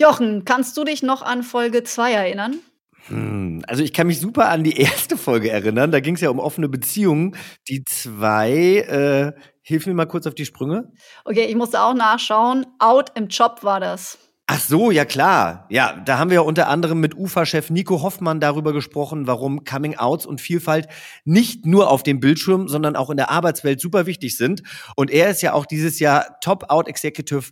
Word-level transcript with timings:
Jochen, 0.00 0.44
kannst 0.44 0.76
du 0.76 0.84
dich 0.84 1.02
noch 1.02 1.22
an 1.22 1.42
Folge 1.42 1.82
2 1.82 2.12
erinnern? 2.12 2.60
Hm, 3.08 3.62
also 3.66 3.82
ich 3.82 3.92
kann 3.92 4.06
mich 4.06 4.20
super 4.20 4.48
an 4.48 4.62
die 4.62 4.76
erste 4.80 5.16
Folge 5.16 5.50
erinnern. 5.50 5.90
Da 5.90 5.98
ging 5.98 6.14
es 6.14 6.20
ja 6.20 6.30
um 6.30 6.38
offene 6.38 6.68
Beziehungen. 6.68 7.36
Die 7.68 7.82
zwei, 7.84 8.52
äh, 8.54 9.32
hilf 9.62 9.86
mir 9.86 9.94
mal 9.94 10.06
kurz 10.06 10.26
auf 10.28 10.34
die 10.34 10.44
Sprünge. 10.44 10.92
Okay, 11.24 11.46
ich 11.46 11.56
musste 11.56 11.80
auch 11.80 11.94
nachschauen. 11.94 12.66
Out 12.78 13.10
im 13.16 13.26
Job 13.26 13.62
war 13.62 13.80
das. 13.80 14.18
Ach 14.46 14.60
so, 14.60 14.90
ja 14.90 15.04
klar. 15.04 15.66
Ja, 15.68 16.00
da 16.06 16.18
haben 16.18 16.30
wir 16.30 16.36
ja 16.36 16.40
unter 16.42 16.68
anderem 16.68 17.00
mit 17.00 17.14
UFA-Chef 17.14 17.68
Nico 17.68 18.00
Hoffmann 18.00 18.40
darüber 18.40 18.72
gesprochen, 18.72 19.26
warum 19.26 19.64
Coming-Outs 19.64 20.24
und 20.24 20.40
Vielfalt 20.40 20.88
nicht 21.24 21.66
nur 21.66 21.90
auf 21.90 22.02
dem 22.02 22.20
Bildschirm, 22.20 22.68
sondern 22.68 22.96
auch 22.96 23.10
in 23.10 23.18
der 23.18 23.30
Arbeitswelt 23.30 23.80
super 23.80 24.06
wichtig 24.06 24.36
sind. 24.36 24.62
Und 24.96 25.10
er 25.10 25.28
ist 25.28 25.42
ja 25.42 25.52
auch 25.52 25.66
dieses 25.66 25.98
Jahr 25.98 26.38
Top-Out-Executive 26.40 27.50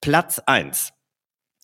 Platz 0.00 0.40
1. 0.46 0.92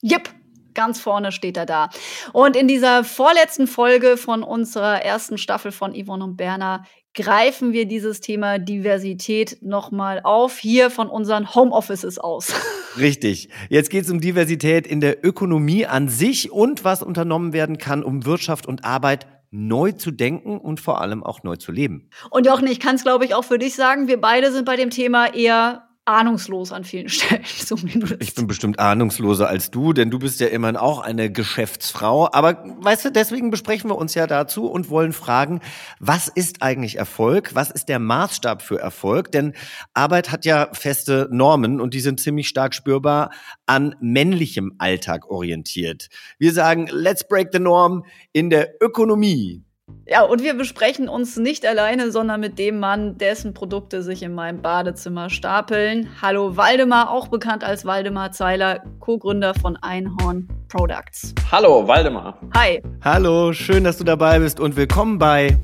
Jep, 0.06 0.28
ganz 0.74 1.00
vorne 1.00 1.32
steht 1.32 1.56
er 1.56 1.64
da. 1.64 1.88
Und 2.34 2.56
in 2.56 2.68
dieser 2.68 3.04
vorletzten 3.04 3.66
Folge 3.66 4.18
von 4.18 4.42
unserer 4.42 5.02
ersten 5.02 5.38
Staffel 5.38 5.72
von 5.72 5.94
Yvonne 5.94 6.24
und 6.24 6.36
Berner 6.36 6.84
greifen 7.14 7.72
wir 7.72 7.86
dieses 7.86 8.20
Thema 8.20 8.58
Diversität 8.58 9.56
nochmal 9.62 10.20
auf, 10.22 10.58
hier 10.58 10.90
von 10.90 11.08
unseren 11.08 11.54
Homeoffices 11.54 12.18
aus. 12.18 12.52
Richtig. 12.98 13.48
Jetzt 13.70 13.88
geht 13.88 14.04
es 14.04 14.10
um 14.10 14.20
Diversität 14.20 14.86
in 14.86 15.00
der 15.00 15.24
Ökonomie 15.24 15.86
an 15.86 16.10
sich 16.10 16.52
und 16.52 16.84
was 16.84 17.02
unternommen 17.02 17.54
werden 17.54 17.78
kann, 17.78 18.04
um 18.04 18.26
Wirtschaft 18.26 18.66
und 18.66 18.84
Arbeit 18.84 19.26
neu 19.50 19.92
zu 19.92 20.10
denken 20.10 20.58
und 20.58 20.80
vor 20.80 21.00
allem 21.00 21.24
auch 21.24 21.44
neu 21.44 21.56
zu 21.56 21.72
leben. 21.72 22.10
Und 22.28 22.46
Jochen, 22.46 22.66
ich 22.66 22.78
kann 22.78 22.96
es, 22.96 23.04
glaube 23.04 23.24
ich, 23.24 23.34
auch 23.34 23.44
für 23.44 23.58
dich 23.58 23.74
sagen, 23.74 24.06
wir 24.06 24.20
beide 24.20 24.52
sind 24.52 24.66
bei 24.66 24.76
dem 24.76 24.90
Thema 24.90 25.32
eher 25.32 25.88
ahnungslos 26.04 26.72
an 26.72 26.84
vielen 26.84 27.08
Stellen. 27.10 27.44
Zumindest. 27.44 28.16
Ich 28.20 28.34
bin 28.34 28.46
bestimmt 28.46 28.78
ahnungsloser 28.78 29.48
als 29.48 29.70
du, 29.70 29.92
denn 29.92 30.10
du 30.10 30.18
bist 30.18 30.40
ja 30.40 30.48
immerhin 30.48 30.76
auch 30.76 31.00
eine 31.00 31.30
Geschäftsfrau. 31.30 32.30
Aber 32.32 32.62
weißt 32.80 33.06
du, 33.06 33.12
deswegen 33.12 33.50
besprechen 33.50 33.90
wir 33.90 33.96
uns 33.96 34.14
ja 34.14 34.26
dazu 34.26 34.66
und 34.66 34.90
wollen 34.90 35.12
fragen, 35.12 35.60
was 35.98 36.28
ist 36.28 36.62
eigentlich 36.62 36.96
Erfolg? 36.98 37.54
Was 37.54 37.70
ist 37.70 37.88
der 37.88 37.98
Maßstab 37.98 38.62
für 38.62 38.78
Erfolg? 38.78 39.32
Denn 39.32 39.54
Arbeit 39.94 40.30
hat 40.30 40.44
ja 40.44 40.68
feste 40.72 41.28
Normen 41.30 41.80
und 41.80 41.94
die 41.94 42.00
sind 42.00 42.20
ziemlich 42.20 42.48
stark 42.48 42.74
spürbar 42.74 43.30
an 43.66 43.96
männlichem 44.00 44.74
Alltag 44.78 45.30
orientiert. 45.30 46.08
Wir 46.38 46.52
sagen, 46.52 46.88
let's 46.90 47.26
break 47.26 47.48
the 47.52 47.58
norm 47.58 48.04
in 48.32 48.50
der 48.50 48.74
Ökonomie. 48.82 49.63
Ja, 50.06 50.22
und 50.22 50.42
wir 50.42 50.54
besprechen 50.54 51.08
uns 51.08 51.36
nicht 51.38 51.64
alleine, 51.64 52.10
sondern 52.10 52.38
mit 52.38 52.58
dem 52.58 52.78
Mann, 52.78 53.16
dessen 53.16 53.54
Produkte 53.54 54.02
sich 54.02 54.22
in 54.22 54.34
meinem 54.34 54.60
Badezimmer 54.60 55.30
stapeln. 55.30 56.08
Hallo 56.20 56.58
Waldemar, 56.58 57.10
auch 57.10 57.28
bekannt 57.28 57.64
als 57.64 57.86
Waldemar 57.86 58.30
Zeiler, 58.30 58.84
Co-Gründer 59.00 59.54
von 59.54 59.78
Einhorn 59.78 60.48
Products. 60.68 61.34
Hallo, 61.50 61.88
Waldemar. 61.88 62.38
Hi. 62.54 62.82
Hallo, 63.02 63.54
schön, 63.54 63.84
dass 63.84 63.96
du 63.96 64.04
dabei 64.04 64.38
bist 64.40 64.60
und 64.60 64.76
willkommen 64.76 65.18
bei 65.18 65.56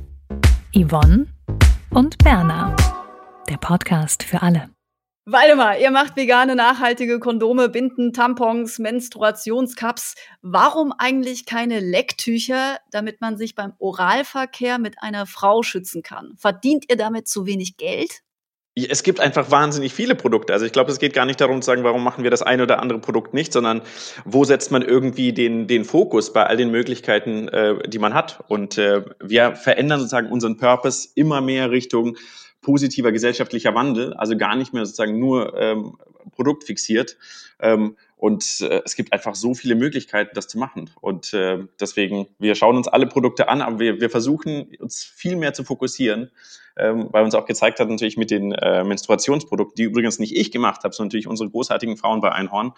Yvonne 0.74 1.26
und 1.90 2.16
Berna, 2.18 2.74
der 3.48 3.58
Podcast 3.58 4.22
für 4.22 4.40
alle. 4.40 4.70
Waldemar, 5.32 5.78
ihr 5.78 5.92
macht 5.92 6.16
vegane, 6.16 6.56
nachhaltige 6.56 7.20
Kondome, 7.20 7.68
Binden, 7.68 8.12
Tampons, 8.12 8.80
Menstruationscups. 8.80 10.16
Warum 10.42 10.92
eigentlich 10.96 11.46
keine 11.46 11.78
Lecktücher, 11.78 12.78
damit 12.90 13.20
man 13.20 13.36
sich 13.36 13.54
beim 13.54 13.74
Oralverkehr 13.78 14.78
mit 14.78 14.96
einer 15.00 15.26
Frau 15.26 15.62
schützen 15.62 16.02
kann? 16.02 16.34
Verdient 16.36 16.86
ihr 16.90 16.96
damit 16.96 17.28
zu 17.28 17.46
wenig 17.46 17.76
Geld? 17.76 18.22
Es 18.74 19.04
gibt 19.04 19.20
einfach 19.20 19.52
wahnsinnig 19.52 19.94
viele 19.94 20.16
Produkte. 20.16 20.52
Also 20.52 20.66
ich 20.66 20.72
glaube, 20.72 20.90
es 20.90 20.98
geht 20.98 21.12
gar 21.12 21.26
nicht 21.26 21.40
darum 21.40 21.62
zu 21.62 21.66
sagen, 21.66 21.84
warum 21.84 22.02
machen 22.02 22.24
wir 22.24 22.30
das 22.32 22.42
eine 22.42 22.64
oder 22.64 22.80
andere 22.80 22.98
Produkt 22.98 23.32
nicht, 23.32 23.52
sondern 23.52 23.82
wo 24.24 24.42
setzt 24.44 24.72
man 24.72 24.82
irgendwie 24.82 25.32
den, 25.32 25.68
den 25.68 25.84
Fokus 25.84 26.32
bei 26.32 26.46
all 26.46 26.56
den 26.56 26.72
Möglichkeiten, 26.72 27.46
äh, 27.48 27.88
die 27.88 27.98
man 28.00 28.14
hat. 28.14 28.42
Und 28.48 28.78
äh, 28.78 29.04
wir 29.22 29.54
verändern 29.54 30.00
sozusagen 30.00 30.32
unseren 30.32 30.56
Purpose 30.56 31.08
immer 31.14 31.40
mehr 31.40 31.70
Richtung 31.70 32.16
positiver 32.60 33.12
gesellschaftlicher 33.12 33.74
Wandel, 33.74 34.14
also 34.14 34.36
gar 34.36 34.56
nicht 34.56 34.72
mehr 34.72 34.84
sozusagen 34.84 35.18
nur 35.18 35.56
ähm, 35.58 35.98
produktfixiert. 36.32 37.16
Ähm, 37.60 37.96
und 38.20 38.60
äh, 38.60 38.82
es 38.84 38.96
gibt 38.96 39.14
einfach 39.14 39.34
so 39.34 39.54
viele 39.54 39.74
Möglichkeiten, 39.74 40.32
das 40.34 40.46
zu 40.46 40.58
machen. 40.58 40.90
Und 41.00 41.32
äh, 41.32 41.60
deswegen, 41.80 42.26
wir 42.38 42.54
schauen 42.54 42.76
uns 42.76 42.86
alle 42.86 43.06
Produkte 43.06 43.48
an, 43.48 43.62
aber 43.62 43.78
wir, 43.78 43.98
wir 43.98 44.10
versuchen 44.10 44.70
uns 44.78 45.02
viel 45.02 45.36
mehr 45.36 45.54
zu 45.54 45.64
fokussieren, 45.64 46.30
ähm, 46.76 47.08
weil 47.12 47.24
uns 47.24 47.34
auch 47.34 47.46
gezeigt 47.46 47.80
hat, 47.80 47.88
natürlich 47.88 48.18
mit 48.18 48.30
den 48.30 48.52
äh, 48.52 48.84
Menstruationsprodukten, 48.84 49.74
die 49.76 49.84
übrigens 49.84 50.18
nicht 50.18 50.36
ich 50.36 50.50
gemacht 50.50 50.84
habe, 50.84 50.94
sondern 50.94 51.08
natürlich 51.08 51.28
unsere 51.28 51.48
großartigen 51.48 51.96
Frauen 51.96 52.20
bei 52.20 52.30
Einhorn, 52.30 52.74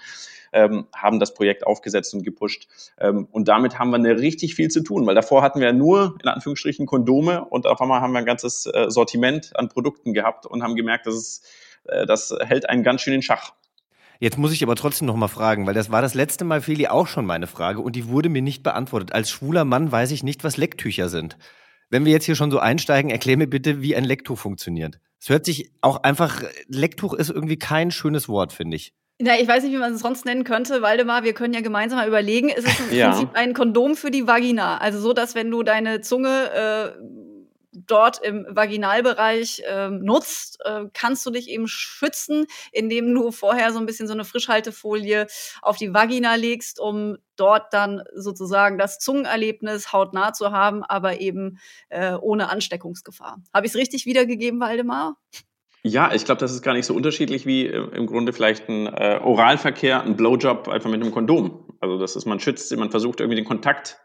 ähm, 0.53 0.87
haben 0.95 1.19
das 1.19 1.35
Projekt 1.35 1.67
aufgesetzt 1.67 2.15
und 2.15 2.23
gepusht. 2.23 2.69
Ähm, 3.01 3.27
und 3.33 3.49
damit 3.49 3.81
haben 3.81 3.91
wir 3.91 3.97
eine 3.97 4.21
richtig 4.21 4.55
viel 4.55 4.69
zu 4.69 4.85
tun, 4.85 5.05
weil 5.07 5.17
davor 5.17 5.43
hatten 5.43 5.59
wir 5.59 5.67
ja 5.67 5.73
nur, 5.73 6.15
in 6.23 6.29
Anführungsstrichen, 6.29 6.87
Kondome 6.87 7.45
und 7.45 7.67
auf 7.67 7.81
einmal 7.81 8.01
haben 8.01 8.13
wir 8.13 8.21
ein 8.21 8.27
ganzes 8.27 8.67
äh, 8.67 8.89
Sortiment 8.91 9.51
an 9.57 9.69
Produkten 9.69 10.15
gehabt 10.15 10.47
und 10.47 10.63
haben 10.63 10.77
gemerkt, 10.77 11.09
dass 11.09 11.15
es, 11.15 11.43
äh, 11.87 12.07
das 12.07 12.33
hält 12.45 12.71
einen 12.71 12.85
ganz 12.85 13.01
schön 13.01 13.15
in 13.15 13.23
Schach. 13.23 13.55
Jetzt 14.23 14.39
muss 14.39 14.53
ich 14.53 14.63
aber 14.63 14.77
trotzdem 14.77 15.09
noch 15.09 15.17
mal 15.17 15.27
fragen, 15.27 15.67
weil 15.67 15.75
das 15.75 15.91
war 15.91 16.01
das 16.01 16.15
letzte 16.15 16.45
Mal, 16.45 16.61
Feli, 16.61 16.87
auch 16.87 17.09
schon 17.09 17.27
meine 17.27 17.49
Frage 17.49 17.81
und 17.81 17.97
die 17.97 18.07
wurde 18.07 18.29
mir 18.29 18.41
nicht 18.41 18.63
beantwortet. 18.63 19.13
Als 19.13 19.31
schwuler 19.31 19.65
Mann 19.65 19.91
weiß 19.91 20.13
ich 20.13 20.23
nicht, 20.23 20.45
was 20.45 20.57
Lecktücher 20.57 21.09
sind. 21.09 21.37
Wenn 21.91 22.05
wir 22.05 22.13
jetzt 22.13 22.27
hier 22.27 22.37
schon 22.37 22.53
so 22.53 22.61
einsteigen, 22.61 23.11
erklär 23.11 23.37
mir 23.37 23.49
bitte, 23.49 23.83
wie 23.83 23.97
ein 23.97 24.05
Lecktuch 24.05 24.39
funktioniert. 24.39 25.01
Es 25.21 25.29
hört 25.29 25.45
sich 25.45 25.73
auch 25.81 26.05
einfach, 26.05 26.45
Lecktuch 26.69 27.15
ist 27.15 27.31
irgendwie 27.31 27.59
kein 27.59 27.91
schönes 27.91 28.29
Wort, 28.29 28.53
finde 28.53 28.77
ich. 28.77 28.95
Na, 29.19 29.41
ich 29.41 29.49
weiß 29.49 29.65
nicht, 29.65 29.73
wie 29.73 29.79
man 29.79 29.95
es 29.95 30.01
sonst 30.01 30.25
nennen 30.25 30.45
könnte, 30.45 30.83
Waldemar. 30.83 31.25
Wir 31.25 31.33
können 31.33 31.53
ja 31.53 31.61
gemeinsam 31.61 31.99
mal 31.99 32.07
überlegen. 32.07 32.49
Es 32.49 32.65
ist 32.65 32.79
im 32.79 32.97
Ja. 32.97 33.11
Prinzip 33.11 33.31
ein 33.35 33.55
Kondom 33.55 33.97
für 33.97 34.13
die 34.13 34.29
Vagina. 34.29 34.79
Also 34.79 35.01
so, 35.01 35.13
dass 35.15 35.35
wenn 35.35 35.51
du 35.51 35.65
deine 35.65 36.01
Zunge 36.01 36.29
äh, 36.55 37.03
dort 37.73 38.19
im 38.23 38.47
Vaginalbereich 38.49 39.63
ähm, 39.67 40.03
nutzt, 40.05 40.59
äh, 40.65 40.85
kannst 40.93 41.25
du 41.27 41.31
dich 41.31 41.49
eben 41.49 41.67
schützen, 41.67 42.47
indem 42.71 43.15
du 43.15 43.31
vorher 43.31 43.73
so 43.73 43.79
ein 43.79 43.87
bisschen 43.87 44.07
so 44.07 44.13
eine 44.13 44.25
Frischhaltefolie 44.25 45.27
auf 45.63 45.77
die 45.77 45.93
Vagina 45.93 46.35
legst, 46.35 46.79
um 46.79 47.17
dort 47.37 47.73
dann 47.73 48.03
sozusagen 48.15 48.79
das 48.79 48.99
Zungenerlebnis 48.99 49.93
hautnah 49.93 50.33
zu 50.33 50.53
haben, 50.53 50.83
aber 50.85 51.21
eben 51.21 51.59
äh, 51.89 52.15
ohne 52.15 52.51
Ansteckungsgefahr. 52.51 53.43
Habe 53.53 53.67
ich 53.67 53.73
es 53.73 53.79
richtig 53.79 54.07
wiedergegeben, 54.07 54.61
Waldemar? 54.61 55.17
Ja, 55.85 56.13
ich 56.15 56.25
glaube, 56.25 56.39
das 56.39 56.53
ist 56.53 56.63
gar 56.63 56.75
nicht 56.75 56.87
so 56.87 56.95
unterschiedlich 56.95 57.47
wie 57.47 57.67
äh, 57.67 57.97
im 57.97 58.07
Grunde 58.07 58.33
vielleicht 58.33 58.69
ein 58.69 58.87
äh, 58.87 59.19
Oralverkehr, 59.23 60.03
ein 60.03 60.17
Blowjob 60.17 60.69
einfach 60.69 60.91
mit 60.91 61.03
einem 61.03 61.13
Kondom. 61.13 61.69
Also 61.81 61.99
das 61.99 62.15
ist, 62.15 62.27
man 62.27 62.39
schützt, 62.39 62.75
man 62.77 62.91
versucht 62.91 63.21
irgendwie 63.21 63.37
den 63.37 63.45
Kontakt 63.45 63.99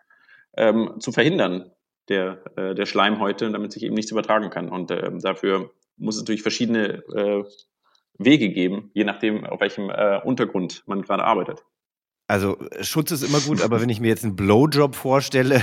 ähm, 0.55 0.95
zu 0.99 1.11
verhindern 1.11 1.71
der, 2.09 2.39
äh, 2.55 2.75
der 2.75 2.85
Schleimhäute, 2.85 3.51
damit 3.51 3.71
sich 3.71 3.83
eben 3.83 3.95
nichts 3.95 4.11
übertragen 4.11 4.49
kann. 4.49 4.69
Und 4.69 4.91
äh, 4.91 5.11
dafür 5.19 5.71
muss 5.97 6.15
es 6.15 6.21
natürlich 6.21 6.41
verschiedene 6.41 7.03
äh, 7.15 7.43
Wege 8.19 8.49
geben, 8.49 8.89
je 8.93 9.03
nachdem, 9.03 9.45
auf 9.45 9.59
welchem 9.61 9.89
äh, 9.89 10.19
Untergrund 10.23 10.83
man 10.87 11.01
gerade 11.01 11.23
arbeitet. 11.23 11.63
Also 12.29 12.57
Schutz 12.81 13.11
ist 13.11 13.23
immer 13.23 13.39
gut, 13.39 13.61
aber 13.61 13.79
wenn 13.79 13.87
ich 13.87 14.01
mir 14.01 14.09
jetzt 14.09 14.25
einen 14.25 14.35
Blowjob 14.35 14.95
vorstelle 14.95 15.61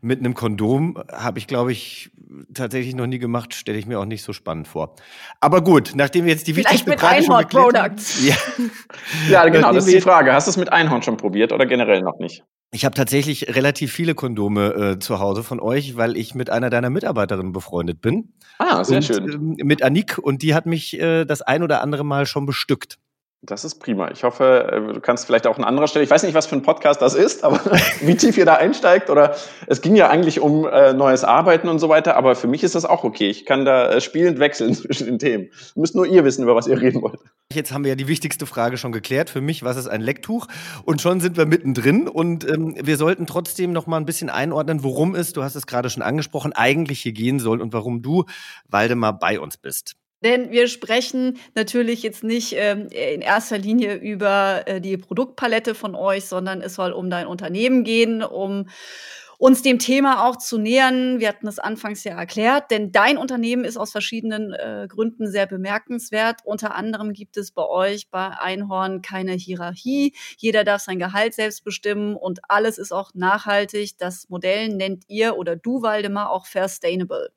mit 0.00 0.18
einem 0.18 0.34
Kondom, 0.34 1.00
habe 1.12 1.38
ich, 1.38 1.46
glaube 1.46 1.70
ich, 1.70 2.10
tatsächlich 2.52 2.96
noch 2.96 3.06
nie 3.06 3.20
gemacht, 3.20 3.54
stelle 3.54 3.78
ich 3.78 3.86
mir 3.86 4.00
auch 4.00 4.06
nicht 4.06 4.24
so 4.24 4.32
spannend 4.32 4.66
vor. 4.66 4.96
Aber 5.40 5.62
gut, 5.62 5.92
nachdem 5.94 6.24
wir 6.24 6.32
jetzt 6.32 6.48
die 6.48 6.54
Vielleicht 6.54 6.88
mit 6.88 6.98
Frage 6.98 7.22
schon 7.22 7.34
Einhorn 7.34 7.42
geklärt 7.48 7.64
haben- 7.76 7.96
Products. 7.96 8.24
Ja. 8.26 8.34
Ja, 9.30 9.48
genau, 9.50 9.72
das 9.72 9.86
ist 9.86 9.94
die 9.94 10.00
Frage. 10.00 10.32
Hast 10.32 10.48
du 10.48 10.50
es 10.50 10.56
mit 10.56 10.72
Einhorn 10.72 11.02
schon 11.02 11.16
probiert 11.16 11.52
oder 11.52 11.64
generell 11.66 12.00
noch 12.02 12.18
nicht? 12.18 12.42
Ich 12.72 12.84
habe 12.84 12.94
tatsächlich 12.94 13.48
relativ 13.54 13.92
viele 13.92 14.14
Kondome 14.14 14.74
äh, 14.74 14.98
zu 15.00 15.18
Hause 15.18 15.42
von 15.42 15.58
euch, 15.58 15.96
weil 15.96 16.16
ich 16.16 16.36
mit 16.36 16.50
einer 16.50 16.70
deiner 16.70 16.88
Mitarbeiterinnen 16.88 17.52
befreundet 17.52 18.00
bin. 18.00 18.32
Ah, 18.58 18.84
sehr 18.84 18.98
und, 18.98 19.02
schön. 19.04 19.32
Ähm, 19.32 19.66
mit 19.66 19.82
Anik 19.82 20.18
und 20.18 20.42
die 20.42 20.54
hat 20.54 20.66
mich 20.66 20.98
äh, 20.98 21.24
das 21.24 21.42
ein 21.42 21.64
oder 21.64 21.82
andere 21.82 22.04
Mal 22.04 22.26
schon 22.26 22.46
bestückt. 22.46 22.98
Das 23.42 23.64
ist 23.64 23.76
prima. 23.76 24.10
Ich 24.10 24.22
hoffe, 24.22 24.68
äh, 24.70 24.92
du 24.92 25.00
kannst 25.00 25.24
vielleicht 25.24 25.46
auch 25.46 25.56
an 25.56 25.64
anderer 25.64 25.88
Stelle, 25.88 26.04
ich 26.04 26.10
weiß 26.10 26.24
nicht, 26.24 26.34
was 26.34 26.46
für 26.46 26.56
ein 26.56 26.62
Podcast 26.62 27.00
das 27.00 27.14
ist, 27.14 27.42
aber 27.42 27.58
wie 28.02 28.14
tief 28.14 28.36
ihr 28.36 28.44
da 28.44 28.56
einsteigt 28.56 29.08
oder 29.08 29.34
es 29.66 29.80
ging 29.80 29.96
ja 29.96 30.10
eigentlich 30.10 30.40
um 30.40 30.66
äh, 30.66 30.92
neues 30.92 31.24
Arbeiten 31.24 31.68
und 31.68 31.78
so 31.78 31.88
weiter, 31.88 32.16
aber 32.16 32.36
für 32.36 32.48
mich 32.48 32.62
ist 32.64 32.74
das 32.74 32.84
auch 32.84 33.02
okay. 33.02 33.30
Ich 33.30 33.46
kann 33.46 33.64
da 33.64 33.92
äh, 33.92 34.00
spielend 34.02 34.40
wechseln 34.40 34.74
zwischen 34.74 35.06
den 35.06 35.18
Themen. 35.18 35.48
Müsst 35.74 35.94
nur 35.94 36.06
ihr 36.06 36.22
wissen, 36.26 36.42
über 36.42 36.54
was 36.54 36.66
ihr 36.66 36.78
reden 36.78 37.00
wollt. 37.00 37.18
Jetzt 37.50 37.72
haben 37.72 37.82
wir 37.82 37.90
ja 37.90 37.96
die 37.96 38.08
wichtigste 38.08 38.44
Frage 38.44 38.76
schon 38.76 38.92
geklärt. 38.92 39.30
Für 39.30 39.40
mich, 39.40 39.64
was 39.64 39.78
ist 39.78 39.88
ein 39.88 40.02
Lecktuch? 40.02 40.46
Und 40.84 41.00
schon 41.00 41.20
sind 41.20 41.38
wir 41.38 41.46
mittendrin 41.46 42.08
und 42.08 42.46
ähm, 42.46 42.76
wir 42.78 42.98
sollten 42.98 43.26
trotzdem 43.26 43.72
noch 43.72 43.86
mal 43.86 43.96
ein 43.96 44.06
bisschen 44.06 44.28
einordnen, 44.28 44.84
worum 44.84 45.14
es, 45.14 45.32
du 45.32 45.42
hast 45.42 45.54
es 45.54 45.66
gerade 45.66 45.88
schon 45.88 46.02
angesprochen, 46.02 46.52
eigentlich 46.52 47.00
hier 47.00 47.12
gehen 47.12 47.38
soll 47.38 47.62
und 47.62 47.72
warum 47.72 48.02
du, 48.02 48.26
Waldemar, 48.68 49.18
bei 49.18 49.40
uns 49.40 49.56
bist. 49.56 49.96
Denn 50.22 50.50
wir 50.50 50.68
sprechen 50.68 51.38
natürlich 51.54 52.02
jetzt 52.02 52.22
nicht 52.24 52.54
ähm, 52.56 52.88
in 52.88 53.22
erster 53.22 53.58
Linie 53.58 53.94
über 53.94 54.62
äh, 54.66 54.80
die 54.80 54.96
Produktpalette 54.98 55.74
von 55.74 55.94
euch, 55.94 56.26
sondern 56.26 56.60
es 56.60 56.74
soll 56.74 56.92
um 56.92 57.08
dein 57.08 57.26
Unternehmen 57.26 57.84
gehen, 57.84 58.22
um 58.22 58.66
uns 59.40 59.62
dem 59.62 59.78
Thema 59.78 60.28
auch 60.28 60.36
zu 60.36 60.58
nähern. 60.58 61.18
Wir 61.18 61.28
hatten 61.28 61.48
es 61.48 61.58
anfangs 61.58 62.04
ja 62.04 62.12
erklärt, 62.12 62.70
denn 62.70 62.92
dein 62.92 63.16
Unternehmen 63.16 63.64
ist 63.64 63.78
aus 63.78 63.90
verschiedenen 63.90 64.52
äh, 64.52 64.86
Gründen 64.86 65.30
sehr 65.30 65.46
bemerkenswert. 65.46 66.40
Unter 66.44 66.74
anderem 66.74 67.14
gibt 67.14 67.38
es 67.38 67.50
bei 67.50 67.66
euch 67.66 68.10
bei 68.10 68.38
Einhorn 68.38 69.00
keine 69.00 69.32
Hierarchie. 69.32 70.14
Jeder 70.36 70.62
darf 70.62 70.82
sein 70.82 70.98
Gehalt 70.98 71.32
selbst 71.32 71.64
bestimmen 71.64 72.16
und 72.16 72.40
alles 72.50 72.76
ist 72.76 72.92
auch 72.92 73.12
nachhaltig. 73.14 73.96
Das 73.96 74.28
Modell 74.28 74.68
nennt 74.68 75.04
ihr 75.08 75.38
oder 75.38 75.56
du, 75.56 75.80
Waldemar, 75.80 76.30
auch 76.30 76.44
Sustainable. 76.44 77.30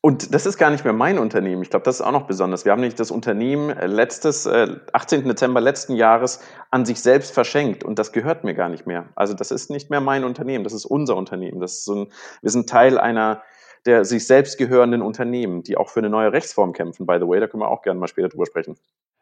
Und 0.00 0.34
das 0.34 0.46
ist 0.46 0.58
gar 0.58 0.70
nicht 0.70 0.84
mehr 0.84 0.92
mein 0.92 1.18
Unternehmen. 1.18 1.62
Ich 1.62 1.70
glaube, 1.70 1.84
das 1.84 1.96
ist 1.96 2.02
auch 2.02 2.12
noch 2.12 2.26
besonders. 2.26 2.64
Wir 2.64 2.72
haben 2.72 2.80
nämlich 2.80 2.94
das 2.94 3.10
Unternehmen 3.10 3.70
äh, 3.70 3.86
letztes, 3.86 4.46
äh, 4.46 4.76
18. 4.92 5.24
Dezember 5.24 5.60
letzten 5.60 5.96
Jahres 5.96 6.40
an 6.70 6.84
sich 6.84 7.00
selbst 7.00 7.32
verschenkt 7.32 7.84
und 7.84 7.98
das 7.98 8.12
gehört 8.12 8.44
mir 8.44 8.54
gar 8.54 8.68
nicht 8.68 8.86
mehr. 8.86 9.06
Also 9.14 9.34
das 9.34 9.50
ist 9.50 9.70
nicht 9.70 9.90
mehr 9.90 10.00
mein 10.00 10.24
Unternehmen, 10.24 10.64
das 10.64 10.72
ist 10.72 10.84
unser 10.84 11.16
Unternehmen. 11.16 11.60
Das 11.60 11.72
ist 11.72 11.84
so 11.84 11.94
ein, 11.94 12.12
wir 12.42 12.50
sind 12.50 12.68
Teil 12.68 12.98
einer 12.98 13.42
der 13.84 14.04
sich 14.04 14.26
selbst 14.26 14.58
gehörenden 14.58 15.02
Unternehmen, 15.02 15.62
die 15.62 15.76
auch 15.76 15.88
für 15.88 16.00
eine 16.00 16.08
neue 16.08 16.32
Rechtsform 16.32 16.72
kämpfen, 16.72 17.06
by 17.06 17.16
the 17.20 17.26
way. 17.26 17.40
Da 17.40 17.48
können 17.48 17.62
wir 17.62 17.68
auch 17.68 17.82
gerne 17.82 17.98
mal 17.98 18.06
später 18.06 18.28
drüber 18.28 18.46
sprechen. 18.46 18.76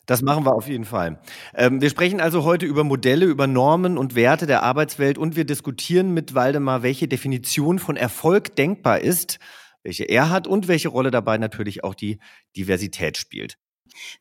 Das 0.07 0.23
machen 0.23 0.45
wir 0.45 0.55
auf 0.55 0.67
jeden 0.67 0.85
Fall. 0.85 1.19
Ähm, 1.55 1.81
wir 1.81 1.89
sprechen 1.89 2.21
also 2.21 2.45
heute 2.45 2.67
über 2.67 2.85
Modelle, 2.85 3.27
über 3.27 3.47
Normen 3.47 3.97
und 3.97 4.15
Werte 4.17 4.47
der 4.47 4.63
Arbeitswelt 4.63 5.19
und 5.19 5.37
wir 5.37 5.45
diskutieren 5.45 6.13
mit 6.13 6.35
Waldemar, 6.35 6.83
welche 6.83 7.07
Definition 7.07 7.79
von 7.79 7.97
Erfolg 7.97 8.57
denkbar 8.57 9.01
ist 9.01 9.39
welche 9.83 10.05
er 10.05 10.31
hat 10.31 10.47
und 10.47 10.69
welche 10.69 10.89
Rolle 10.89 11.11
dabei 11.11 11.39
natürlich 11.39 11.85
auch 11.85 11.95
die 11.95 12.19
Diversität 12.57 13.17
spielt. 13.17 13.59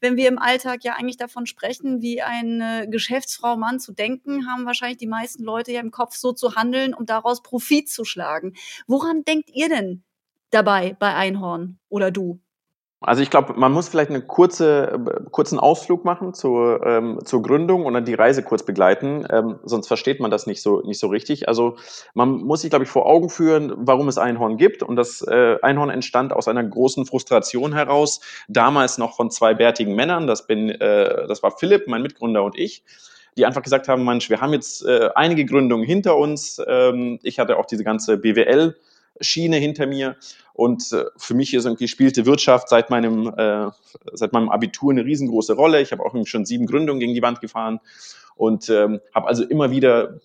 Wenn 0.01 0.17
wir 0.17 0.27
im 0.27 0.39
Alltag 0.39 0.83
ja 0.83 0.93
eigentlich 0.93 1.17
davon 1.17 1.45
sprechen, 1.45 2.01
wie 2.01 2.21
eine 2.21 2.87
Geschäftsfrau 2.89 3.55
Mann 3.55 3.79
zu 3.79 3.93
denken, 3.93 4.47
haben 4.47 4.65
wahrscheinlich 4.65 4.97
die 4.97 5.07
meisten 5.07 5.43
Leute 5.43 5.71
ja 5.71 5.79
im 5.79 5.91
Kopf 5.91 6.15
so 6.15 6.33
zu 6.33 6.55
handeln, 6.55 6.93
um 6.93 7.05
daraus 7.05 7.43
Profit 7.43 7.89
zu 7.89 8.05
schlagen. 8.05 8.53
Woran 8.87 9.23
denkt 9.23 9.49
ihr 9.53 9.69
denn 9.69 10.03
dabei 10.49 10.95
bei 10.99 11.13
Einhorn 11.13 11.79
oder 11.89 12.11
du? 12.11 12.39
Also 13.01 13.21
ich 13.21 13.29
glaube, 13.29 13.53
man 13.53 13.71
muss 13.71 13.87
vielleicht 13.87 14.09
einen 14.09 14.27
kurze, 14.27 14.99
kurzen 15.31 15.57
Ausflug 15.57 16.03
machen 16.03 16.33
zur, 16.33 16.85
ähm, 16.85 17.19
zur 17.23 17.41
Gründung 17.41 17.85
und 17.85 17.93
dann 17.93 18.03
die 18.03 18.13
Reise 18.13 18.43
kurz 18.43 18.63
begleiten, 18.63 19.25
ähm, 19.31 19.57
sonst 19.63 19.87
versteht 19.87 20.19
man 20.19 20.31
das 20.31 20.47
nicht 20.47 20.61
so, 20.61 20.81
nicht 20.81 20.99
so 20.99 21.07
richtig. 21.07 21.47
Also 21.47 21.77
man 22.13 22.29
muss 22.29 22.61
sich, 22.61 22.69
glaube 22.69 22.83
ich, 22.83 22.91
vor 22.91 23.05
Augen 23.05 23.29
führen, 23.29 23.73
warum 23.77 24.09
es 24.09 24.17
Einhorn 24.17 24.57
gibt. 24.57 24.83
Und 24.83 24.97
das 24.97 25.21
äh, 25.21 25.55
Einhorn 25.61 25.89
entstand 25.89 26.33
aus 26.33 26.49
einer 26.49 26.63
großen 26.63 27.05
Frustration 27.05 27.73
heraus, 27.73 28.19
damals 28.49 28.97
noch 28.97 29.15
von 29.15 29.31
zwei 29.31 29.53
bärtigen 29.53 29.95
Männern, 29.95 30.27
das, 30.27 30.45
bin, 30.45 30.69
äh, 30.69 31.25
das 31.25 31.41
war 31.41 31.51
Philipp, 31.51 31.87
mein 31.87 32.01
Mitgründer 32.01 32.43
und 32.43 32.57
ich 32.57 32.83
die 33.37 33.45
einfach 33.45 33.61
gesagt 33.61 33.87
haben, 33.87 34.03
Mensch, 34.03 34.29
wir 34.29 34.41
haben 34.41 34.51
jetzt 34.51 34.83
äh, 34.85 35.11
einige 35.15 35.45
Gründungen 35.45 35.85
hinter 35.85 36.17
uns. 36.17 36.61
Ähm, 36.67 37.19
ich 37.23 37.39
hatte 37.39 37.57
auch 37.57 37.65
diese 37.65 37.85
ganze 37.85 38.17
BWL 38.17 38.75
Schiene 39.21 39.57
hinter 39.57 39.85
mir. 39.85 40.15
Und 40.53 40.91
äh, 40.91 41.05
für 41.17 41.33
mich 41.33 41.53
ist 41.53 41.65
irgendwie 41.65 41.87
spielte 41.87 42.25
Wirtschaft 42.25 42.69
seit 42.69 42.89
meinem, 42.89 43.33
äh, 43.37 43.69
seit 44.13 44.33
meinem 44.33 44.49
Abitur 44.49 44.91
eine 44.91 45.05
riesengroße 45.05 45.53
Rolle. 45.53 45.81
Ich 45.81 45.91
habe 45.91 46.03
auch 46.03 46.15
schon 46.25 46.45
sieben 46.45 46.65
Gründungen 46.65 46.99
gegen 46.99 47.13
die 47.13 47.21
Wand 47.21 47.39
gefahren 47.41 47.79
und 48.35 48.69
ähm, 48.69 48.99
habe 49.13 49.27
also 49.27 49.43
immer 49.43 49.71
wieder 49.71 50.19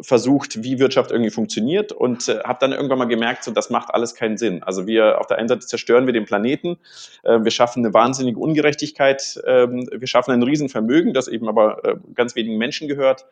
versucht, 0.00 0.62
wie 0.62 0.78
Wirtschaft 0.78 1.10
irgendwie 1.10 1.30
funktioniert 1.30 1.92
und 1.92 2.28
äh, 2.28 2.40
habe 2.44 2.58
dann 2.60 2.72
irgendwann 2.72 2.98
mal 2.98 3.04
gemerkt, 3.04 3.44
so 3.44 3.50
das 3.50 3.70
macht 3.70 3.92
alles 3.92 4.14
keinen 4.14 4.38
Sinn. 4.38 4.62
Also 4.62 4.86
wir 4.86 5.20
auf 5.20 5.26
der 5.26 5.38
einen 5.38 5.48
Seite 5.48 5.66
zerstören 5.66 6.06
wir 6.06 6.12
den 6.12 6.24
Planeten, 6.24 6.78
äh, 7.22 7.40
wir 7.42 7.50
schaffen 7.50 7.84
eine 7.84 7.92
wahnsinnige 7.92 8.38
Ungerechtigkeit, 8.38 9.40
äh, 9.44 9.68
wir 9.68 10.06
schaffen 10.06 10.32
ein 10.32 10.42
Riesenvermögen, 10.42 11.12
das 11.12 11.28
eben 11.28 11.48
aber 11.48 11.84
äh, 11.84 11.96
ganz 12.14 12.34
wenigen 12.34 12.56
Menschen 12.56 12.88
gehört. 12.88 13.26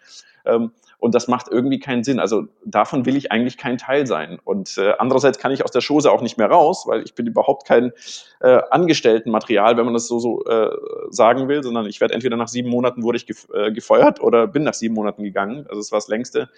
Ähm, 0.44 0.73
und 1.02 1.16
das 1.16 1.26
macht 1.26 1.49
irgendwie 1.50 1.81
keinen 1.81 2.04
Sinn. 2.04 2.20
Also 2.20 2.44
davon 2.64 3.06
will 3.06 3.16
ich 3.16 3.32
eigentlich 3.32 3.58
kein 3.58 3.76
Teil 3.76 4.06
sein. 4.06 4.38
Und 4.44 4.78
äh, 4.78 4.93
andererseits 5.00 5.37
kann 5.37 5.50
ich 5.50 5.64
aus 5.64 5.72
der 5.72 5.82
Chose 5.82 6.12
auch 6.12 6.22
nicht 6.22 6.38
mehr 6.38 6.46
raus, 6.46 6.84
weil 6.87 7.02
ich 7.02 7.16
bin 7.16 7.26
überhaupt 7.26 7.66
kein 7.66 7.90
äh, 8.40 8.60
Angestelltenmaterial, 8.70 9.76
wenn 9.76 9.84
man 9.84 9.94
das 9.94 10.06
so, 10.06 10.20
so 10.20 10.44
äh, 10.44 10.70
sagen 11.10 11.49
will, 11.49 11.64
sondern 11.64 11.87
ich 11.87 12.00
werde 12.00 12.14
entweder 12.14 12.37
nach 12.37 12.46
sieben 12.46 12.70
Monaten 12.70 13.02
wurde 13.02 13.16
ich 13.16 13.26
gef 13.26 13.49
äh, 13.52 13.72
gefeuert 13.72 14.20
oder 14.22 14.46
bin 14.46 14.62
nach 14.62 14.75
sieben 14.75 14.94
Monaten 14.94 15.25
gegangen. 15.25 15.66
Also 15.69 15.81
es 15.81 15.90
war 15.90 15.96
das 15.96 16.06
längste, 16.06 16.49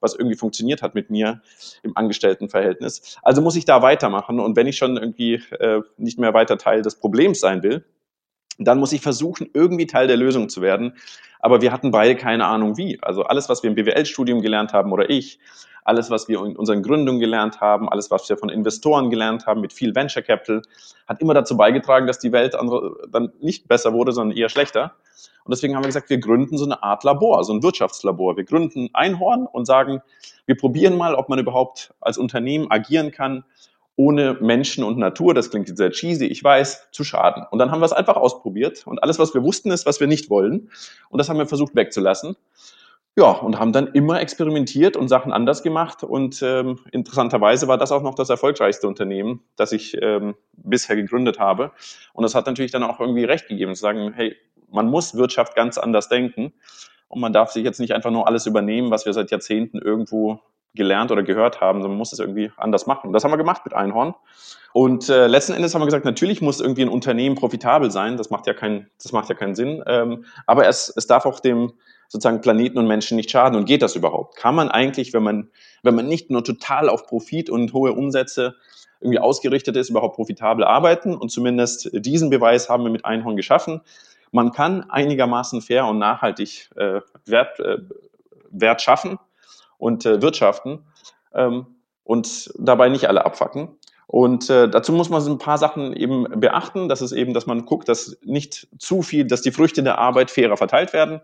was 0.00 0.14
irgendwie 0.14 0.36
funktioniert 0.36 0.82
hat 0.82 0.94
mit 0.94 1.08
mir 1.08 1.40
im 1.82 1.96
Angestelltenverhältnis. 1.96 3.18
Also 3.22 3.40
muss 3.40 3.56
ich 3.56 3.64
da 3.64 3.80
weitermachen. 3.80 4.38
Und 4.38 4.54
wenn 4.54 4.66
ich 4.66 4.76
schon 4.76 4.98
irgendwie 4.98 5.40
äh, 5.60 5.80
nicht 5.96 6.18
mehr 6.18 6.34
weiter 6.34 6.58
Teil 6.58 6.82
des 6.82 6.96
Problems 6.96 7.40
sein 7.40 7.62
will, 7.62 7.86
dann 8.58 8.78
muss 8.78 8.92
ich 8.92 9.00
versuchen, 9.00 9.48
irgendwie 9.52 9.86
Teil 9.86 10.06
der 10.06 10.16
Lösung 10.16 10.48
zu 10.48 10.62
werden 10.62 10.94
aber 11.44 11.60
wir 11.60 11.72
hatten 11.72 11.90
beide 11.90 12.16
keine 12.16 12.46
Ahnung 12.46 12.78
wie. 12.78 12.98
Also 13.02 13.24
alles, 13.24 13.50
was 13.50 13.62
wir 13.62 13.68
im 13.68 13.76
BWL-Studium 13.76 14.40
gelernt 14.40 14.72
haben 14.72 14.92
oder 14.92 15.10
ich, 15.10 15.38
alles, 15.84 16.08
was 16.08 16.26
wir 16.26 16.42
in 16.42 16.56
unseren 16.56 16.82
Gründungen 16.82 17.20
gelernt 17.20 17.60
haben, 17.60 17.86
alles, 17.86 18.10
was 18.10 18.26
wir 18.30 18.38
von 18.38 18.48
Investoren 18.48 19.10
gelernt 19.10 19.44
haben 19.46 19.60
mit 19.60 19.74
viel 19.74 19.94
Venture 19.94 20.22
Capital, 20.22 20.62
hat 21.06 21.20
immer 21.20 21.34
dazu 21.34 21.58
beigetragen, 21.58 22.06
dass 22.06 22.18
die 22.18 22.32
Welt 22.32 22.56
dann 23.10 23.30
nicht 23.40 23.68
besser 23.68 23.92
wurde, 23.92 24.12
sondern 24.12 24.34
eher 24.34 24.48
schlechter. 24.48 24.94
Und 25.44 25.50
deswegen 25.50 25.76
haben 25.76 25.82
wir 25.82 25.88
gesagt, 25.88 26.08
wir 26.08 26.16
gründen 26.16 26.56
so 26.56 26.64
eine 26.64 26.82
Art 26.82 27.04
Labor, 27.04 27.44
so 27.44 27.52
ein 27.52 27.62
Wirtschaftslabor. 27.62 28.38
Wir 28.38 28.44
gründen 28.44 28.88
Einhorn 28.94 29.46
und 29.46 29.66
sagen, 29.66 30.00
wir 30.46 30.56
probieren 30.56 30.96
mal, 30.96 31.14
ob 31.14 31.28
man 31.28 31.38
überhaupt 31.38 31.92
als 32.00 32.16
Unternehmen 32.16 32.70
agieren 32.70 33.10
kann, 33.10 33.44
ohne 33.96 34.34
Menschen 34.40 34.82
und 34.84 34.98
Natur, 34.98 35.34
das 35.34 35.50
klingt 35.50 35.76
sehr 35.76 35.90
cheesy, 35.90 36.26
ich 36.26 36.42
weiß, 36.42 36.88
zu 36.90 37.04
schaden. 37.04 37.44
Und 37.50 37.58
dann 37.58 37.70
haben 37.70 37.80
wir 37.80 37.86
es 37.86 37.92
einfach 37.92 38.16
ausprobiert 38.16 38.86
und 38.86 39.02
alles, 39.02 39.18
was 39.18 39.34
wir 39.34 39.42
wussten, 39.42 39.70
ist, 39.70 39.86
was 39.86 40.00
wir 40.00 40.06
nicht 40.06 40.30
wollen. 40.30 40.70
Und 41.10 41.18
das 41.18 41.28
haben 41.28 41.38
wir 41.38 41.46
versucht 41.46 41.76
wegzulassen. 41.76 42.36
Ja, 43.16 43.30
und 43.30 43.60
haben 43.60 43.72
dann 43.72 43.86
immer 43.88 44.20
experimentiert 44.20 44.96
und 44.96 45.06
Sachen 45.06 45.32
anders 45.32 45.62
gemacht. 45.62 46.02
Und 46.02 46.42
ähm, 46.42 46.80
interessanterweise 46.90 47.68
war 47.68 47.78
das 47.78 47.92
auch 47.92 48.02
noch 48.02 48.16
das 48.16 48.28
erfolgreichste 48.28 48.88
Unternehmen, 48.88 49.40
das 49.54 49.70
ich 49.70 49.96
ähm, 50.02 50.34
bisher 50.52 50.96
gegründet 50.96 51.38
habe. 51.38 51.70
Und 52.12 52.24
das 52.24 52.34
hat 52.34 52.46
natürlich 52.46 52.72
dann 52.72 52.82
auch 52.82 52.98
irgendwie 52.98 53.22
recht 53.22 53.46
gegeben, 53.46 53.76
zu 53.76 53.82
sagen, 53.82 54.12
hey, 54.14 54.34
man 54.68 54.88
muss 54.88 55.14
Wirtschaft 55.14 55.54
ganz 55.54 55.78
anders 55.78 56.08
denken. 56.08 56.52
Und 57.06 57.20
man 57.20 57.32
darf 57.32 57.52
sich 57.52 57.62
jetzt 57.62 57.78
nicht 57.78 57.92
einfach 57.92 58.10
nur 58.10 58.26
alles 58.26 58.46
übernehmen, 58.46 58.90
was 58.90 59.06
wir 59.06 59.12
seit 59.12 59.30
Jahrzehnten 59.30 59.78
irgendwo 59.78 60.40
gelernt 60.74 61.12
oder 61.12 61.22
gehört 61.22 61.60
haben, 61.60 61.80
sondern 61.80 61.92
man 61.92 61.98
muss 61.98 62.12
es 62.12 62.18
irgendwie 62.18 62.50
anders 62.56 62.86
machen. 62.86 63.12
Das 63.12 63.24
haben 63.24 63.30
wir 63.30 63.36
gemacht 63.36 63.62
mit 63.64 63.74
Einhorn. 63.74 64.14
Und 64.72 65.08
äh, 65.08 65.28
letzten 65.28 65.52
Endes 65.52 65.72
haben 65.72 65.82
wir 65.82 65.86
gesagt, 65.86 66.04
natürlich 66.04 66.42
muss 66.42 66.60
irgendwie 66.60 66.82
ein 66.82 66.88
Unternehmen 66.88 67.36
profitabel 67.36 67.92
sein. 67.92 68.16
Das 68.16 68.30
macht 68.30 68.46
ja 68.46 68.54
keinen, 68.54 68.90
das 69.00 69.12
macht 69.12 69.28
ja 69.28 69.36
keinen 69.36 69.54
Sinn. 69.54 69.84
Ähm, 69.86 70.24
aber 70.46 70.66
es, 70.66 70.92
es 70.96 71.06
darf 71.06 71.26
auch 71.26 71.38
dem 71.38 71.72
sozusagen 72.08 72.40
Planeten 72.40 72.78
und 72.78 72.88
Menschen 72.88 73.16
nicht 73.16 73.30
schaden. 73.30 73.56
Und 73.56 73.66
geht 73.66 73.82
das 73.82 73.94
überhaupt? 73.94 74.36
Kann 74.36 74.56
man 74.56 74.68
eigentlich, 74.68 75.12
wenn 75.12 75.22
man, 75.22 75.48
wenn 75.84 75.94
man 75.94 76.08
nicht 76.08 76.30
nur 76.30 76.42
total 76.42 76.88
auf 76.88 77.06
Profit 77.06 77.50
und 77.50 77.72
hohe 77.72 77.92
Umsätze 77.92 78.56
irgendwie 79.00 79.20
ausgerichtet 79.20 79.76
ist, 79.76 79.90
überhaupt 79.90 80.16
profitabel 80.16 80.64
arbeiten? 80.64 81.16
Und 81.16 81.30
zumindest 81.30 81.90
diesen 81.92 82.30
Beweis 82.30 82.68
haben 82.68 82.82
wir 82.82 82.90
mit 82.90 83.04
Einhorn 83.04 83.36
geschaffen. 83.36 83.80
Man 84.32 84.50
kann 84.50 84.90
einigermaßen 84.90 85.62
fair 85.62 85.86
und 85.86 85.98
nachhaltig 85.98 86.68
äh, 86.74 87.00
Wert, 87.26 87.60
äh, 87.60 87.78
Wert 88.50 88.82
schaffen 88.82 89.20
und 89.78 90.06
äh, 90.06 90.22
wirtschaften 90.22 90.84
ähm, 91.34 91.66
und 92.04 92.52
dabei 92.58 92.88
nicht 92.88 93.08
alle 93.08 93.24
abfacken. 93.24 93.76
Und 94.06 94.50
äh, 94.50 94.68
dazu 94.68 94.92
muss 94.92 95.08
man 95.08 95.20
so 95.20 95.30
ein 95.30 95.38
paar 95.38 95.58
Sachen 95.58 95.94
eben 95.94 96.24
beachten. 96.40 96.88
Das 96.88 97.02
ist 97.02 97.12
eben, 97.12 97.34
dass 97.34 97.46
man 97.46 97.64
guckt, 97.64 97.88
dass 97.88 98.18
nicht 98.22 98.68
zu 98.78 99.02
viel, 99.02 99.26
dass 99.26 99.42
die 99.42 99.50
Früchte 99.50 99.82
der 99.82 99.98
Arbeit 99.98 100.30
fairer 100.30 100.56
verteilt 100.56 100.92
werden. 100.92 101.20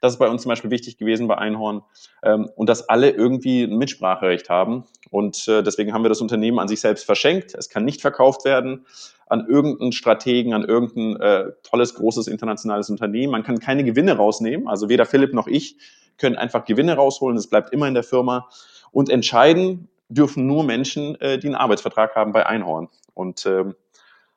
Das 0.00 0.14
ist 0.14 0.18
bei 0.18 0.28
uns 0.28 0.42
zum 0.42 0.48
Beispiel 0.48 0.70
wichtig 0.70 0.98
gewesen 0.98 1.28
bei 1.28 1.38
Einhorn. 1.38 1.82
Ähm, 2.22 2.50
und 2.56 2.68
dass 2.68 2.88
alle 2.88 3.10
irgendwie 3.10 3.64
ein 3.64 3.76
Mitspracherecht 3.76 4.48
haben. 4.50 4.84
Und 5.10 5.46
äh, 5.48 5.62
deswegen 5.62 5.92
haben 5.92 6.04
wir 6.04 6.08
das 6.08 6.20
Unternehmen 6.20 6.58
an 6.58 6.68
sich 6.68 6.80
selbst 6.80 7.04
verschenkt. 7.04 7.54
Es 7.54 7.68
kann 7.68 7.84
nicht 7.84 8.00
verkauft 8.00 8.44
werden 8.44 8.86
an 9.28 9.46
irgendeinen 9.48 9.92
Strategen, 9.92 10.52
an 10.54 10.64
irgendein 10.64 11.20
äh, 11.20 11.52
tolles, 11.62 11.94
großes 11.94 12.26
internationales 12.26 12.90
Unternehmen. 12.90 13.32
Man 13.32 13.44
kann 13.44 13.60
keine 13.60 13.84
Gewinne 13.84 14.16
rausnehmen. 14.16 14.68
Also 14.68 14.88
weder 14.88 15.06
Philipp 15.06 15.32
noch 15.34 15.46
ich 15.46 15.76
können 16.18 16.36
einfach 16.36 16.64
Gewinne 16.64 16.94
rausholen, 16.94 17.36
es 17.36 17.48
bleibt 17.48 17.72
immer 17.72 17.88
in 17.88 17.94
der 17.94 18.02
Firma. 18.02 18.48
Und 18.90 19.08
entscheiden 19.08 19.88
dürfen 20.08 20.46
nur 20.46 20.64
Menschen, 20.64 21.20
äh, 21.20 21.38
die 21.38 21.46
einen 21.46 21.56
Arbeitsvertrag 21.56 22.14
haben 22.14 22.32
bei 22.32 22.46
Einhorn. 22.46 22.88
Und 23.14 23.46
ähm, 23.46 23.74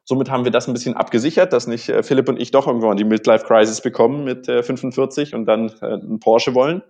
somit 0.03 0.29
haben 0.29 0.45
wir 0.45 0.51
das 0.51 0.67
ein 0.67 0.73
bisschen 0.73 0.95
abgesichert, 0.95 1.51
dass 1.51 1.67
nicht 1.67 1.89
äh, 1.89 2.03
Philipp 2.03 2.29
und 2.29 2.39
ich 2.39 2.51
doch 2.51 2.67
irgendwann 2.67 2.97
die 2.97 3.03
Midlife-Crisis 3.03 3.81
bekommen 3.81 4.23
mit 4.23 4.47
äh, 4.47 4.63
45 4.63 5.33
und 5.35 5.45
dann 5.45 5.69
äh, 5.81 5.85
einen 5.85 6.19
Porsche 6.19 6.55
wollen. 6.55 6.81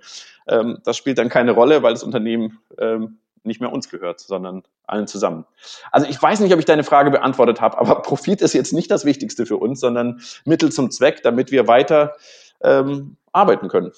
Ähm, 0.47 0.79
das 0.83 0.97
spielt 0.97 1.17
dann 1.17 1.29
keine 1.29 1.51
Rolle, 1.51 1.81
weil 1.81 1.93
das 1.93 2.03
Unternehmen 2.03 2.59
ähm, 2.77 3.17
nicht 3.43 3.61
mehr 3.61 3.71
uns 3.71 3.89
gehört, 3.89 4.19
sondern 4.19 4.63
allen 4.87 5.07
zusammen. 5.07 5.45
Also 5.91 6.07
ich 6.07 6.21
weiß 6.21 6.39
nicht, 6.39 6.53
ob 6.53 6.59
ich 6.59 6.65
deine 6.65 6.83
Frage 6.83 7.11
beantwortet 7.11 7.61
habe, 7.61 7.77
aber 7.77 8.01
Profit 8.01 8.41
ist 8.41 8.53
jetzt 8.53 8.73
nicht 8.73 8.91
das 8.91 9.05
Wichtigste 9.05 9.45
für 9.45 9.57
uns, 9.57 9.79
sondern 9.79 10.21
Mittel 10.45 10.71
zum 10.71 10.91
Zweck, 10.91 11.23
damit 11.23 11.51
wir 11.51 11.67
weiter 11.67 12.15
ähm, 12.61 13.17
arbeiten 13.31 13.67
können. 13.67 13.91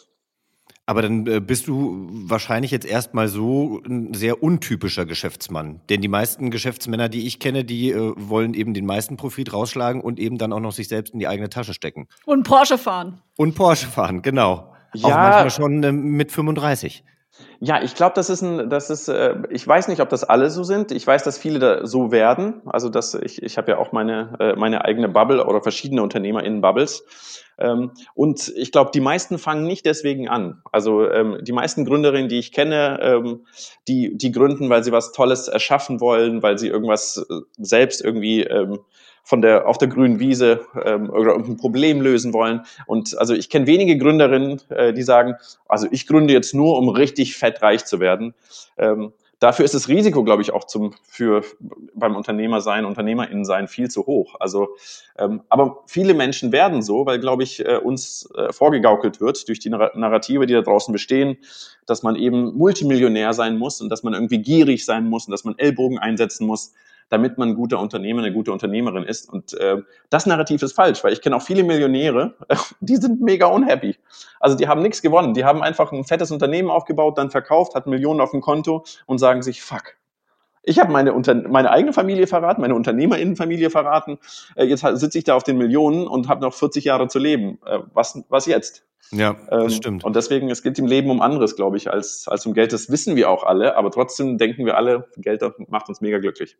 Aber 0.89 1.01
dann 1.01 1.27
äh, 1.27 1.41
bist 1.41 1.67
du 1.67 2.07
wahrscheinlich 2.09 2.71
jetzt 2.71 2.85
erstmal 2.85 3.27
so 3.27 3.81
ein 3.85 4.13
sehr 4.13 4.41
untypischer 4.41 5.05
Geschäftsmann. 5.05 5.81
Denn 5.89 5.99
die 5.99 6.07
meisten 6.07 6.49
Geschäftsmänner, 6.49 7.09
die 7.09 7.27
ich 7.27 7.39
kenne, 7.39 7.65
die 7.65 7.91
äh, 7.91 8.13
wollen 8.15 8.53
eben 8.53 8.73
den 8.73 8.85
meisten 8.85 9.17
Profit 9.17 9.51
rausschlagen 9.51 9.99
und 9.99 10.17
eben 10.17 10.37
dann 10.37 10.53
auch 10.53 10.61
noch 10.61 10.71
sich 10.71 10.87
selbst 10.87 11.13
in 11.13 11.19
die 11.19 11.27
eigene 11.27 11.49
Tasche 11.49 11.73
stecken. 11.73 12.07
Und 12.25 12.43
Porsche 12.43 12.77
fahren. 12.77 13.21
Und 13.35 13.53
Porsche 13.53 13.87
fahren, 13.87 14.21
genau. 14.21 14.73
Ja. 14.93 15.07
Auch 15.07 15.09
manchmal 15.09 15.51
schon 15.51 15.83
äh, 15.83 15.91
mit 15.91 16.31
35. 16.31 17.03
Ja, 17.59 17.81
ich 17.81 17.95
glaube, 17.95 18.13
das 18.15 18.29
ist 18.29 18.41
ein, 18.41 18.69
das 18.69 18.89
ist, 18.89 19.07
äh, 19.07 19.35
ich 19.49 19.67
weiß 19.67 19.87
nicht, 19.87 20.01
ob 20.01 20.09
das 20.09 20.23
alle 20.23 20.49
so 20.49 20.63
sind. 20.63 20.91
Ich 20.91 21.05
weiß, 21.05 21.23
dass 21.23 21.37
viele 21.37 21.59
da 21.59 21.85
so 21.85 22.11
werden. 22.11 22.61
Also 22.65 22.89
dass 22.89 23.15
ich, 23.15 23.41
ich 23.41 23.57
habe 23.57 23.71
ja 23.71 23.77
auch 23.77 23.91
meine, 23.91 24.35
äh, 24.39 24.55
meine 24.55 24.85
eigene 24.85 25.09
Bubble 25.09 25.45
oder 25.45 25.61
verschiedene 25.61 26.03
Unternehmer 26.03 26.43
in 26.43 26.61
Bubbles. 26.61 27.03
Ähm, 27.59 27.91
und 28.13 28.53
ich 28.55 28.71
glaube, 28.71 28.91
die 28.93 29.01
meisten 29.01 29.39
fangen 29.39 29.65
nicht 29.65 29.85
deswegen 29.85 30.29
an. 30.29 30.61
Also 30.71 31.09
ähm, 31.09 31.39
die 31.41 31.51
meisten 31.51 31.85
Gründerinnen, 31.85 32.29
die 32.29 32.39
ich 32.39 32.51
kenne, 32.51 32.99
ähm, 33.01 33.45
die, 33.87 34.15
die 34.15 34.31
gründen, 34.31 34.69
weil 34.69 34.83
sie 34.83 34.91
was 34.91 35.11
Tolles 35.11 35.47
erschaffen 35.47 35.99
wollen, 35.99 36.43
weil 36.43 36.59
sie 36.59 36.67
irgendwas 36.67 37.25
äh, 37.29 37.33
selbst 37.57 38.03
irgendwie 38.03 38.43
ähm, 38.43 38.79
von 39.27 39.41
der 39.41 39.67
auf 39.67 39.77
der 39.77 39.89
grünen 39.89 40.19
Wiese 40.19 40.61
ähm, 40.85 41.09
oder 41.09 41.35
ein 41.35 41.57
Problem 41.57 41.99
lösen 41.99 42.31
wollen. 42.31 42.61
Und 42.85 43.17
also 43.17 43.33
ich 43.33 43.49
kenne 43.49 43.67
wenige 43.67 43.97
Gründerinnen, 43.97 44.61
äh, 44.69 44.93
die 44.93 45.03
sagen, 45.03 45.35
also 45.67 45.85
ich 45.91 46.07
gründe 46.07 46.33
jetzt 46.33 46.55
nur, 46.55 46.77
um 46.77 46.87
richtig 46.87 47.35
fett 47.35 47.61
reich 47.61 47.83
zu 47.83 47.99
werden. 47.99 48.33
Ähm, 48.77 49.11
dafür 49.39 49.65
ist 49.65 49.73
das 49.73 49.89
Risiko, 49.89 50.23
glaube 50.23 50.43
ich, 50.43 50.53
auch 50.53 50.63
zum 50.63 50.93
für 51.03 51.43
beim 51.93 52.15
Unternehmer 52.15 52.61
sein, 52.61 52.85
Unternehmerinnen 52.85 53.43
sein 53.43 53.67
viel 53.67 53.89
zu 53.89 54.05
hoch. 54.05 54.35
Also, 54.39 54.69
ähm, 55.19 55.41
aber 55.49 55.83
viele 55.87 56.13
Menschen 56.13 56.53
werden 56.53 56.81
so, 56.81 57.05
weil, 57.05 57.19
glaube 57.19 57.43
ich, 57.43 57.59
äh, 57.65 57.75
uns 57.75 58.29
äh, 58.33 58.53
vorgegaukelt 58.53 59.19
wird 59.19 59.45
durch 59.49 59.59
die 59.59 59.69
Narrative, 59.69 60.45
die 60.45 60.53
da 60.53 60.61
draußen 60.61 60.93
bestehen, 60.93 61.35
dass 61.85 62.01
man 62.01 62.15
eben 62.15 62.55
Multimillionär 62.55 63.33
sein 63.33 63.57
muss 63.57 63.81
und 63.81 63.89
dass 63.89 64.03
man 64.03 64.13
irgendwie 64.13 64.39
gierig 64.39 64.85
sein 64.85 65.09
muss 65.09 65.25
und 65.27 65.31
dass 65.31 65.43
man 65.43 65.57
Ellbogen 65.57 65.99
einsetzen 65.99 66.47
muss 66.47 66.71
damit 67.09 67.37
man 67.37 67.49
ein 67.49 67.55
guter 67.55 67.79
Unternehmer, 67.79 68.21
eine 68.21 68.33
gute 68.33 68.51
Unternehmerin 68.51 69.03
ist. 69.03 69.31
Und 69.31 69.53
äh, 69.53 69.77
das 70.09 70.25
Narrativ 70.25 70.61
ist 70.61 70.73
falsch, 70.73 71.03
weil 71.03 71.13
ich 71.13 71.21
kenne 71.21 71.35
auch 71.35 71.41
viele 71.41 71.63
Millionäre, 71.63 72.35
die 72.79 72.97
sind 72.97 73.21
mega 73.21 73.47
unhappy. 73.47 73.95
Also 74.39 74.55
die 74.57 74.67
haben 74.67 74.81
nichts 74.81 75.01
gewonnen. 75.01 75.33
Die 75.33 75.45
haben 75.45 75.61
einfach 75.61 75.91
ein 75.91 76.03
fettes 76.03 76.31
Unternehmen 76.31 76.69
aufgebaut, 76.69 77.17
dann 77.17 77.29
verkauft, 77.29 77.75
hat 77.75 77.87
Millionen 77.87 78.21
auf 78.21 78.31
dem 78.31 78.41
Konto 78.41 78.83
und 79.05 79.19
sagen 79.19 79.41
sich, 79.41 79.61
fuck, 79.61 79.95
ich 80.67 80.79
habe 80.79 80.91
meine, 80.91 81.13
meine 81.47 81.71
eigene 81.71 81.93
Familie 81.93 82.27
verraten, 82.27 82.59
meine 82.59 82.75
Unternehmerinnenfamilie 82.75 83.69
verraten. 83.69 84.19
Äh, 84.55 84.65
jetzt 84.65 84.85
sitze 84.99 85.17
ich 85.17 85.23
da 85.23 85.35
auf 85.35 85.43
den 85.43 85.57
Millionen 85.57 86.07
und 86.07 86.27
habe 86.27 86.41
noch 86.41 86.53
40 86.53 86.83
Jahre 86.83 87.07
zu 87.07 87.19
leben. 87.19 87.59
Äh, 87.65 87.79
was, 87.93 88.21
was 88.27 88.45
jetzt? 88.45 88.83
Ja, 89.11 89.37
das 89.49 89.63
ähm, 89.63 89.69
stimmt. 89.69 90.03
Und 90.03 90.17
deswegen, 90.17 90.49
es 90.49 90.63
geht 90.63 90.77
im 90.77 90.85
Leben 90.85 91.09
um 91.09 91.21
anderes, 91.21 91.55
glaube 91.55 91.77
ich, 91.77 91.89
als, 91.89 92.27
als 92.27 92.45
um 92.45 92.53
Geld. 92.53 92.73
Das 92.73 92.91
wissen 92.91 93.15
wir 93.15 93.29
auch 93.29 93.43
alle, 93.43 93.77
aber 93.77 93.91
trotzdem 93.91 94.37
denken 94.37 94.65
wir 94.65 94.75
alle, 94.75 95.07
Geld 95.15 95.41
macht 95.69 95.87
uns 95.87 96.01
mega 96.01 96.17
glücklich. 96.17 96.57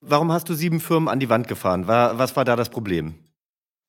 Warum 0.00 0.32
hast 0.32 0.48
du 0.48 0.54
sieben 0.54 0.80
Firmen 0.80 1.08
an 1.08 1.20
die 1.20 1.28
Wand 1.28 1.48
gefahren? 1.48 1.86
War, 1.88 2.18
was 2.18 2.36
war 2.36 2.44
da 2.44 2.56
das 2.56 2.68
Problem? 2.68 3.14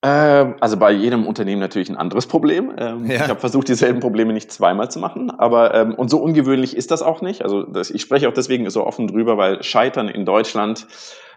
Ähm, 0.03 0.55
also 0.59 0.77
bei 0.77 0.91
jedem 0.91 1.25
Unternehmen 1.25 1.59
natürlich 1.59 1.89
ein 1.89 1.97
anderes 1.97 2.27
Problem. 2.27 2.71
Ähm, 2.77 3.05
Ja. 3.05 3.15
Ich 3.15 3.29
habe 3.29 3.39
versucht, 3.39 3.67
dieselben 3.67 3.99
Probleme 3.99 4.31
nicht 4.31 4.51
zweimal 4.51 4.91
zu 4.91 4.99
machen, 4.99 5.31
aber 5.31 5.73
ähm, 5.73 5.95
und 5.95 6.09
so 6.09 6.19
ungewöhnlich 6.19 6.77
ist 6.77 6.91
das 6.91 7.01
auch 7.01 7.21
nicht. 7.21 7.41
Also 7.41 7.63
das, 7.63 7.89
ich 7.89 8.01
spreche 8.01 8.29
auch 8.29 8.33
deswegen 8.33 8.69
so 8.69 8.85
offen 8.85 9.07
drüber, 9.07 9.37
weil 9.37 9.63
Scheitern 9.63 10.07
in 10.07 10.25
Deutschland 10.25 10.87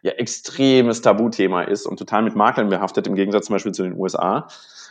ja 0.03 0.13
extremes 0.13 1.03
Tabuthema 1.03 1.63
ist 1.63 1.87
und 1.87 1.99
total 1.99 2.23
mit 2.23 2.37
Makeln 2.37 2.69
behaftet 2.69 3.07
im 3.07 3.15
Gegensatz 3.15 3.47
zum 3.47 3.55
Beispiel 3.55 3.73
zu 3.73 3.83
den 3.83 3.97
USA. 3.97 4.47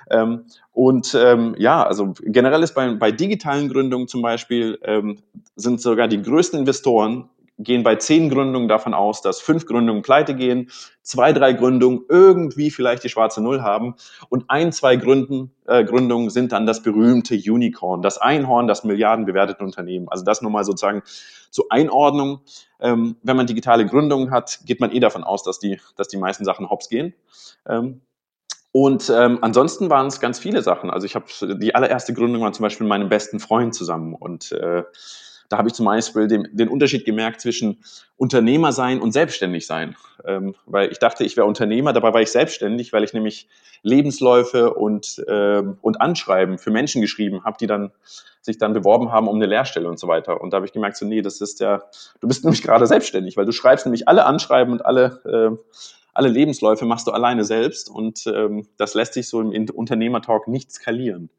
Ähm, 0.09 0.45
und 0.71 1.15
ähm, 1.19 1.55
ja, 1.57 1.83
also 1.83 2.13
generell 2.23 2.63
ist 2.63 2.73
bei, 2.73 2.91
bei 2.95 3.11
digitalen 3.11 3.69
Gründungen 3.69 4.07
zum 4.07 4.21
Beispiel 4.21 4.79
ähm, 4.83 5.17
sind 5.55 5.79
sogar 5.79 6.07
die 6.07 6.21
größten 6.21 6.59
Investoren 6.59 7.29
gehen 7.59 7.83
bei 7.83 7.97
zehn 7.97 8.29
Gründungen 8.29 8.67
davon 8.67 8.93
aus, 8.93 9.21
dass 9.21 9.41
fünf 9.41 9.65
Gründungen 9.65 10.01
pleite 10.01 10.33
gehen, 10.33 10.69
zwei, 11.03 11.33
drei 11.33 11.53
Gründungen 11.53 12.05
irgendwie 12.07 12.71
vielleicht 12.71 13.03
die 13.03 13.09
schwarze 13.09 13.41
Null 13.41 13.61
haben 13.61 13.95
und 14.29 14.45
ein, 14.49 14.71
zwei 14.71 14.95
Gründen, 14.95 15.51
äh, 15.67 15.83
Gründungen 15.83 16.29
sind 16.29 16.53
dann 16.53 16.65
das 16.65 16.81
berühmte 16.81 17.35
Unicorn, 17.35 18.01
das 18.01 18.17
Einhorn, 18.17 18.67
das 18.67 18.83
milliardenbewertete 18.83 19.63
Unternehmen. 19.63 20.07
Also 20.09 20.23
das 20.23 20.41
nur 20.41 20.51
mal 20.51 20.63
sozusagen 20.63 21.03
zur 21.51 21.65
Einordnung. 21.69 22.41
Ähm, 22.79 23.17
wenn 23.23 23.35
man 23.35 23.45
digitale 23.45 23.85
Gründungen 23.85 24.31
hat, 24.31 24.61
geht 24.65 24.79
man 24.79 24.91
eh 24.91 24.99
davon 24.99 25.23
aus, 25.23 25.43
dass 25.43 25.59
die, 25.59 25.79
dass 25.97 26.07
die 26.07 26.17
meisten 26.17 26.45
Sachen 26.45 26.69
hops 26.69 26.87
gehen. 26.87 27.13
Ähm, 27.67 28.01
und 28.71 29.09
ähm, 29.09 29.39
ansonsten 29.41 29.89
waren 29.89 30.07
es 30.07 30.19
ganz 30.19 30.37
viele 30.37 30.61
Sachen. 30.61 30.91
Also 30.91 31.05
ich 31.05 31.15
habe 31.15 31.25
die 31.57 31.73
allererste 31.73 32.13
Gründung 32.13 32.43
war 32.43 32.53
zum 32.53 32.63
Beispiel 32.63 32.85
mit 32.85 32.89
meinem 32.89 33.09
besten 33.09 33.39
Freund 33.39 33.73
zusammen 33.73 34.13
und 34.13 34.51
äh, 34.51 34.83
da 35.49 35.57
habe 35.57 35.67
ich 35.67 35.73
zum 35.73 35.85
Beispiel 35.85 36.27
den, 36.27 36.47
den 36.53 36.69
Unterschied 36.69 37.05
gemerkt 37.05 37.41
zwischen 37.41 37.83
Unternehmer 38.17 38.71
sein 38.71 39.01
und 39.01 39.11
selbstständig 39.11 39.65
sein. 39.65 39.95
Ähm, 40.25 40.55
weil 40.65 40.91
ich 40.91 40.99
dachte, 40.99 41.23
ich 41.23 41.35
wäre 41.37 41.47
Unternehmer, 41.47 41.91
dabei 41.91 42.13
war 42.13 42.21
ich 42.21 42.31
selbstständig, 42.31 42.93
weil 42.93 43.03
ich 43.03 43.13
nämlich 43.13 43.47
Lebensläufe 43.81 44.73
und, 44.73 45.23
ähm, 45.27 45.77
und 45.81 46.01
Anschreiben 46.01 46.59
für 46.59 46.69
Menschen 46.69 47.01
geschrieben 47.01 47.43
habe, 47.43 47.57
die 47.59 47.67
dann 47.67 47.91
sich 48.41 48.57
dann 48.57 48.73
beworben 48.73 49.11
haben 49.11 49.27
um 49.27 49.35
eine 49.35 49.47
Lehrstelle 49.47 49.89
und 49.89 49.99
so 49.99 50.07
weiter. 50.07 50.39
Und 50.39 50.51
da 50.51 50.57
habe 50.57 50.65
ich 50.65 50.71
gemerkt, 50.71 50.97
so, 50.97 51.05
nee, 51.05 51.21
das 51.21 51.41
ist 51.41 51.59
ja, 51.59 51.83
du 52.21 52.27
bist 52.27 52.43
nämlich 52.45 52.61
gerade 52.61 52.85
selbstständig, 52.85 53.35
weil 53.35 53.45
du 53.45 53.51
schreibst 53.51 53.85
nämlich 53.85 54.07
alle 54.07 54.25
Anschreiben 54.25 54.71
und 54.71 54.85
alle, 54.85 55.21
äh, 55.25 55.79
alle 56.13 56.29
Lebensläufe 56.29 56.85
machst 56.85 57.07
du 57.07 57.11
alleine 57.11 57.43
selbst 57.43 57.89
und 57.89 58.27
ähm, 58.27 58.67
das 58.77 58.93
lässt 58.93 59.13
sich 59.13 59.27
so 59.27 59.41
im 59.41 59.69
Unternehmertalk 59.69 60.47
nicht 60.47 60.71
skalieren. 60.71 61.29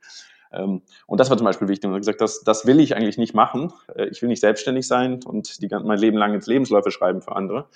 Ähm, 0.53 0.83
und 1.07 1.21
das 1.21 1.31
war 1.31 1.37
zum 1.37 1.45
Beispiel 1.45 1.69
wichtig. 1.69 1.89
Und 1.89 1.95
ich 1.95 2.01
gesagt, 2.01 2.21
das, 2.21 2.43
das 2.43 2.67
will 2.67 2.81
ich 2.81 2.97
eigentlich 2.97 3.19
nicht 3.19 3.35
machen. 3.35 3.73
Äh, 3.95 4.07
ich 4.07 4.23
will 4.23 4.29
nicht 4.29 4.41
selbstständig 4.41 4.87
sein 4.87 5.21
und 5.25 5.63
die, 5.63 5.69
mein 5.69 5.99
Leben 5.99 6.17
lang 6.17 6.35
ins 6.35 6.47
Lebensläufe 6.47 6.91
schreiben 6.91 7.23
für 7.23 7.37
andere, 7.37 7.67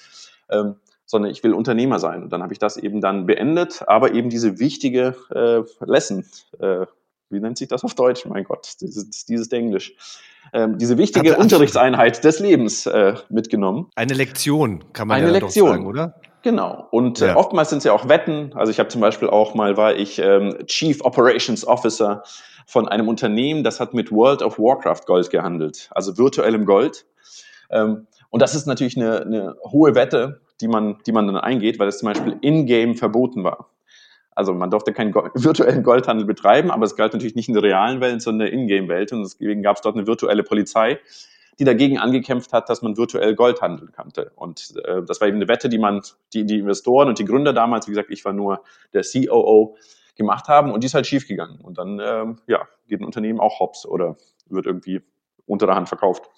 ähm, 0.50 0.76
sondern 1.06 1.30
ich 1.30 1.42
will 1.44 1.52
Unternehmer 1.52 1.98
sein. 1.98 2.22
Und 2.22 2.30
dann 2.30 2.42
habe 2.42 2.52
ich 2.52 2.58
das 2.58 2.76
eben 2.76 3.00
dann 3.00 3.26
beendet, 3.26 3.84
aber 3.86 4.12
eben 4.12 4.30
diese 4.30 4.58
wichtige 4.58 5.14
äh, 5.30 5.62
Lesson, 5.84 6.24
äh, 6.58 6.86
wie 7.34 7.40
nennt 7.40 7.58
sich 7.58 7.68
das 7.68 7.84
auf 7.84 7.94
Deutsch? 7.94 8.24
Mein 8.24 8.44
Gott, 8.44 8.72
dieses, 8.80 9.26
dieses 9.26 9.52
Englisch. 9.52 9.94
Ähm, 10.52 10.78
diese 10.78 10.96
wichtige. 10.98 11.36
Unterrichtseinheit 11.36 12.22
des 12.24 12.38
Lebens 12.38 12.86
äh, 12.86 13.14
mitgenommen. 13.28 13.90
Eine 13.96 14.14
Lektion, 14.14 14.84
kann 14.92 15.08
man 15.08 15.18
Eine 15.18 15.26
ja 15.26 15.32
Lektion. 15.34 15.68
sagen, 15.68 15.86
oder? 15.86 16.14
Genau. 16.42 16.86
Und 16.90 17.20
äh, 17.22 17.28
Ja. 17.28 17.36
oftmals 17.36 17.70
sind 17.70 17.78
es 17.78 17.84
ja 17.84 17.92
auch 17.92 18.08
Wetten. 18.08 18.52
Also 18.54 18.70
ich 18.70 18.78
habe 18.78 18.88
zum 18.88 19.00
Beispiel 19.00 19.28
auch 19.28 19.54
mal 19.54 19.76
war 19.76 19.94
ich 19.96 20.18
ähm, 20.18 20.54
Chief 20.66 21.00
Operations 21.02 21.66
Officer 21.66 22.22
von 22.66 22.88
einem 22.88 23.08
Unternehmen, 23.08 23.64
das 23.64 23.80
hat 23.80 23.94
mit 23.94 24.10
World 24.12 24.42
of 24.42 24.58
Warcraft 24.58 25.02
Gold 25.06 25.30
gehandelt, 25.30 25.88
also 25.92 26.16
virtuellem 26.16 26.64
Gold. 26.66 27.06
Ähm, 27.70 28.06
und 28.30 28.40
das 28.40 28.54
ist 28.54 28.66
natürlich 28.66 28.96
eine, 28.96 29.20
eine 29.22 29.56
hohe 29.64 29.94
Wette, 29.94 30.40
die 30.60 30.68
man, 30.68 30.98
die 31.06 31.12
man 31.12 31.26
dann 31.26 31.36
eingeht, 31.36 31.78
weil 31.78 31.88
es 31.88 31.98
zum 31.98 32.06
Beispiel 32.08 32.36
in-game 32.42 32.94
verboten 32.96 33.42
war. 33.44 33.70
Also 34.34 34.52
man 34.52 34.70
durfte 34.70 34.92
keinen 34.92 35.12
Go 35.12 35.28
virtuellen 35.34 35.82
Goldhandel 35.82 36.26
betreiben, 36.26 36.70
aber 36.70 36.84
es 36.84 36.96
galt 36.96 37.12
natürlich 37.12 37.34
nicht 37.34 37.48
in 37.48 37.54
der 37.54 37.62
realen 37.62 38.00
Welt, 38.00 38.22
sondern 38.22 38.48
in 38.48 38.66
der 38.66 38.78
Ingame-Welt. 38.78 39.12
Und 39.12 39.22
deswegen 39.22 39.62
gab 39.62 39.76
es 39.76 39.82
dort 39.82 39.96
eine 39.96 40.06
virtuelle 40.06 40.42
Polizei, 40.42 40.98
die 41.58 41.64
dagegen 41.64 41.98
angekämpft 41.98 42.52
hat, 42.52 42.68
dass 42.68 42.82
man 42.82 42.96
virtuell 42.96 43.34
Gold 43.34 43.62
handeln 43.62 43.92
konnte. 43.92 44.32
Und 44.34 44.74
äh, 44.84 45.02
das 45.06 45.20
war 45.20 45.28
eben 45.28 45.36
eine 45.36 45.48
Wette, 45.48 45.68
die 45.68 45.78
man, 45.78 46.02
die, 46.32 46.44
die 46.44 46.58
Investoren 46.58 47.08
und 47.08 47.18
die 47.18 47.24
Gründer 47.24 47.52
damals, 47.52 47.86
wie 47.86 47.92
gesagt, 47.92 48.10
ich 48.10 48.24
war 48.24 48.32
nur 48.32 48.62
der 48.92 49.02
COO, 49.02 49.76
gemacht 50.16 50.48
haben 50.48 50.72
und 50.72 50.82
die 50.82 50.86
ist 50.86 50.94
halt 50.94 51.06
schiefgegangen. 51.06 51.60
Und 51.60 51.78
dann 51.78 52.00
ähm, 52.02 52.38
ja, 52.46 52.68
geht 52.86 53.00
ein 53.00 53.04
Unternehmen 53.04 53.40
auch 53.40 53.60
hops 53.60 53.86
oder 53.86 54.16
wird 54.48 54.66
irgendwie 54.66 55.02
unter 55.46 55.66
der 55.66 55.74
Hand 55.74 55.88
verkauft. 55.88 56.30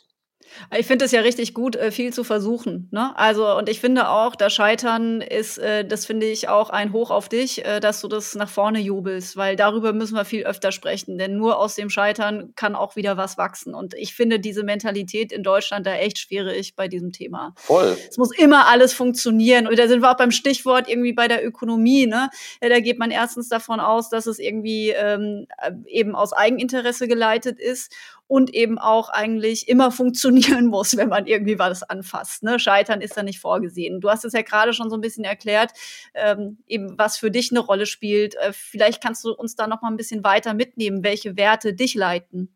Ich 0.76 0.86
finde 0.86 1.04
es 1.04 1.12
ja 1.12 1.20
richtig 1.20 1.54
gut, 1.54 1.76
äh, 1.76 1.90
viel 1.90 2.12
zu 2.12 2.24
versuchen. 2.24 2.88
Ne? 2.90 3.12
Also, 3.16 3.56
und 3.56 3.68
ich 3.68 3.80
finde 3.80 4.08
auch, 4.08 4.36
das 4.36 4.52
Scheitern 4.52 5.20
ist, 5.20 5.58
äh, 5.58 5.84
das 5.84 6.06
finde 6.06 6.26
ich 6.26 6.48
auch 6.48 6.70
ein 6.70 6.92
Hoch 6.92 7.10
auf 7.10 7.28
dich, 7.28 7.64
äh, 7.64 7.80
dass 7.80 8.00
du 8.00 8.08
das 8.08 8.34
nach 8.34 8.48
vorne 8.48 8.80
jubelst, 8.80 9.36
weil 9.36 9.56
darüber 9.56 9.92
müssen 9.92 10.14
wir 10.14 10.24
viel 10.24 10.44
öfter 10.44 10.72
sprechen, 10.72 11.18
denn 11.18 11.36
nur 11.36 11.58
aus 11.58 11.74
dem 11.74 11.90
Scheitern 11.90 12.52
kann 12.56 12.74
auch 12.74 12.96
wieder 12.96 13.16
was 13.16 13.38
wachsen. 13.38 13.74
Und 13.74 13.94
ich 13.94 14.14
finde 14.14 14.40
diese 14.40 14.62
Mentalität 14.62 15.32
in 15.32 15.42
Deutschland 15.42 15.86
da 15.86 15.94
echt 15.94 16.18
schwierig 16.18 16.74
bei 16.74 16.88
diesem 16.88 17.12
Thema. 17.12 17.54
Voll. 17.56 17.96
Es 18.08 18.16
muss 18.16 18.36
immer 18.36 18.66
alles 18.66 18.92
funktionieren. 18.92 19.66
Und 19.66 19.78
da 19.78 19.88
sind 19.88 20.02
wir 20.02 20.10
auch 20.10 20.16
beim 20.16 20.30
Stichwort 20.30 20.88
irgendwie 20.88 21.12
bei 21.12 21.28
der 21.28 21.46
Ökonomie. 21.46 22.06
Ne? 22.06 22.30
Da 22.60 22.80
geht 22.80 22.98
man 22.98 23.10
erstens 23.10 23.48
davon 23.48 23.80
aus, 23.80 24.08
dass 24.08 24.26
es 24.26 24.38
irgendwie 24.38 24.90
ähm, 24.90 25.46
eben 25.86 26.14
aus 26.14 26.32
Eigeninteresse 26.32 27.08
geleitet 27.08 27.58
ist. 27.58 27.92
Und 28.28 28.52
eben 28.54 28.78
auch 28.78 29.08
eigentlich 29.08 29.68
immer 29.68 29.90
funktionieren 29.90 30.66
muss, 30.70 30.96
wenn 30.96 31.08
man 31.08 31.26
irgendwie 31.26 31.58
was 31.58 31.82
anfasst. 31.82 32.42
Ne? 32.42 32.58
Scheitern 32.58 33.00
ist 33.00 33.16
da 33.16 33.22
nicht 33.22 33.40
vorgesehen. 33.40 34.00
Du 34.00 34.10
hast 34.10 34.24
es 34.24 34.32
ja 34.32 34.42
gerade 34.42 34.72
schon 34.72 34.90
so 34.90 34.96
ein 34.96 35.00
bisschen 35.00 35.24
erklärt, 35.24 35.72
ähm, 36.14 36.58
eben 36.66 36.98
was 36.98 37.16
für 37.18 37.30
dich 37.30 37.50
eine 37.50 37.60
Rolle 37.60 37.86
spielt. 37.86 38.34
Äh, 38.36 38.52
vielleicht 38.52 39.02
kannst 39.02 39.24
du 39.24 39.32
uns 39.32 39.56
da 39.56 39.66
noch 39.66 39.82
mal 39.82 39.90
ein 39.90 39.96
bisschen 39.96 40.24
weiter 40.24 40.54
mitnehmen, 40.54 41.04
welche 41.04 41.36
Werte 41.36 41.74
dich 41.74 41.94
leiten. 41.94 42.52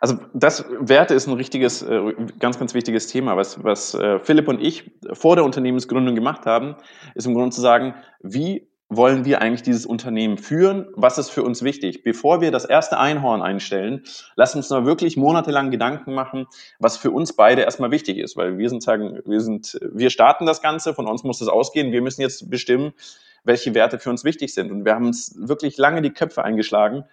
Also 0.00 0.18
das 0.34 0.64
Werte 0.80 1.14
ist 1.14 1.28
ein 1.28 1.34
richtiges, 1.34 1.80
äh, 1.82 2.14
ganz, 2.40 2.58
ganz 2.58 2.74
wichtiges 2.74 3.06
Thema. 3.06 3.36
Was, 3.36 3.62
was 3.62 3.94
äh, 3.94 4.18
Philipp 4.18 4.48
und 4.48 4.60
ich 4.60 4.90
vor 5.12 5.36
der 5.36 5.44
Unternehmensgründung 5.44 6.16
gemacht 6.16 6.44
haben, 6.44 6.74
ist 7.14 7.26
im 7.26 7.34
Grunde 7.34 7.54
zu 7.54 7.60
sagen, 7.60 7.94
wie 8.20 8.68
wollen 8.96 9.24
wir 9.24 9.40
eigentlich 9.40 9.62
dieses 9.62 9.86
Unternehmen 9.86 10.38
führen? 10.38 10.86
Was 10.94 11.18
ist 11.18 11.30
für 11.30 11.42
uns 11.42 11.62
wichtig? 11.62 12.02
Bevor 12.02 12.40
wir 12.40 12.50
das 12.50 12.64
erste 12.64 12.98
Einhorn 12.98 13.42
einstellen, 13.42 14.02
lass 14.36 14.54
uns 14.54 14.70
mal 14.70 14.84
wirklich 14.84 15.16
monatelang 15.16 15.70
Gedanken 15.70 16.14
machen, 16.14 16.46
was 16.78 16.96
für 16.96 17.10
uns 17.10 17.34
beide 17.34 17.62
erstmal 17.62 17.90
wichtig 17.90 18.18
ist, 18.18 18.36
weil 18.36 18.58
wir 18.58 18.68
sind 18.68 18.82
sagen, 18.82 19.20
wir 19.24 19.40
sind, 19.40 19.78
wir 19.92 20.10
starten 20.10 20.46
das 20.46 20.62
Ganze, 20.62 20.94
von 20.94 21.06
uns 21.06 21.24
muss 21.24 21.40
es 21.40 21.48
ausgehen, 21.48 21.92
wir 21.92 22.02
müssen 22.02 22.20
jetzt 22.20 22.50
bestimmen, 22.50 22.92
welche 23.44 23.74
Werte 23.74 23.98
für 23.98 24.10
uns 24.10 24.24
wichtig 24.24 24.54
sind. 24.54 24.70
Und 24.70 24.84
wir 24.84 24.94
haben 24.94 25.06
uns 25.06 25.34
wirklich 25.36 25.76
lange 25.76 26.02
die 26.02 26.10
Köpfe 26.10 26.44
eingeschlagen, 26.44 27.04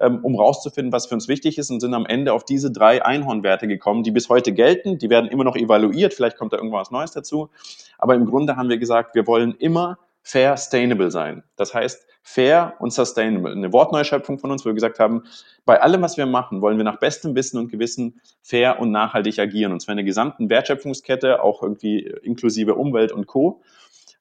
ähm, 0.00 0.20
um 0.22 0.34
rauszufinden, 0.34 0.92
was 0.92 1.06
für 1.06 1.14
uns 1.14 1.28
wichtig 1.28 1.58
ist 1.58 1.70
und 1.70 1.80
sind 1.80 1.94
am 1.94 2.06
Ende 2.06 2.32
auf 2.32 2.44
diese 2.44 2.70
drei 2.70 3.04
Einhornwerte 3.04 3.68
gekommen, 3.68 4.02
die 4.02 4.10
bis 4.10 4.28
heute 4.28 4.52
gelten. 4.52 4.98
Die 4.98 5.10
werden 5.10 5.28
immer 5.30 5.44
noch 5.44 5.56
evaluiert, 5.56 6.14
vielleicht 6.14 6.38
kommt 6.38 6.52
da 6.52 6.56
irgendwas 6.56 6.90
Neues 6.90 7.12
dazu. 7.12 7.50
Aber 7.98 8.14
im 8.14 8.24
Grunde 8.24 8.56
haben 8.56 8.68
wir 8.68 8.78
gesagt, 8.78 9.14
wir 9.14 9.26
wollen 9.26 9.54
immer 9.58 9.98
fair 10.24 10.56
sustainable 10.56 11.10
sein. 11.10 11.44
Das 11.56 11.74
heißt, 11.74 12.06
fair 12.22 12.74
und 12.80 12.92
sustainable. 12.92 13.52
Eine 13.52 13.72
Wortneuschöpfung 13.72 14.38
von 14.38 14.50
uns, 14.50 14.64
wo 14.64 14.70
wir 14.70 14.74
gesagt 14.74 14.98
haben, 14.98 15.22
bei 15.66 15.80
allem, 15.80 16.02
was 16.02 16.16
wir 16.16 16.26
machen, 16.26 16.62
wollen 16.62 16.78
wir 16.78 16.84
nach 16.84 16.98
bestem 16.98 17.36
Wissen 17.36 17.58
und 17.58 17.70
Gewissen 17.70 18.20
fair 18.42 18.80
und 18.80 18.90
nachhaltig 18.90 19.38
agieren. 19.38 19.72
Und 19.72 19.80
zwar 19.80 19.92
in 19.92 19.98
der 19.98 20.06
gesamten 20.06 20.48
Wertschöpfungskette, 20.48 21.42
auch 21.42 21.62
irgendwie 21.62 22.00
inklusive 22.22 22.74
Umwelt 22.74 23.12
und 23.12 23.26
Co 23.26 23.60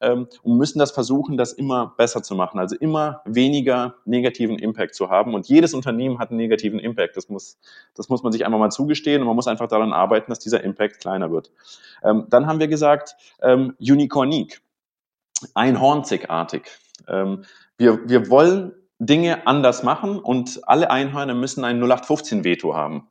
ähm, 0.03 0.27
und 0.43 0.57
müssen 0.57 0.79
das 0.79 0.91
versuchen, 0.91 1.37
das 1.37 1.53
immer 1.53 1.93
besser 1.97 2.21
zu 2.21 2.35
machen, 2.35 2.59
also 2.59 2.75
immer 2.75 3.21
weniger 3.25 3.95
negativen 4.05 4.59
Impact 4.59 4.95
zu 4.95 5.09
haben. 5.09 5.33
Und 5.33 5.47
jedes 5.47 5.73
Unternehmen 5.73 6.19
hat 6.19 6.29
einen 6.29 6.37
negativen 6.37 6.79
Impact. 6.79 7.17
Das 7.17 7.29
muss, 7.29 7.57
das 7.95 8.09
muss 8.09 8.21
man 8.21 8.31
sich 8.31 8.45
einmal 8.45 8.59
mal 8.59 8.69
zugestehen 8.69 9.21
und 9.21 9.27
man 9.27 9.35
muss 9.35 9.47
einfach 9.47 9.67
daran 9.67 9.93
arbeiten, 9.93 10.31
dass 10.31 10.39
dieser 10.39 10.63
Impact 10.63 10.99
kleiner 10.99 11.31
wird. 11.31 11.51
Ähm, 12.03 12.27
dann 12.29 12.45
haben 12.45 12.59
wir 12.59 12.67
gesagt, 12.67 13.15
ähm, 13.41 13.75
Unicornique, 13.79 14.61
einhornzigartig. 15.55 16.63
Ähm, 17.07 17.43
wir, 17.77 18.07
wir 18.07 18.29
wollen 18.29 18.73
Dinge 18.99 19.47
anders 19.47 19.83
machen 19.83 20.19
und 20.19 20.61
alle 20.67 20.89
Einhörner 20.89 21.33
müssen 21.33 21.63
ein 21.63 21.83
0815-Veto 21.83 22.75
haben. 22.75 23.09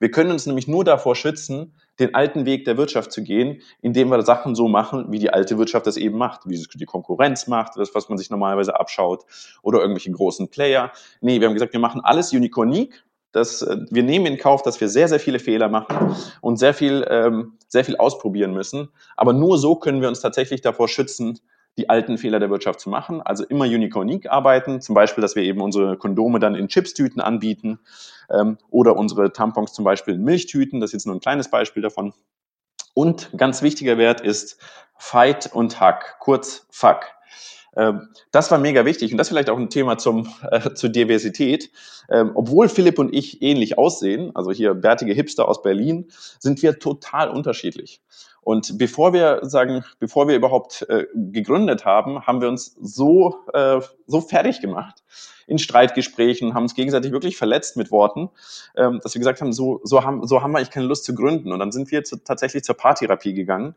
Wir 0.00 0.10
können 0.10 0.30
uns 0.30 0.46
nämlich 0.46 0.66
nur 0.66 0.82
davor 0.82 1.14
schützen, 1.14 1.74
den 1.98 2.14
alten 2.14 2.46
Weg 2.46 2.64
der 2.64 2.78
Wirtschaft 2.78 3.12
zu 3.12 3.22
gehen, 3.22 3.60
indem 3.82 4.08
wir 4.08 4.22
Sachen 4.22 4.54
so 4.54 4.66
machen, 4.66 5.12
wie 5.12 5.18
die 5.18 5.30
alte 5.30 5.58
Wirtschaft 5.58 5.86
das 5.86 5.98
eben 5.98 6.16
macht, 6.16 6.48
wie 6.48 6.64
die 6.74 6.86
Konkurrenz 6.86 7.46
macht, 7.46 7.76
das, 7.76 7.94
was 7.94 8.08
man 8.08 8.16
sich 8.16 8.30
normalerweise 8.30 8.80
abschaut, 8.80 9.26
oder 9.62 9.80
irgendwelche 9.80 10.10
großen 10.10 10.48
Player. 10.48 10.90
Nee, 11.20 11.40
wir 11.40 11.46
haben 11.46 11.54
gesagt, 11.54 11.74
wir 11.74 11.80
machen 11.80 12.00
alles 12.02 12.32
unique. 12.32 13.04
Das, 13.32 13.62
äh, 13.62 13.76
wir 13.90 14.02
nehmen 14.02 14.26
in 14.26 14.38
Kauf, 14.38 14.62
dass 14.62 14.80
wir 14.80 14.88
sehr, 14.88 15.06
sehr 15.06 15.20
viele 15.20 15.38
Fehler 15.38 15.68
machen 15.68 16.16
und 16.40 16.56
sehr 16.56 16.72
viel, 16.72 17.06
ähm, 17.08 17.58
sehr 17.68 17.84
viel 17.84 17.96
ausprobieren 17.96 18.54
müssen. 18.54 18.88
Aber 19.16 19.34
nur 19.34 19.58
so 19.58 19.76
können 19.76 20.00
wir 20.00 20.08
uns 20.08 20.20
tatsächlich 20.20 20.62
davor 20.62 20.88
schützen, 20.88 21.38
die 21.78 21.88
alten 21.88 22.18
Fehler 22.18 22.40
der 22.40 22.50
Wirtschaft 22.50 22.80
zu 22.80 22.90
machen. 22.90 23.22
Also 23.22 23.44
immer 23.44 23.64
unique 23.64 24.30
arbeiten, 24.30 24.80
zum 24.80 24.94
Beispiel, 24.94 25.22
dass 25.22 25.36
wir 25.36 25.42
eben 25.42 25.60
unsere 25.60 25.96
Kondome 25.96 26.38
dann 26.38 26.54
in 26.54 26.68
Chipstüten 26.68 27.20
anbieten 27.20 27.80
ähm, 28.30 28.58
oder 28.70 28.96
unsere 28.96 29.32
Tampons 29.32 29.72
zum 29.72 29.84
Beispiel 29.84 30.14
in 30.14 30.22
Milchtüten. 30.24 30.80
Das 30.80 30.90
ist 30.90 30.94
jetzt 30.94 31.06
nur 31.06 31.14
ein 31.14 31.20
kleines 31.20 31.50
Beispiel 31.50 31.82
davon. 31.82 32.12
Und 32.94 33.30
ganz 33.36 33.62
wichtiger 33.62 33.98
Wert 33.98 34.20
ist 34.20 34.60
Fight 34.98 35.50
und 35.52 35.80
Hack, 35.80 36.16
kurz 36.18 36.66
Fuck. 36.70 37.06
Ähm, 37.76 38.08
das 38.30 38.50
war 38.50 38.58
mega 38.58 38.84
wichtig 38.84 39.12
und 39.12 39.18
das 39.18 39.28
vielleicht 39.28 39.50
auch 39.50 39.58
ein 39.58 39.70
Thema 39.70 39.98
zum, 39.98 40.28
äh, 40.50 40.74
zur 40.74 40.90
Diversität. 40.90 41.70
Ähm, 42.10 42.32
obwohl 42.34 42.68
Philipp 42.68 42.98
und 42.98 43.14
ich 43.14 43.42
ähnlich 43.42 43.78
aussehen, 43.78 44.32
also 44.34 44.50
hier 44.50 44.74
bärtige 44.74 45.12
Hipster 45.12 45.48
aus 45.48 45.62
Berlin, 45.62 46.08
sind 46.38 46.62
wir 46.62 46.78
total 46.78 47.30
unterschiedlich. 47.30 48.00
Und 48.42 48.78
bevor 48.78 49.12
wir 49.12 49.40
sagen, 49.42 49.84
bevor 49.98 50.26
wir 50.26 50.34
überhaupt 50.34 50.86
äh, 50.88 51.06
gegründet 51.14 51.84
haben, 51.84 52.26
haben 52.26 52.40
wir 52.40 52.48
uns 52.48 52.74
so, 52.80 53.36
äh, 53.52 53.80
so 54.06 54.20
fertig 54.20 54.60
gemacht, 54.60 55.04
in 55.50 55.58
Streitgesprächen, 55.58 56.54
haben 56.54 56.62
uns 56.62 56.74
gegenseitig 56.74 57.10
wirklich 57.10 57.36
verletzt 57.36 57.76
mit 57.76 57.90
Worten, 57.90 58.30
ähm, 58.76 59.00
dass 59.02 59.14
wir 59.14 59.18
gesagt 59.18 59.40
haben, 59.40 59.52
so, 59.52 59.80
so, 59.82 60.04
haben, 60.04 60.26
so 60.26 60.42
haben 60.42 60.52
wir 60.52 60.58
eigentlich 60.58 60.70
keine 60.70 60.86
Lust 60.86 61.04
zu 61.04 61.14
gründen. 61.14 61.52
Und 61.52 61.58
dann 61.58 61.72
sind 61.72 61.90
wir 61.90 62.04
zu, 62.04 62.22
tatsächlich 62.22 62.62
zur 62.62 62.76
Paartherapie 62.76 63.34
gegangen. 63.34 63.74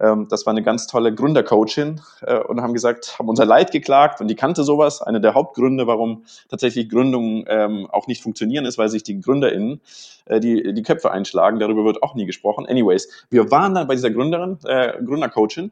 Ähm, 0.00 0.26
das 0.30 0.46
war 0.46 0.52
eine 0.52 0.62
ganz 0.62 0.86
tolle 0.86 1.14
Gründercoachin 1.14 2.00
äh, 2.22 2.38
und 2.38 2.62
haben 2.62 2.72
gesagt, 2.72 3.18
haben 3.18 3.28
unser 3.28 3.44
Leid 3.44 3.70
geklagt 3.70 4.20
und 4.22 4.28
die 4.28 4.34
kannte 4.34 4.64
sowas. 4.64 5.02
Eine 5.02 5.20
der 5.20 5.34
Hauptgründe, 5.34 5.86
warum 5.86 6.24
tatsächlich 6.48 6.88
Gründungen 6.88 7.44
ähm, 7.48 7.86
auch 7.90 8.06
nicht 8.06 8.22
funktionieren, 8.22 8.64
ist, 8.64 8.78
weil 8.78 8.88
sich 8.88 9.02
die 9.02 9.20
GründerInnen 9.20 9.82
äh, 10.24 10.40
die, 10.40 10.72
die 10.72 10.82
Köpfe 10.82 11.10
einschlagen. 11.10 11.58
Darüber 11.58 11.84
wird 11.84 12.02
auch 12.02 12.14
nie 12.14 12.24
gesprochen. 12.24 12.66
Anyways, 12.66 13.26
wir 13.28 13.50
waren 13.50 13.74
dann 13.74 13.86
bei 13.86 13.94
dieser 13.94 14.10
Gründerin, 14.10 14.58
äh, 14.64 14.94
Gründercoachin 15.04 15.70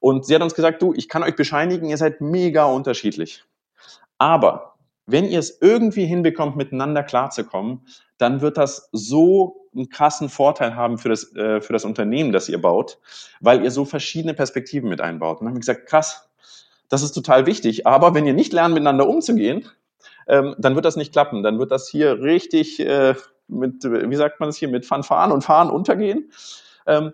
und 0.00 0.24
sie 0.24 0.34
hat 0.34 0.42
uns 0.42 0.54
gesagt, 0.54 0.80
du, 0.80 0.94
ich 0.94 1.08
kann 1.10 1.22
euch 1.22 1.36
bescheinigen, 1.36 1.90
ihr 1.90 1.98
seid 1.98 2.22
mega 2.22 2.64
unterschiedlich. 2.64 3.44
Aber 4.18 4.75
wenn 5.06 5.24
ihr 5.24 5.38
es 5.38 5.60
irgendwie 5.60 6.04
hinbekommt, 6.04 6.56
miteinander 6.56 7.02
klarzukommen, 7.02 7.86
dann 8.18 8.40
wird 8.40 8.56
das 8.56 8.88
so 8.92 9.68
einen 9.74 9.88
krassen 9.88 10.28
Vorteil 10.28 10.74
haben 10.74 10.98
für 10.98 11.08
das, 11.08 11.34
äh, 11.36 11.60
für 11.60 11.72
das 11.72 11.84
Unternehmen, 11.84 12.32
das 12.32 12.48
ihr 12.48 12.60
baut, 12.60 12.98
weil 13.40 13.62
ihr 13.62 13.70
so 13.70 13.84
verschiedene 13.84 14.34
Perspektiven 14.34 14.88
mit 14.88 15.00
einbaut. 15.00 15.40
Und 15.40 15.44
dann 15.44 15.48
haben 15.48 15.56
wir 15.56 15.60
gesagt, 15.60 15.86
krass, 15.86 16.28
das 16.88 17.02
ist 17.02 17.12
total 17.12 17.46
wichtig. 17.46 17.86
Aber 17.86 18.14
wenn 18.14 18.26
ihr 18.26 18.34
nicht 18.34 18.52
lernt, 18.52 18.74
miteinander 18.74 19.08
umzugehen, 19.08 19.68
ähm, 20.28 20.54
dann 20.58 20.74
wird 20.74 20.84
das 20.84 20.96
nicht 20.96 21.12
klappen. 21.12 21.42
Dann 21.42 21.58
wird 21.58 21.70
das 21.70 21.88
hier 21.88 22.20
richtig 22.20 22.80
äh, 22.80 23.14
mit, 23.48 23.84
wie 23.84 24.16
sagt 24.16 24.40
man 24.40 24.48
das 24.48 24.56
hier, 24.56 24.68
mit 24.68 24.86
Fanfaren 24.86 25.30
und 25.30 25.42
Fahren 25.42 25.70
untergehen. 25.70 26.32
Ähm, 26.86 27.12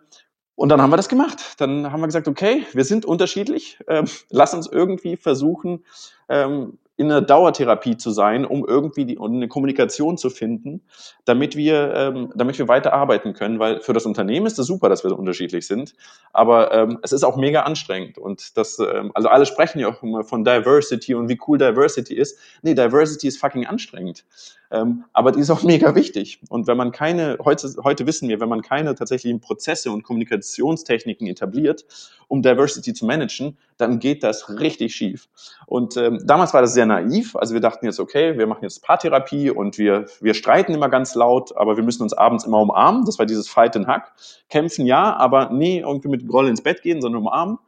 und 0.55 0.69
dann 0.69 0.81
haben 0.81 0.91
wir 0.91 0.97
das 0.97 1.09
gemacht. 1.09 1.61
Dann 1.61 1.91
haben 1.91 2.01
wir 2.01 2.07
gesagt, 2.07 2.29
okay, 2.29 2.67
wir 2.73 2.85
sind 2.85 3.05
unterschiedlich. 3.05 3.79
Ähm, 3.89 4.07
lass 4.31 4.55
uns 4.55 4.67
irgendwie 4.67 5.17
versuchen, 5.17 5.85
ähm, 6.29 6.79
in 6.97 7.11
einer 7.11 7.23
Dauertherapie 7.23 7.97
zu 7.97 8.11
sein, 8.11 8.45
um 8.45 8.67
irgendwie 8.67 9.05
die, 9.07 9.19
eine 9.19 9.49
Kommunikation 9.49 10.19
zu 10.19 10.31
finden, 10.31 10.83
damit 11.25 11.57
wir, 11.57 11.95
ähm, 11.95 12.33
damit 12.35 12.59
wir 12.59 12.69
weiter 12.69 12.93
arbeiten 12.93 13.33
können, 13.33 13.59
weil 13.59 13.81
für 13.81 13.93
das 13.93 14.05
Unternehmen 14.05 14.47
ist 14.47 14.59
es 14.59 14.67
super, 14.67 14.89
dass 14.89 15.03
wir 15.03 15.11
so 15.11 15.17
unterschiedlich 15.17 15.67
sind, 15.67 15.95
aber 16.33 16.73
ähm, 16.73 16.99
es 17.03 17.13
ist 17.13 17.25
auch 17.25 17.37
mega 17.37 17.63
anstrengend 17.63 18.19
und 18.19 18.57
das, 18.57 18.79
ähm, 18.79 19.11
also 19.15 19.29
alle 19.29 19.47
sprechen 19.47 19.79
ja 19.79 19.89
auch 19.89 20.03
immer 20.03 20.25
von 20.25 20.45
Diversity 20.45 21.15
und 21.15 21.29
wie 21.29 21.39
cool 21.47 21.59
Diversity 21.59 22.15
ist. 22.15 22.39
Nee, 22.63 22.75
Diversity 22.75 23.29
ist 23.29 23.39
fucking 23.39 23.67
anstrengend. 23.67 24.25
Ähm, 24.73 25.05
aber 25.13 25.33
die 25.33 25.41
ist 25.41 25.51
auch 25.51 25.63
mega 25.63 25.95
wichtig. 25.95 26.41
Und 26.49 26.67
wenn 26.67 26.79
man 26.79 26.93
keine, 26.93 27.37
heute, 27.45 27.71
heute 27.85 28.07
wissen 28.07 28.29
wir, 28.31 28.41
wenn 28.41 28.49
man 28.49 28.63
keine 28.63 28.95
tatsächlichen 28.95 29.39
Prozesse 29.39 29.91
und 29.91 30.03
Kommunikationstechniken 30.03 31.27
etabliert, 31.27 31.85
um 32.27 32.41
Diversity 32.41 32.95
zu 32.95 33.05
managen, 33.05 33.59
dann 33.77 33.99
geht 33.99 34.23
das 34.23 34.49
richtig 34.49 34.95
schief. 34.95 35.29
Und 35.67 35.99
ähm, 35.99 36.23
damals 36.25 36.55
war 36.55 36.63
das 36.63 36.73
sehr 36.73 36.82
naiv. 36.87 37.37
Also 37.37 37.55
wir 37.55 37.61
dachten 37.61 37.87
jetzt, 37.87 38.01
okay, 38.01 38.39
wir 38.39 38.47
machen 38.47 38.63
jetzt 38.63 38.83
Paartherapie 38.83 39.51
und 39.51 39.79
wir, 39.79 40.07
wir 40.21 40.35
streiten 40.35 40.75
immer 40.75 40.89
ganz 40.89 41.15
laut, 41.15 41.57
aber 41.57 41.77
wir 41.77 41.85
müssen 41.85 42.03
uns 42.03 42.13
abends 42.13 42.45
immer 42.45 42.61
umarmen. 42.61 43.05
Das 43.05 43.19
war 43.19 43.27
dieses 43.27 43.49
Fight 43.49 43.77
and 43.77 43.87
Hack. 43.87 44.13
Kämpfen 44.49 44.87
ja, 44.87 45.17
aber 45.17 45.51
nie 45.51 45.79
irgendwie 45.79 46.09
mit 46.09 46.27
Groll 46.27 46.49
ins 46.49 46.63
Bett 46.63 46.83
gehen, 46.83 47.01
sondern 47.01 47.23
umarmen. 47.23 47.59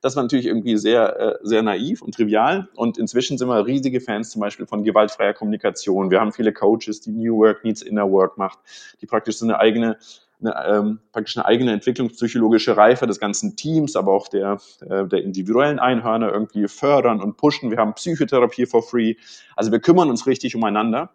Das 0.00 0.16
war 0.16 0.22
natürlich 0.22 0.46
irgendwie 0.46 0.76
sehr, 0.78 1.20
äh, 1.20 1.38
sehr 1.42 1.62
naiv 1.62 2.00
und 2.02 2.14
trivial. 2.14 2.68
Und 2.74 2.96
inzwischen 2.96 3.36
sind 3.36 3.48
wir 3.48 3.66
riesige 3.66 4.00
Fans 4.00 4.30
zum 4.30 4.40
Beispiel 4.40 4.66
von 4.66 4.82
gewaltfreier 4.82 5.34
Kommunikation. 5.34 6.10
Wir 6.10 6.20
haben 6.20 6.32
viele 6.32 6.52
Coaches, 6.52 7.00
die 7.00 7.12
New 7.12 7.36
Work 7.38 7.64
Needs 7.64 7.82
Inner 7.82 8.10
Work 8.10 8.38
macht, 8.38 8.58
die 9.00 9.06
praktisch 9.06 9.36
so 9.36 9.44
eine 9.44 9.58
eigene 9.58 9.98
eine, 10.40 10.54
ähm, 10.66 11.00
praktisch 11.12 11.36
eine 11.36 11.46
eigene 11.46 11.72
entwicklungspsychologische 11.72 12.76
Reife 12.76 13.06
des 13.06 13.20
ganzen 13.20 13.56
Teams, 13.56 13.96
aber 13.96 14.12
auch 14.12 14.28
der, 14.28 14.58
äh, 14.88 15.06
der 15.06 15.22
individuellen 15.22 15.78
Einhörner 15.78 16.32
irgendwie 16.32 16.68
fördern 16.68 17.20
und 17.20 17.36
pushen. 17.36 17.70
Wir 17.70 17.78
haben 17.78 17.94
Psychotherapie 17.94 18.66
for 18.66 18.82
free. 18.82 19.14
Also 19.56 19.72
wir 19.72 19.80
kümmern 19.80 20.10
uns 20.10 20.26
richtig 20.26 20.54
umeinander. 20.56 21.10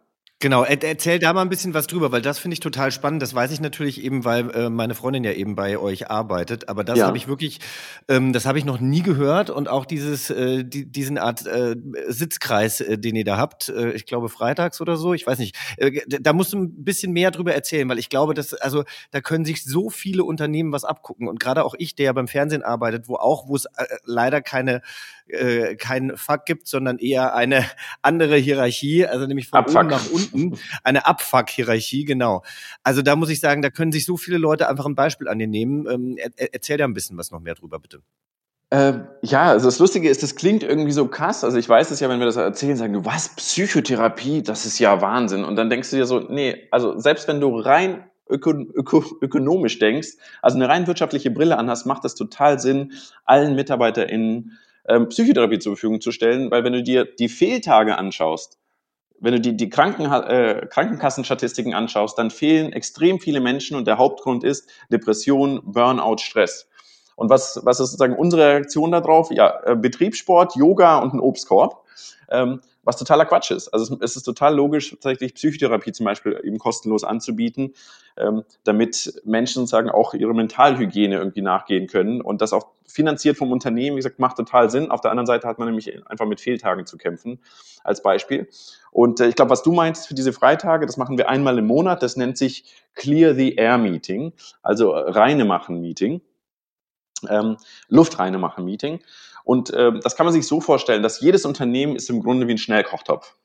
Genau, 0.46 0.64
erzähl 0.64 1.18
da 1.18 1.34
mal 1.34 1.42
ein 1.42 1.50
bisschen 1.50 1.74
was 1.74 1.88
drüber, 1.88 2.12
weil 2.12 2.22
das 2.22 2.38
finde 2.38 2.54
ich 2.54 2.60
total 2.60 2.92
spannend. 2.92 3.20
Das 3.20 3.34
weiß 3.34 3.50
ich 3.50 3.62
natürlich 3.62 4.04
eben, 4.04 4.26
weil 4.26 4.52
äh, 4.52 4.70
meine 4.70 4.94
Freundin 4.94 5.24
ja 5.24 5.32
eben 5.32 5.56
bei 5.56 5.80
euch 5.80 6.12
arbeitet. 6.12 6.70
Aber 6.70 6.84
das 6.84 7.00
ja. 7.00 7.08
habe 7.08 7.18
ich 7.18 7.28
wirklich, 7.28 7.62
ähm, 8.08 8.32
das 8.32 8.46
habe 8.46 8.60
ich 8.60 8.64
noch 8.64 8.80
nie 8.80 9.02
gehört 9.02 9.50
und 9.50 9.68
auch 9.68 9.88
dieses, 9.88 10.30
äh, 10.30 10.64
die, 10.64 10.86
diesen 10.86 11.18
Art 11.18 11.48
äh, 11.48 11.76
Sitzkreis, 12.10 12.80
äh, 12.80 13.00
den 13.00 13.16
ihr 13.16 13.24
da 13.24 13.38
habt. 13.38 13.70
Äh, 13.70 13.94
ich 13.94 14.06
glaube 14.06 14.30
freitags 14.30 14.82
oder 14.82 14.98
so. 14.98 15.16
Ich 15.16 15.26
weiß 15.26 15.40
nicht. 15.40 15.56
Äh, 15.78 16.02
da 16.08 16.32
musst 16.32 16.54
du 16.54 16.60
ein 16.60 16.84
bisschen 16.84 17.12
mehr 17.12 17.32
drüber 17.32 17.56
erzählen, 17.56 17.90
weil 17.90 17.98
ich 17.98 18.10
glaube, 18.10 18.36
dass 18.36 18.54
also 18.54 18.84
da 19.10 19.22
können 19.22 19.46
sich 19.46 19.64
so 19.64 19.90
viele 19.90 20.24
Unternehmen 20.24 20.72
was 20.72 20.86
abgucken 20.86 21.28
und 21.28 21.40
gerade 21.40 21.66
auch 21.66 21.74
ich, 21.76 21.96
der 21.96 22.06
ja 22.06 22.14
beim 22.14 22.28
Fernsehen 22.28 22.62
arbeitet, 22.62 23.08
wo 23.08 23.16
auch, 23.16 23.48
wo 23.48 23.56
es 23.56 23.66
äh, 23.66 23.86
leider 24.04 24.44
keine 24.44 24.84
äh, 25.28 25.76
keinen 25.76 26.18
Fuck 26.18 26.46
gibt, 26.46 26.68
sondern 26.68 26.98
eher 26.98 27.36
eine 27.36 27.66
andere 28.02 28.38
Hierarchie, 28.38 29.06
also 29.06 29.26
nämlich 29.26 29.50
von 29.50 29.60
Abfuck. 29.60 29.78
oben 29.78 29.88
nach 29.88 30.12
unten 30.12 30.60
eine 30.84 31.06
Abfuck-Hierarchie, 31.06 32.06
genau. 32.06 32.44
Also 32.84 33.02
da 33.02 33.16
muss 33.16 33.30
ich 33.30 33.40
sagen, 33.40 33.62
da 33.62 33.70
können 33.70 33.92
sich 33.92 34.06
so 34.06 34.18
viele 34.18 34.38
Leute 34.38 34.70
einfach 34.70 34.86
ein 34.86 34.96
Beispiel 34.96 35.28
an 35.28 35.40
dir 35.40 35.48
nehmen. 35.48 35.88
Ähm, 35.90 36.18
er, 36.18 36.54
erzähl 36.54 36.78
da 36.78 36.86
ein 36.86 36.94
bisschen 36.94 37.18
was 37.18 37.32
noch 37.32 37.40
mehr 37.40 37.56
drüber, 37.56 37.80
bitte. 37.80 38.02
Äh, 38.72 38.94
ja, 39.22 39.50
also 39.50 39.68
das 39.68 39.80
Lustige 39.80 40.10
ist, 40.10 40.24
das 40.24 40.36
klingt 40.36 40.64
irgendwie 40.64 40.92
so 40.92 41.08
krass. 41.08 41.44
Also 41.44 41.58
ich 41.58 41.70
weiß 41.70 41.92
es 41.92 42.00
ja, 42.00 42.10
wenn 42.10 42.20
wir 42.20 42.26
das 42.26 42.36
erzählen, 42.36 42.76
sagen 42.76 42.94
du, 42.94 43.06
was, 43.06 43.30
Psychotherapie, 43.36 44.44
das 44.44 44.66
ist 44.66 44.80
ja 44.80 45.02
Wahnsinn. 45.02 45.44
Und 45.44 45.56
dann 45.56 45.70
denkst 45.70 45.92
du 45.92 45.98
dir 45.98 46.06
so, 46.06 46.20
nee, 46.20 46.68
also 46.72 46.98
selbst 47.00 47.28
wenn 47.28 47.40
du 47.40 47.58
rein 47.58 48.04
öko 48.28 48.52
öko 48.52 49.04
ökonomisch 49.22 49.78
denkst, 49.78 50.14
also 50.42 50.58
eine 50.58 50.68
rein 50.68 50.88
wirtschaftliche 50.88 51.30
Brille 51.30 51.58
anhast, 51.58 51.86
macht 51.86 52.06
es 52.06 52.16
total 52.16 52.60
Sinn, 52.60 52.94
allen 53.24 53.56
MitarbeiterInnen 53.56 54.58
ähm, 54.88 55.10
Psychotherapie 55.10 55.60
zur 55.60 55.76
Verfügung 55.76 56.02
zu 56.02 56.12
stellen, 56.12 56.52
weil 56.52 56.64
wenn 56.64 56.74
du 56.74 56.84
dir 56.84 57.06
die 57.06 57.30
Fehltage 57.30 57.98
anschaust, 57.98 58.60
wenn 59.20 59.34
du 59.34 59.40
die, 59.40 59.56
die 59.56 59.70
Kranken, 59.70 60.12
äh, 60.12 60.68
Krankenkassenstatistiken 60.70 61.74
anschaust, 61.74 62.18
dann 62.18 62.32
fehlen 62.32 62.74
extrem 62.74 63.20
viele 63.20 63.40
Menschen 63.40 63.78
und 63.78 63.88
der 63.88 63.98
Hauptgrund 63.98 64.44
ist 64.44 64.70
Depression, 64.92 65.62
Burnout, 65.64 66.18
Stress. 66.18 66.68
Und 67.16 67.30
was, 67.30 67.62
was 67.64 67.80
ist 67.80 67.92
sozusagen 67.92 68.16
unsere 68.16 68.46
Reaktion 68.46 68.92
darauf? 68.92 69.32
Ja, 69.32 69.62
äh, 69.66 69.76
Betriebssport, 69.76 70.56
Yoga 70.56 71.00
und 71.00 71.14
ein 71.14 71.20
Obstkorb. 71.20 71.84
Ähm, 72.30 72.62
was 72.86 72.98
totaler 72.98 73.26
Quatsch 73.26 73.52
ist. 73.52 73.68
Also 73.70 73.98
es, 74.00 74.16
ist 74.16 74.24
total 74.24 74.56
logisch, 74.56 74.92
tatsächlich 74.92 75.34
Psychotherapie 75.34 75.92
zum 75.92 76.06
Beispiel 76.06 76.40
eben 76.44 76.60
kostenlos 76.60 77.04
anzubieten, 77.04 77.74
ähm, 78.16 78.44
damit 78.64 79.22
Menschen 79.26 79.62
sozusagen 79.62 79.90
auch 79.90 80.14
ihre 80.14 80.34
Mentalhygiene 80.34 81.18
irgendwie 81.18 81.42
nachgehen 81.42 81.88
können 81.88 82.22
und 82.22 82.42
das 82.42 82.54
auch 82.54 82.68
finanziert 82.88 83.38
vom 83.38 83.52
Unternehmen, 83.52 83.96
wie 83.96 84.00
gesagt, 84.00 84.20
macht 84.20 84.38
total 84.38 84.70
Sinn. 84.70 84.92
Auf 84.92 85.02
der 85.02 85.12
anderen 85.12 85.26
Seite 85.26 85.48
hat 85.48 85.60
man 85.60 85.68
nämlich 85.68 85.92
einfach 86.10 86.28
mit 86.28 86.40
Fehltagen 86.40 86.86
zu 86.86 86.98
kämpfen, 86.98 87.40
als 87.84 88.02
Beispiel. 88.02 88.48
Und 88.92 89.20
äh, 89.20 89.28
ich 89.28 89.36
glaube, 89.36 89.52
was 89.52 89.64
du 89.64 89.74
meinst 89.74 90.08
für 90.08 90.14
diese 90.14 90.32
Freitage, 90.32 90.86
das 90.86 90.96
machen 90.96 91.18
wir 91.18 91.28
einmal 91.28 91.58
im 91.58 91.68
Monat, 91.68 92.04
das 92.04 92.16
nennt 92.16 92.38
sich 92.38 92.66
Clear 92.94 93.34
the 93.34 93.56
Air 93.56 93.80
Meeting, 93.80 94.32
also 94.62 94.92
reine 94.92 95.44
machen 95.44 95.82
Meeting. 95.82 96.22
Ähm, 97.30 97.58
Luftreine 97.88 98.38
machen 98.38 98.66
Meeting. 98.66 99.00
Und 99.46 99.70
äh, 99.70 99.92
das 100.02 100.18
kann 100.18 100.26
man 100.26 100.34
sich 100.34 100.48
so 100.48 100.60
vorstellen, 100.60 101.04
dass 101.04 101.22
jedes 101.22 101.46
Unternehmen 101.46 101.96
ist 101.96 102.10
im 102.10 102.22
Grunde 102.22 102.48
wie 102.48 102.54
ein 102.54 102.58
Schnellkochtopf. 102.58 103.36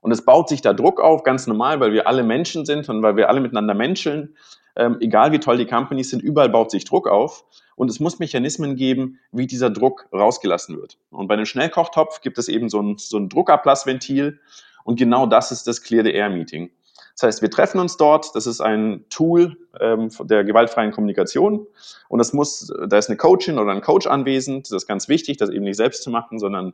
Und 0.00 0.10
es 0.10 0.24
baut 0.24 0.48
sich 0.48 0.60
da 0.60 0.72
Druck 0.72 1.00
auf, 1.00 1.22
ganz 1.22 1.46
normal, 1.46 1.78
weil 1.78 1.92
wir 1.92 2.08
alle 2.08 2.24
Menschen 2.24 2.66
sind 2.66 2.88
und 2.88 3.02
weil 3.02 3.16
wir 3.16 3.28
alle 3.28 3.40
miteinander 3.40 3.72
menscheln. 3.72 4.36
Ähm, 4.74 4.96
egal 5.00 5.30
wie 5.30 5.38
toll 5.38 5.58
die 5.58 5.66
Companies 5.66 6.10
sind, 6.10 6.22
überall 6.22 6.48
baut 6.48 6.72
sich 6.72 6.84
Druck 6.84 7.06
auf. 7.06 7.44
Und 7.76 7.88
es 7.88 8.00
muss 8.00 8.18
Mechanismen 8.18 8.74
geben, 8.74 9.20
wie 9.30 9.46
dieser 9.46 9.70
Druck 9.70 10.08
rausgelassen 10.12 10.76
wird. 10.76 10.98
Und 11.10 11.28
bei 11.28 11.34
einem 11.34 11.46
Schnellkochtopf 11.46 12.20
gibt 12.20 12.36
es 12.38 12.48
eben 12.48 12.68
so 12.68 12.80
ein, 12.80 12.98
so 12.98 13.16
ein 13.16 13.28
Druckablassventil. 13.28 14.40
Und 14.82 14.98
genau 14.98 15.26
das 15.26 15.52
ist 15.52 15.68
das 15.68 15.82
Clear 15.82 16.02
the 16.04 16.12
Air 16.12 16.30
Meeting. 16.30 16.70
Das 17.14 17.26
heißt, 17.26 17.42
wir 17.42 17.50
treffen 17.50 17.80
uns 17.80 17.96
dort. 17.96 18.34
Das 18.34 18.46
ist 18.46 18.60
ein 18.60 19.04
Tool 19.10 19.56
ähm, 19.80 20.08
der 20.24 20.44
gewaltfreien 20.44 20.92
Kommunikation. 20.92 21.66
Und 22.08 22.18
das 22.18 22.32
muss, 22.32 22.72
da 22.88 22.98
ist 22.98 23.08
eine 23.08 23.16
Coachin 23.16 23.58
oder 23.58 23.72
ein 23.72 23.80
Coach 23.80 24.06
anwesend. 24.06 24.66
Das 24.70 24.82
ist 24.82 24.86
ganz 24.86 25.08
wichtig, 25.08 25.36
das 25.36 25.50
eben 25.50 25.64
nicht 25.64 25.76
selbst 25.76 26.02
zu 26.02 26.10
machen, 26.10 26.38
sondern 26.38 26.72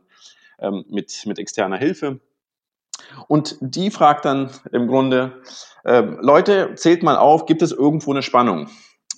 ähm, 0.59 0.85
mit, 0.89 1.25
mit 1.25 1.39
externer 1.39 1.77
Hilfe. 1.77 2.19
Und 3.27 3.57
die 3.61 3.91
fragt 3.91 4.25
dann 4.25 4.49
im 4.71 4.87
Grunde, 4.87 5.41
äh, 5.83 6.01
Leute, 6.01 6.75
zählt 6.75 7.03
mal 7.03 7.17
auf, 7.17 7.45
gibt 7.45 7.61
es 7.61 7.71
irgendwo 7.71 8.11
eine 8.11 8.21
Spannung? 8.21 8.69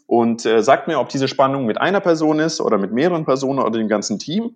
Und 0.08 0.46
äh, 0.46 0.62
sagt 0.62 0.88
mir, 0.88 1.00
ob 1.00 1.10
diese 1.10 1.28
Spannung 1.28 1.66
mit 1.66 1.80
einer 1.80 2.02
Person 2.02 2.40
ist 2.40 2.60
oder 2.60 2.78
mit 2.78 2.92
mehreren 2.92 3.26
Personen 3.26 3.60
oder 3.60 3.72
dem 3.72 3.88
ganzen 3.88 4.20
Team. 4.20 4.56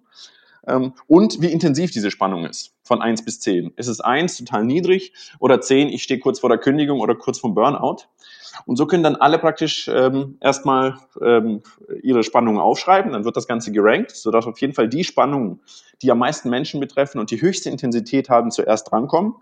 Ähm, 0.67 0.93
und 1.07 1.41
wie 1.41 1.51
intensiv 1.51 1.91
diese 1.91 2.11
Spannung 2.11 2.45
ist, 2.45 2.73
von 2.83 3.01
1 3.01 3.25
bis 3.25 3.39
10. 3.39 3.73
Ist 3.75 3.87
es 3.87 4.01
1 4.01 4.37
total 4.37 4.63
niedrig 4.63 5.13
oder 5.39 5.61
10, 5.61 5.89
ich 5.89 6.03
stehe 6.03 6.19
kurz 6.19 6.39
vor 6.39 6.49
der 6.49 6.57
Kündigung 6.57 6.99
oder 6.99 7.15
kurz 7.15 7.39
vom 7.39 7.53
Burnout? 7.53 8.03
Und 8.65 8.77
so 8.77 8.87
können 8.87 9.03
dann 9.03 9.15
alle 9.15 9.37
praktisch 9.37 9.87
ähm, 9.87 10.37
erstmal 10.39 10.97
ähm, 11.21 11.61
ihre 12.01 12.23
Spannungen 12.23 12.59
aufschreiben, 12.59 13.11
dann 13.11 13.25
wird 13.25 13.35
das 13.35 13.47
Ganze 13.47 13.71
gerankt, 13.71 14.11
sodass 14.11 14.47
auf 14.47 14.59
jeden 14.59 14.73
Fall 14.73 14.87
die 14.87 15.03
Spannungen, 15.03 15.59
die 16.01 16.11
am 16.11 16.19
meisten 16.19 16.49
Menschen 16.49 16.79
betreffen 16.79 17.19
und 17.19 17.31
die 17.31 17.41
höchste 17.41 17.69
Intensität 17.69 18.29
haben, 18.29 18.51
zuerst 18.51 18.89
drankommen, 18.91 19.35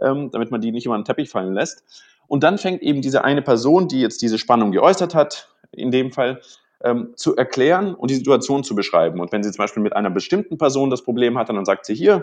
ähm, 0.00 0.30
damit 0.30 0.50
man 0.50 0.60
die 0.60 0.72
nicht 0.72 0.86
über 0.86 0.96
den 0.96 1.04
Teppich 1.04 1.28
fallen 1.28 1.54
lässt. 1.54 1.84
Und 2.28 2.42
dann 2.42 2.58
fängt 2.58 2.82
eben 2.82 3.02
diese 3.02 3.24
eine 3.24 3.42
Person, 3.42 3.88
die 3.88 4.00
jetzt 4.00 4.22
diese 4.22 4.38
Spannung 4.38 4.72
geäußert 4.72 5.14
hat, 5.14 5.48
in 5.70 5.90
dem 5.90 6.10
Fall, 6.10 6.40
ähm, 6.82 7.12
zu 7.16 7.36
erklären 7.36 7.94
und 7.94 8.10
die 8.10 8.16
Situation 8.16 8.64
zu 8.64 8.74
beschreiben. 8.74 9.20
Und 9.20 9.32
wenn 9.32 9.42
sie 9.42 9.50
zum 9.50 9.62
Beispiel 9.62 9.82
mit 9.82 9.94
einer 9.94 10.10
bestimmten 10.10 10.58
Person 10.58 10.90
das 10.90 11.02
Problem 11.02 11.38
hat, 11.38 11.48
dann 11.48 11.64
sagt 11.64 11.86
sie 11.86 11.94
hier, 11.94 12.22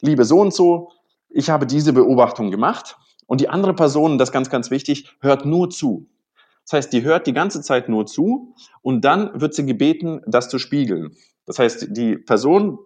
liebe 0.00 0.24
so 0.24 0.40
und 0.40 0.52
so, 0.52 0.90
ich 1.30 1.50
habe 1.50 1.66
diese 1.66 1.92
Beobachtung 1.92 2.50
gemacht 2.50 2.96
und 3.26 3.40
die 3.40 3.48
andere 3.48 3.74
Person, 3.74 4.18
das 4.18 4.28
ist 4.28 4.32
ganz, 4.32 4.50
ganz 4.50 4.70
wichtig, 4.70 5.16
hört 5.20 5.44
nur 5.44 5.70
zu. 5.70 6.06
Das 6.64 6.74
heißt, 6.74 6.92
die 6.92 7.02
hört 7.02 7.26
die 7.26 7.32
ganze 7.32 7.60
Zeit 7.60 7.88
nur 7.88 8.06
zu 8.06 8.54
und 8.82 9.04
dann 9.04 9.40
wird 9.40 9.54
sie 9.54 9.66
gebeten, 9.66 10.20
das 10.26 10.48
zu 10.48 10.58
spiegeln. 10.58 11.14
Das 11.46 11.58
heißt, 11.58 11.88
die 11.90 12.16
Person, 12.16 12.78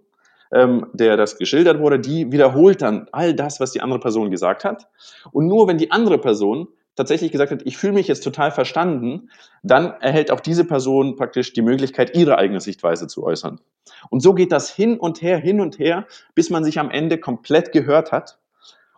ähm, 0.52 0.86
der 0.94 1.16
das 1.16 1.38
geschildert 1.38 1.78
wurde, 1.78 2.00
die 2.00 2.32
wiederholt 2.32 2.82
dann 2.82 3.06
all 3.12 3.34
das, 3.34 3.60
was 3.60 3.72
die 3.72 3.80
andere 3.80 4.00
Person 4.00 4.30
gesagt 4.30 4.64
hat. 4.64 4.88
Und 5.30 5.46
nur 5.46 5.68
wenn 5.68 5.78
die 5.78 5.92
andere 5.92 6.18
Person 6.18 6.68
tatsächlich 6.98 7.32
gesagt 7.32 7.52
hat, 7.52 7.62
ich 7.64 7.78
fühle 7.78 7.94
mich 7.94 8.08
jetzt 8.08 8.24
total 8.24 8.50
verstanden, 8.50 9.30
dann 9.62 9.94
erhält 10.00 10.30
auch 10.30 10.40
diese 10.40 10.64
Person 10.64 11.16
praktisch 11.16 11.52
die 11.52 11.62
Möglichkeit, 11.62 12.16
ihre 12.16 12.36
eigene 12.36 12.60
Sichtweise 12.60 13.06
zu 13.06 13.24
äußern. 13.24 13.60
Und 14.10 14.20
so 14.20 14.34
geht 14.34 14.52
das 14.52 14.68
hin 14.68 14.98
und 14.98 15.22
her, 15.22 15.38
hin 15.38 15.60
und 15.60 15.78
her, 15.78 16.06
bis 16.34 16.50
man 16.50 16.64
sich 16.64 16.78
am 16.78 16.90
Ende 16.90 17.18
komplett 17.18 17.72
gehört 17.72 18.12
hat. 18.12 18.38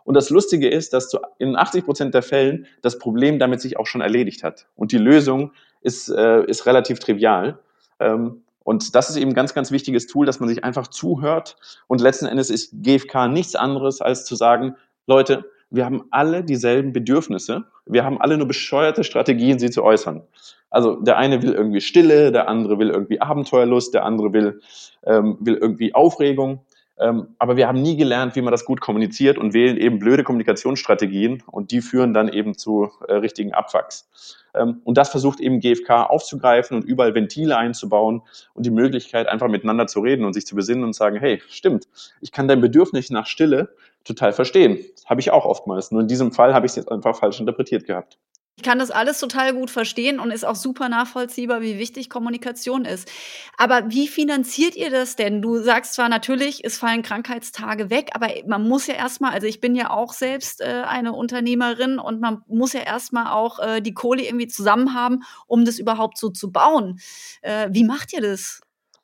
Und 0.03 0.15
das 0.15 0.31
Lustige 0.31 0.67
ist, 0.67 0.93
dass 0.93 1.15
in 1.37 1.55
80 1.55 1.85
Prozent 1.85 2.13
der 2.13 2.23
Fällen 2.23 2.65
das 2.81 2.97
Problem 2.97 3.37
damit 3.37 3.61
sich 3.61 3.77
auch 3.77 3.85
schon 3.85 4.01
erledigt 4.01 4.43
hat. 4.43 4.67
Und 4.75 4.91
die 4.91 4.97
Lösung 4.97 5.51
ist, 5.81 6.09
äh, 6.09 6.43
ist 6.45 6.65
relativ 6.65 6.99
trivial. 6.99 7.59
Ähm, 7.99 8.41
und 8.63 8.95
das 8.95 9.09
ist 9.09 9.15
eben 9.15 9.31
ein 9.31 9.35
ganz, 9.35 9.53
ganz 9.53 9.71
wichtiges 9.71 10.07
Tool, 10.07 10.25
dass 10.25 10.39
man 10.39 10.49
sich 10.49 10.63
einfach 10.63 10.87
zuhört. 10.87 11.55
Und 11.87 12.01
letzten 12.01 12.25
Endes 12.25 12.49
ist 12.49 12.73
GFK 12.81 13.27
nichts 13.27 13.55
anderes, 13.55 14.01
als 14.01 14.25
zu 14.25 14.35
sagen, 14.35 14.75
Leute, 15.05 15.45
wir 15.71 15.85
haben 15.85 16.03
alle 16.11 16.43
dieselben 16.43 16.91
Bedürfnisse. 16.91 17.63
Wir 17.85 18.03
haben 18.03 18.21
alle 18.21 18.37
nur 18.37 18.47
bescheuerte 18.47 19.03
Strategien, 19.03 19.57
sie 19.57 19.71
zu 19.71 19.83
äußern. 19.83 20.21
Also 20.69 21.01
der 21.01 21.17
eine 21.17 21.41
will 21.41 21.53
irgendwie 21.53 21.81
Stille, 21.81 22.31
der 22.31 22.47
andere 22.47 22.77
will 22.77 22.89
irgendwie 22.89 23.19
Abenteuerlust, 23.19 23.93
der 23.93 24.05
andere 24.05 24.33
will, 24.33 24.61
ähm, 25.05 25.37
will 25.39 25.55
irgendwie 25.55 25.95
Aufregung. 25.95 26.59
Ähm, 27.01 27.35
aber 27.39 27.57
wir 27.57 27.67
haben 27.67 27.81
nie 27.81 27.97
gelernt, 27.97 28.35
wie 28.35 28.41
man 28.41 28.51
das 28.51 28.63
gut 28.63 28.79
kommuniziert 28.79 29.39
und 29.39 29.55
wählen 29.55 29.75
eben 29.77 29.97
blöde 29.97 30.23
Kommunikationsstrategien 30.23 31.41
und 31.47 31.71
die 31.71 31.81
führen 31.81 32.13
dann 32.13 32.29
eben 32.29 32.55
zu 32.55 32.91
äh, 33.07 33.15
richtigen 33.15 33.53
Abwachs. 33.53 34.37
Ähm, 34.53 34.81
und 34.83 34.99
das 34.99 35.09
versucht 35.09 35.39
eben 35.39 35.59
GFK 35.59 36.03
aufzugreifen 36.09 36.77
und 36.77 36.83
überall 36.83 37.15
Ventile 37.15 37.57
einzubauen 37.57 38.21
und 38.53 38.67
die 38.67 38.71
Möglichkeit, 38.71 39.27
einfach 39.27 39.47
miteinander 39.47 39.87
zu 39.87 40.01
reden 40.01 40.25
und 40.25 40.33
sich 40.33 40.45
zu 40.45 40.55
besinnen 40.55 40.83
und 40.83 40.93
sagen, 40.93 41.17
hey, 41.17 41.41
stimmt, 41.49 41.87
ich 42.21 42.31
kann 42.31 42.47
dein 42.47 42.61
Bedürfnis 42.61 43.09
nach 43.09 43.25
Stille 43.25 43.73
total 44.03 44.31
verstehen. 44.31 44.77
Habe 45.05 45.21
ich 45.21 45.31
auch 45.31 45.45
oftmals. 45.45 45.91
Nur 45.91 46.01
in 46.01 46.07
diesem 46.07 46.31
Fall 46.31 46.53
habe 46.53 46.67
ich 46.67 46.73
es 46.73 46.75
jetzt 46.75 46.91
einfach 46.91 47.17
falsch 47.17 47.39
interpretiert 47.39 47.85
gehabt. 47.85 48.19
Ich 48.57 48.63
kann 48.63 48.79
das 48.79 48.91
alles 48.91 49.19
total 49.19 49.53
gut 49.53 49.71
verstehen 49.71 50.19
und 50.19 50.29
ist 50.29 50.45
auch 50.45 50.55
super 50.55 50.87
nachvollziehbar, 50.87 51.61
wie 51.61 51.79
wichtig 51.79 52.09
Kommunikation 52.09 52.85
ist. 52.85 53.09
Aber 53.57 53.89
wie 53.89 54.07
finanziert 54.07 54.75
ihr 54.75 54.91
das 54.91 55.15
denn? 55.15 55.41
Du 55.41 55.57
sagst 55.57 55.95
zwar 55.95 56.09
natürlich, 56.09 56.63
es 56.63 56.77
fallen 56.77 57.01
Krankheitstage 57.01 57.89
weg, 57.89 58.09
aber 58.13 58.27
man 58.45 58.67
muss 58.67 58.85
ja 58.87 58.93
erstmal, 58.93 59.31
also 59.31 59.47
ich 59.47 59.61
bin 59.61 59.73
ja 59.73 59.89
auch 59.89 60.13
selbst 60.13 60.61
äh, 60.61 60.83
eine 60.85 61.13
Unternehmerin 61.13 61.97
und 61.97 62.21
man 62.21 62.43
muss 62.47 62.73
ja 62.73 62.81
erstmal 62.81 63.27
auch 63.33 63.59
äh, 63.59 63.81
die 63.81 63.93
Kohle 63.93 64.23
irgendwie 64.23 64.47
zusammen 64.47 64.93
haben, 64.93 65.23
um 65.47 65.65
das 65.65 65.79
überhaupt 65.79 66.17
so 66.19 66.29
zu 66.29 66.51
bauen. 66.51 66.99
Äh, 67.41 67.69
wie 67.71 67.83
macht 67.83 68.13
ihr 68.13 68.21
das? 68.21 68.61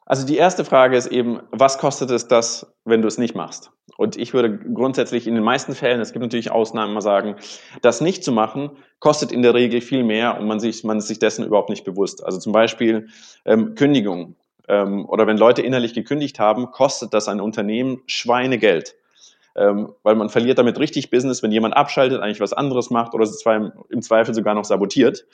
Also 0.07 0.25
die 0.25 0.37
erste 0.37 0.63
Frage 0.63 0.95
ist 0.95 1.07
eben, 1.07 1.41
was 1.51 1.79
kostet 1.79 2.11
es 2.11 2.29
das, 2.29 2.73
wenn 2.85 3.01
du 3.01 3.09
es 3.09 3.17
nicht 3.17 3.35
machst? 3.35 3.71
Und 3.97 4.15
ich 4.15 4.33
würde 4.33 4.57
grundsätzlich 4.57 5.27
in 5.27 5.35
den 5.35 5.43
meisten 5.43 5.75
Fällen, 5.75 5.99
es 5.99 6.13
gibt 6.13 6.23
natürlich 6.23 6.49
Ausnahmen, 6.49 6.93
mal 6.93 7.01
sagen, 7.01 7.35
das 7.81 7.99
nicht 7.99 8.23
zu 8.23 8.31
machen, 8.31 8.71
kostet 8.99 9.33
in 9.33 9.41
der 9.41 9.53
Regel 9.53 9.81
viel 9.81 10.05
mehr 10.05 10.39
und 10.39 10.47
man, 10.47 10.61
sich, 10.61 10.85
man 10.85 10.99
ist 10.99 11.09
sich 11.09 11.19
dessen 11.19 11.45
überhaupt 11.45 11.69
nicht 11.69 11.83
bewusst. 11.83 12.23
Also 12.23 12.39
zum 12.39 12.53
Beispiel 12.53 13.07
ähm, 13.43 13.75
Kündigung 13.75 14.37
ähm, 14.69 15.05
oder 15.09 15.27
wenn 15.27 15.37
Leute 15.37 15.61
innerlich 15.61 15.93
gekündigt 15.93 16.39
haben, 16.39 16.71
kostet 16.71 17.13
das 17.13 17.27
ein 17.27 17.41
Unternehmen 17.41 18.01
Schweinegeld. 18.05 18.95
Ähm, 19.57 19.93
weil 20.03 20.15
man 20.15 20.29
verliert 20.29 20.57
damit 20.57 20.79
richtig 20.79 21.09
Business, 21.09 21.43
wenn 21.43 21.51
jemand 21.51 21.75
abschaltet, 21.75 22.21
eigentlich 22.21 22.39
was 22.39 22.53
anderes 22.53 22.91
macht 22.91 23.13
oder 23.13 23.27
im 23.89 24.01
Zweifel 24.01 24.33
sogar 24.33 24.53
noch 24.53 24.65
sabotiert. 24.65 25.25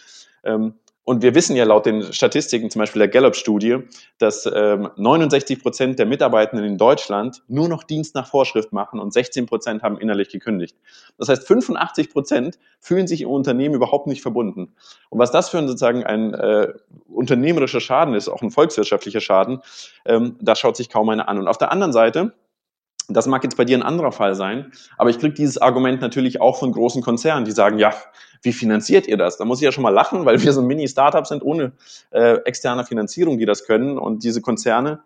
Ähm, 0.43 0.75
und 1.05 1.21
wir 1.21 1.35
wissen 1.35 1.55
ja 1.55 1.65
laut 1.65 1.85
den 1.85 2.13
Statistiken, 2.13 2.69
zum 2.69 2.79
Beispiel 2.79 2.99
der 2.99 3.09
Gallup-Studie, 3.09 3.79
dass 4.19 4.45
ähm, 4.45 4.89
69 4.95 5.61
Prozent 5.61 5.99
der 5.99 6.05
Mitarbeitenden 6.05 6.65
in 6.65 6.77
Deutschland 6.77 7.43
nur 7.49 7.67
noch 7.67 7.83
Dienst 7.83 8.15
nach 8.15 8.27
Vorschrift 8.27 8.71
machen 8.71 8.99
und 8.99 9.11
16 9.11 9.45
Prozent 9.45 9.83
haben 9.83 9.97
innerlich 9.97 10.29
gekündigt. 10.29 10.77
Das 11.17 11.27
heißt, 11.27 11.45
85 11.45 12.09
Prozent 12.09 12.57
fühlen 12.79 13.07
sich 13.07 13.21
im 13.21 13.29
Unternehmen 13.29 13.75
überhaupt 13.75 14.07
nicht 14.07 14.21
verbunden. 14.21 14.75
Und 15.09 15.19
was 15.19 15.31
das 15.31 15.49
für 15.49 15.57
ein, 15.57 15.67
sozusagen 15.67 16.05
ein 16.05 16.33
äh, 16.33 16.69
unternehmerischer 17.09 17.81
Schaden 17.81 18.13
ist, 18.13 18.29
auch 18.29 18.41
ein 18.41 18.51
volkswirtschaftlicher 18.51 19.21
Schaden, 19.21 19.59
ähm, 20.05 20.37
da 20.39 20.55
schaut 20.55 20.77
sich 20.77 20.89
kaum 20.89 21.09
einer 21.09 21.27
an. 21.27 21.37
Und 21.37 21.49
auf 21.49 21.57
der 21.57 21.71
anderen 21.73 21.91
Seite 21.91 22.33
Das 23.09 23.27
mag 23.27 23.43
jetzt 23.43 23.57
bei 23.57 23.65
dir 23.65 23.77
ein 23.77 23.83
anderer 23.83 24.11
Fall 24.11 24.33
sein, 24.35 24.71
aber 24.97 25.09
ich 25.09 25.19
kriege 25.19 25.33
dieses 25.33 25.57
Argument 25.57 26.01
natürlich 26.01 26.39
auch 26.39 26.57
von 26.57 26.71
großen 26.71 27.01
Konzernen, 27.01 27.43
die 27.43 27.51
sagen, 27.51 27.77
ja, 27.77 27.93
wie 28.43 28.53
finanziert 28.53 29.07
ihr 29.07 29.17
das? 29.17 29.37
Da 29.37 29.45
muss 29.45 29.59
ich 29.59 29.65
ja 29.65 29.71
schon 29.71 29.83
mal 29.83 29.89
lachen, 29.89 30.25
weil 30.25 30.41
wir 30.41 30.53
so 30.53 30.61
ein 30.61 30.67
Mini-Startup 30.67 31.25
sind 31.25 31.43
ohne 31.43 31.71
äh, 32.11 32.35
externe 32.45 32.85
Finanzierung, 32.85 33.37
die 33.37 33.45
das 33.45 33.65
können. 33.65 33.97
Und 33.97 34.23
diese 34.23 34.41
Konzerne 34.41 34.99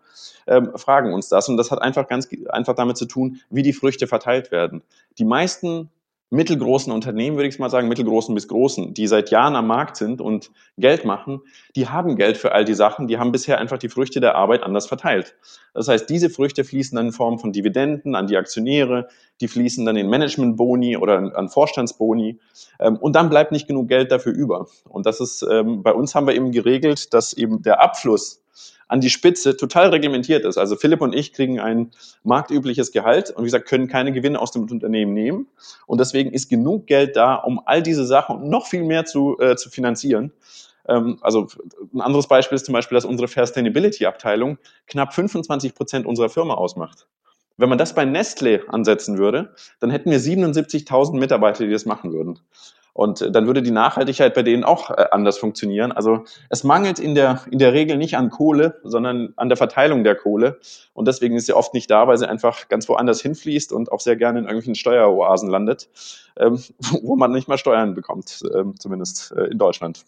ähm, 0.46 0.72
fragen 0.74 1.14
uns 1.14 1.28
das. 1.28 1.48
Und 1.48 1.56
das 1.56 1.70
hat 1.70 1.80
einfach 1.80 2.08
ganz 2.08 2.28
einfach 2.48 2.74
damit 2.74 2.96
zu 2.96 3.06
tun, 3.06 3.40
wie 3.48 3.62
die 3.62 3.72
Früchte 3.72 4.08
verteilt 4.08 4.50
werden. 4.50 4.82
Die 5.18 5.24
meisten 5.24 5.90
mittelgroßen 6.30 6.92
Unternehmen, 6.92 7.36
würde 7.36 7.48
ich 7.48 7.58
mal 7.58 7.70
sagen, 7.70 7.88
mittelgroßen 7.88 8.34
bis 8.34 8.48
großen, 8.48 8.92
die 8.92 9.06
seit 9.06 9.30
Jahren 9.30 9.56
am 9.56 9.66
Markt 9.66 9.96
sind 9.96 10.20
und 10.20 10.50
Geld 10.76 11.04
machen, 11.04 11.40
die 11.74 11.88
haben 11.88 12.16
Geld 12.16 12.36
für 12.36 12.52
all 12.52 12.64
die 12.64 12.74
Sachen, 12.74 13.08
die 13.08 13.18
haben 13.18 13.32
bisher 13.32 13.58
einfach 13.58 13.78
die 13.78 13.88
Früchte 13.88 14.20
der 14.20 14.34
Arbeit 14.34 14.62
anders 14.62 14.86
verteilt. 14.86 15.36
Das 15.72 15.88
heißt, 15.88 16.08
diese 16.10 16.28
Früchte 16.28 16.64
fließen 16.64 16.96
dann 16.96 17.06
in 17.06 17.12
Form 17.12 17.38
von 17.38 17.52
Dividenden 17.52 18.14
an 18.14 18.26
die 18.26 18.36
Aktionäre, 18.36 19.08
die 19.40 19.48
fließen 19.48 19.86
dann 19.86 19.96
in 19.96 20.08
Managementboni 20.08 20.98
oder 20.98 21.34
an 21.34 21.48
Vorstandsboni 21.48 22.38
ähm, 22.78 22.96
und 22.96 23.16
dann 23.16 23.30
bleibt 23.30 23.52
nicht 23.52 23.66
genug 23.66 23.88
Geld 23.88 24.12
dafür 24.12 24.32
über. 24.32 24.66
Und 24.88 25.06
das 25.06 25.20
ist, 25.20 25.46
ähm, 25.50 25.82
bei 25.82 25.94
uns 25.94 26.14
haben 26.14 26.26
wir 26.26 26.34
eben 26.34 26.52
geregelt, 26.52 27.14
dass 27.14 27.32
eben 27.32 27.62
der 27.62 27.80
Abfluss 27.80 28.42
an 28.88 29.00
die 29.00 29.10
Spitze 29.10 29.56
total 29.56 29.90
reglementiert 29.90 30.44
ist. 30.44 30.58
Also 30.58 30.76
Philipp 30.76 31.00
und 31.00 31.14
ich 31.14 31.32
kriegen 31.32 31.60
ein 31.60 31.90
marktübliches 32.24 32.90
Gehalt 32.90 33.30
und 33.30 33.42
wie 33.42 33.46
gesagt, 33.46 33.68
können 33.68 33.86
keine 33.86 34.12
Gewinne 34.12 34.40
aus 34.40 34.50
dem 34.50 34.62
Unternehmen 34.62 35.14
nehmen. 35.14 35.46
Und 35.86 36.00
deswegen 36.00 36.32
ist 36.32 36.48
genug 36.48 36.86
Geld 36.86 37.16
da, 37.16 37.34
um 37.34 37.60
all 37.64 37.82
diese 37.82 38.06
Sachen 38.06 38.36
und 38.36 38.48
noch 38.48 38.66
viel 38.66 38.82
mehr 38.82 39.04
zu, 39.04 39.38
äh, 39.38 39.56
zu 39.56 39.70
finanzieren. 39.70 40.32
Ähm, 40.88 41.18
also 41.20 41.48
ein 41.94 42.00
anderes 42.00 42.26
Beispiel 42.26 42.56
ist 42.56 42.66
zum 42.66 42.72
Beispiel, 42.72 42.96
dass 42.96 43.04
unsere 43.04 43.28
Fair 43.28 43.46
Sustainability 43.46 44.06
Abteilung 44.06 44.58
knapp 44.86 45.14
25 45.14 45.74
Prozent 45.74 46.06
unserer 46.06 46.30
Firma 46.30 46.54
ausmacht. 46.54 47.06
Wenn 47.58 47.68
man 47.68 47.78
das 47.78 47.94
bei 47.94 48.04
Nestle 48.04 48.62
ansetzen 48.68 49.18
würde, 49.18 49.52
dann 49.80 49.90
hätten 49.90 50.10
wir 50.10 50.20
77.000 50.20 51.18
Mitarbeiter, 51.18 51.64
die 51.64 51.72
das 51.72 51.86
machen 51.86 52.12
würden. 52.12 52.38
Und 52.98 53.32
dann 53.32 53.46
würde 53.46 53.62
die 53.62 53.70
Nachhaltigkeit 53.70 54.34
bei 54.34 54.42
denen 54.42 54.64
auch 54.64 54.90
äh, 54.90 55.04
anders 55.12 55.38
funktionieren. 55.38 55.92
Also 55.92 56.24
es 56.48 56.64
mangelt 56.64 56.98
in 56.98 57.14
der, 57.14 57.42
in 57.48 57.60
der 57.60 57.72
Regel 57.72 57.96
nicht 57.96 58.16
an 58.16 58.28
Kohle, 58.28 58.80
sondern 58.82 59.34
an 59.36 59.48
der 59.48 59.56
Verteilung 59.56 60.02
der 60.02 60.16
Kohle. 60.16 60.58
Und 60.94 61.06
deswegen 61.06 61.36
ist 61.36 61.46
sie 61.46 61.52
oft 61.52 61.74
nicht 61.74 61.88
da, 61.92 62.08
weil 62.08 62.18
sie 62.18 62.28
einfach 62.28 62.66
ganz 62.66 62.88
woanders 62.88 63.20
hinfließt 63.20 63.72
und 63.72 63.92
auch 63.92 64.00
sehr 64.00 64.16
gerne 64.16 64.40
in 64.40 64.46
irgendwelchen 64.46 64.74
Steueroasen 64.74 65.48
landet, 65.48 65.88
ähm, 66.38 66.60
wo 67.02 67.14
man 67.14 67.30
nicht 67.30 67.46
mal 67.46 67.56
Steuern 67.56 67.94
bekommt, 67.94 68.42
ähm, 68.52 68.74
zumindest 68.80 69.30
äh, 69.30 69.44
in 69.44 69.58
Deutschland. 69.58 70.04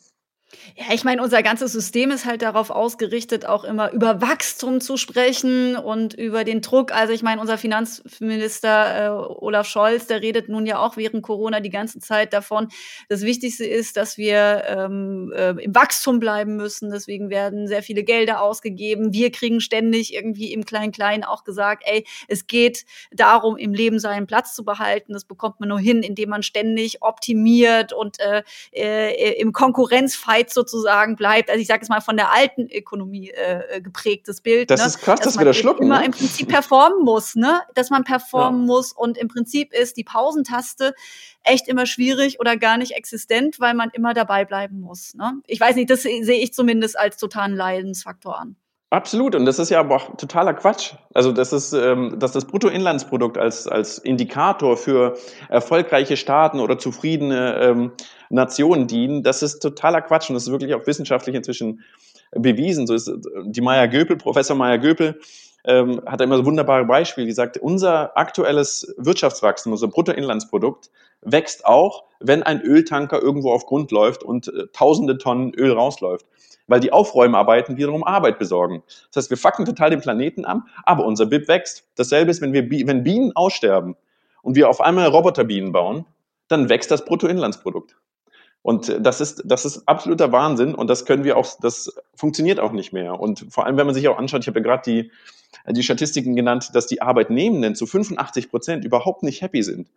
Ja, 0.76 0.86
ich 0.92 1.04
meine, 1.04 1.22
unser 1.22 1.42
ganzes 1.42 1.72
System 1.72 2.10
ist 2.10 2.24
halt 2.24 2.42
darauf 2.42 2.70
ausgerichtet, 2.70 3.46
auch 3.46 3.64
immer 3.64 3.92
über 3.92 4.20
Wachstum 4.20 4.80
zu 4.80 4.96
sprechen 4.96 5.76
und 5.76 6.14
über 6.14 6.42
den 6.42 6.60
Druck. 6.60 6.92
Also 6.92 7.12
ich 7.12 7.22
meine, 7.22 7.40
unser 7.40 7.56
Finanzminister 7.56 9.04
äh, 9.04 9.08
Olaf 9.10 9.66
Scholz, 9.66 10.06
der 10.06 10.22
redet 10.22 10.48
nun 10.48 10.66
ja 10.66 10.78
auch 10.78 10.96
während 10.96 11.22
Corona 11.22 11.60
die 11.60 11.70
ganze 11.70 12.00
Zeit 12.00 12.32
davon. 12.32 12.68
Das 13.08 13.22
Wichtigste 13.22 13.64
ist, 13.64 13.96
dass 13.96 14.18
wir 14.18 14.64
ähm, 14.66 15.32
äh, 15.34 15.50
im 15.50 15.74
Wachstum 15.74 16.18
bleiben 16.18 16.56
müssen. 16.56 16.90
Deswegen 16.90 17.30
werden 17.30 17.68
sehr 17.68 17.82
viele 17.82 18.02
Gelder 18.02 18.42
ausgegeben. 18.42 19.12
Wir 19.12 19.30
kriegen 19.30 19.60
ständig 19.60 20.14
irgendwie 20.14 20.52
im 20.52 20.64
Klein-Klein 20.64 21.24
auch 21.24 21.44
gesagt, 21.44 21.84
ey, 21.86 22.04
es 22.26 22.46
geht 22.46 22.86
darum, 23.12 23.56
im 23.56 23.72
Leben 23.72 24.00
seinen 24.00 24.26
Platz 24.26 24.54
zu 24.54 24.64
behalten. 24.64 25.12
Das 25.12 25.24
bekommt 25.24 25.60
man 25.60 25.68
nur 25.68 25.80
hin, 25.80 26.02
indem 26.02 26.30
man 26.30 26.42
ständig 26.42 27.02
optimiert 27.02 27.92
und 27.92 28.18
äh, 28.18 28.42
äh, 28.72 29.40
im 29.40 29.52
Konkurrenzfight 30.40 30.50
sozusagen 30.50 31.16
bleibt. 31.16 31.50
Also 31.50 31.60
ich 31.60 31.66
sage 31.66 31.82
es 31.82 31.88
mal 31.88 32.00
von 32.00 32.16
der 32.16 32.32
alten 32.32 32.68
Ökonomie 32.70 33.30
äh, 33.30 33.76
äh 33.76 33.80
geprägtes 33.80 34.40
Bild. 34.40 34.70
Das 34.70 34.80
ne? 34.80 34.86
ist 34.86 34.98
krass, 35.00 35.20
dass, 35.20 35.34
dass 35.34 35.38
wir 35.38 35.44
das 35.44 35.56
schlucken. 35.56 35.84
Immer 35.84 36.00
ne? 36.00 36.06
im 36.06 36.12
Prinzip 36.12 36.48
performen 36.48 37.04
muss, 37.04 37.34
ne? 37.34 37.60
Dass 37.74 37.90
man 37.90 38.04
performen 38.04 38.62
ja. 38.62 38.66
muss 38.66 38.92
und 38.92 39.18
im 39.18 39.28
Prinzip 39.28 39.72
ist 39.72 39.96
die 39.96 40.04
Pausentaste 40.04 40.94
echt 41.42 41.68
immer 41.68 41.86
schwierig 41.86 42.40
oder 42.40 42.56
gar 42.56 42.78
nicht 42.78 42.92
existent, 42.92 43.60
weil 43.60 43.74
man 43.74 43.90
immer 43.92 44.14
dabei 44.14 44.44
bleiben 44.44 44.80
muss. 44.80 45.14
Ne? 45.14 45.40
Ich 45.46 45.60
weiß 45.60 45.76
nicht, 45.76 45.90
das 45.90 46.02
sehe 46.02 46.40
ich 46.40 46.52
zumindest 46.52 46.98
als 46.98 47.16
totalen 47.16 47.54
Leidensfaktor 47.54 48.38
an. 48.38 48.56
Absolut, 48.92 49.36
und 49.36 49.44
das 49.44 49.60
ist 49.60 49.70
ja 49.70 49.78
aber 49.78 49.94
auch 49.94 50.16
totaler 50.16 50.52
Quatsch. 50.52 50.94
Also 51.14 51.30
das 51.30 51.52
ist, 51.52 51.72
ähm, 51.72 52.18
dass 52.18 52.32
das 52.32 52.44
Bruttoinlandsprodukt 52.44 53.38
als, 53.38 53.68
als 53.68 53.98
Indikator 53.98 54.76
für 54.76 55.16
erfolgreiche 55.48 56.16
Staaten 56.16 56.58
oder 56.58 56.76
zufriedene 56.76 57.54
ähm, 57.62 57.92
Nationen 58.30 58.88
dienen, 58.88 59.22
das 59.22 59.44
ist 59.44 59.60
totaler 59.60 60.02
Quatsch 60.02 60.28
und 60.28 60.34
das 60.34 60.42
ist 60.42 60.50
wirklich 60.50 60.74
auch 60.74 60.88
wissenschaftlich 60.88 61.36
inzwischen 61.36 61.84
bewiesen. 62.32 62.88
So 62.88 62.94
ist 62.94 63.12
die 63.44 63.60
Maya 63.60 63.86
Göpel, 63.86 64.16
Professor 64.16 64.56
Maya 64.56 64.76
Göpel, 64.76 65.20
ähm, 65.64 66.02
hat 66.04 66.20
immer 66.20 66.38
so 66.38 66.44
wunderbare 66.44 66.84
Beispiele, 66.84 67.28
die 67.28 67.32
sagt, 67.32 67.58
unser 67.58 68.16
aktuelles 68.16 68.92
Wirtschaftswachstum, 68.96 69.70
unser 69.70 69.86
Bruttoinlandsprodukt, 69.86 70.90
wächst 71.22 71.64
auch, 71.64 72.04
wenn 72.18 72.42
ein 72.42 72.60
Öltanker 72.62 73.22
irgendwo 73.22 73.52
auf 73.52 73.66
Grund 73.66 73.92
läuft 73.92 74.24
und 74.24 74.48
äh, 74.48 74.66
tausende 74.72 75.16
Tonnen 75.16 75.54
Öl 75.54 75.70
rausläuft 75.70 76.26
weil 76.70 76.78
die 76.78 76.92
Aufräumarbeiten 76.92 77.76
wiederum 77.76 78.04
Arbeit 78.04 78.38
besorgen. 78.38 78.84
Das 79.12 79.24
heißt, 79.24 79.30
wir 79.30 79.36
fucken 79.36 79.64
total 79.64 79.90
den 79.90 80.00
Planeten 80.00 80.44
an, 80.44 80.62
aber 80.84 81.04
unser 81.04 81.26
BIP 81.26 81.48
wächst. 81.48 81.84
Dasselbe 81.96 82.30
ist, 82.30 82.40
wenn, 82.40 82.52
wir, 82.52 82.70
wenn 82.86 83.02
Bienen 83.02 83.32
aussterben 83.34 83.96
und 84.42 84.54
wir 84.54 84.68
auf 84.68 84.80
einmal 84.80 85.08
Roboterbienen 85.08 85.72
bauen, 85.72 86.06
dann 86.46 86.68
wächst 86.68 86.92
das 86.92 87.04
Bruttoinlandsprodukt. 87.04 87.96
Und 88.62 88.96
das 89.00 89.20
ist, 89.20 89.42
das 89.44 89.64
ist 89.64 89.88
absoluter 89.88 90.30
Wahnsinn 90.30 90.76
und 90.76 90.88
das 90.88 91.06
können 91.06 91.24
wir 91.24 91.36
auch, 91.36 91.48
das 91.60 91.92
funktioniert 92.14 92.60
auch 92.60 92.72
nicht 92.72 92.92
mehr. 92.92 93.18
Und 93.18 93.46
vor 93.50 93.66
allem, 93.66 93.76
wenn 93.76 93.86
man 93.86 93.94
sich 93.94 94.06
auch 94.06 94.18
anschaut, 94.18 94.42
ich 94.42 94.46
habe 94.46 94.60
ja 94.60 94.64
gerade 94.64 94.82
die, 94.84 95.10
die 95.68 95.82
Statistiken 95.82 96.36
genannt, 96.36 96.70
dass 96.74 96.86
die 96.86 97.02
Arbeitnehmenden 97.02 97.74
zu 97.74 97.86
85 97.86 98.48
Prozent 98.48 98.84
überhaupt 98.84 99.24
nicht 99.24 99.42
happy 99.42 99.64
sind. 99.64 99.88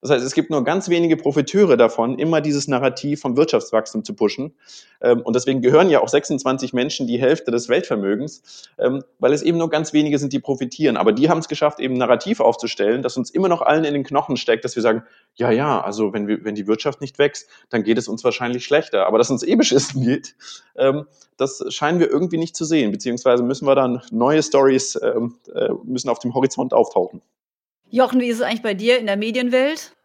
Das 0.00 0.10
heißt, 0.10 0.24
es 0.24 0.32
gibt 0.32 0.50
nur 0.50 0.64
ganz 0.64 0.88
wenige 0.88 1.16
Profiteure 1.16 1.76
davon, 1.76 2.18
immer 2.18 2.40
dieses 2.40 2.68
Narrativ 2.68 3.20
vom 3.20 3.36
Wirtschaftswachstum 3.36 4.02
zu 4.02 4.14
pushen. 4.14 4.54
Ähm, 5.02 5.20
und 5.20 5.36
deswegen 5.36 5.60
gehören 5.60 5.90
ja 5.90 6.00
auch 6.00 6.08
26 6.08 6.72
Menschen 6.72 7.06
die 7.06 7.18
Hälfte 7.18 7.50
des 7.50 7.68
Weltvermögens, 7.68 8.70
ähm, 8.78 9.04
weil 9.18 9.34
es 9.34 9.42
eben 9.42 9.58
nur 9.58 9.68
ganz 9.68 9.92
wenige 9.92 10.18
sind, 10.18 10.32
die 10.32 10.38
profitieren. 10.38 10.96
Aber 10.96 11.12
die 11.12 11.28
haben 11.28 11.38
es 11.38 11.48
geschafft, 11.48 11.80
eben 11.80 11.94
ein 11.94 11.98
Narrativ 11.98 12.40
aufzustellen, 12.40 13.02
das 13.02 13.18
uns 13.18 13.30
immer 13.30 13.48
noch 13.48 13.60
allen 13.60 13.84
in 13.84 13.92
den 13.92 14.04
Knochen 14.04 14.38
steckt, 14.38 14.64
dass 14.64 14.74
wir 14.74 14.82
sagen, 14.82 15.02
ja, 15.34 15.50
ja, 15.50 15.80
also 15.80 16.14
wenn, 16.14 16.26
wir, 16.26 16.44
wenn 16.44 16.54
die 16.54 16.66
Wirtschaft 16.66 17.02
nicht 17.02 17.18
wächst, 17.18 17.48
dann 17.68 17.82
geht 17.82 17.98
es 17.98 18.08
uns 18.08 18.24
wahrscheinlich 18.24 18.64
schlechter. 18.64 19.06
Aber 19.06 19.18
dass 19.18 19.30
uns 19.30 19.42
eh 19.42 19.54
beschissen 19.54 20.02
geht, 20.02 20.34
ähm, 20.76 21.06
das 21.36 21.62
scheinen 21.68 22.00
wir 22.00 22.10
irgendwie 22.10 22.38
nicht 22.38 22.56
zu 22.56 22.64
sehen. 22.64 22.90
Beziehungsweise 22.90 23.42
müssen 23.42 23.66
wir 23.66 23.74
dann 23.74 24.02
neue 24.10 24.42
Stories, 24.42 24.96
äh, 24.96 25.14
müssen 25.84 26.08
auf 26.08 26.20
dem 26.20 26.32
Horizont 26.32 26.72
auftauchen. 26.72 27.20
Jochen, 27.90 28.20
wie 28.20 28.28
ist 28.28 28.36
es 28.36 28.42
eigentlich 28.42 28.62
bei 28.62 28.74
dir 28.74 28.98
in 28.98 29.06
der 29.06 29.16
Medienwelt? 29.16 29.96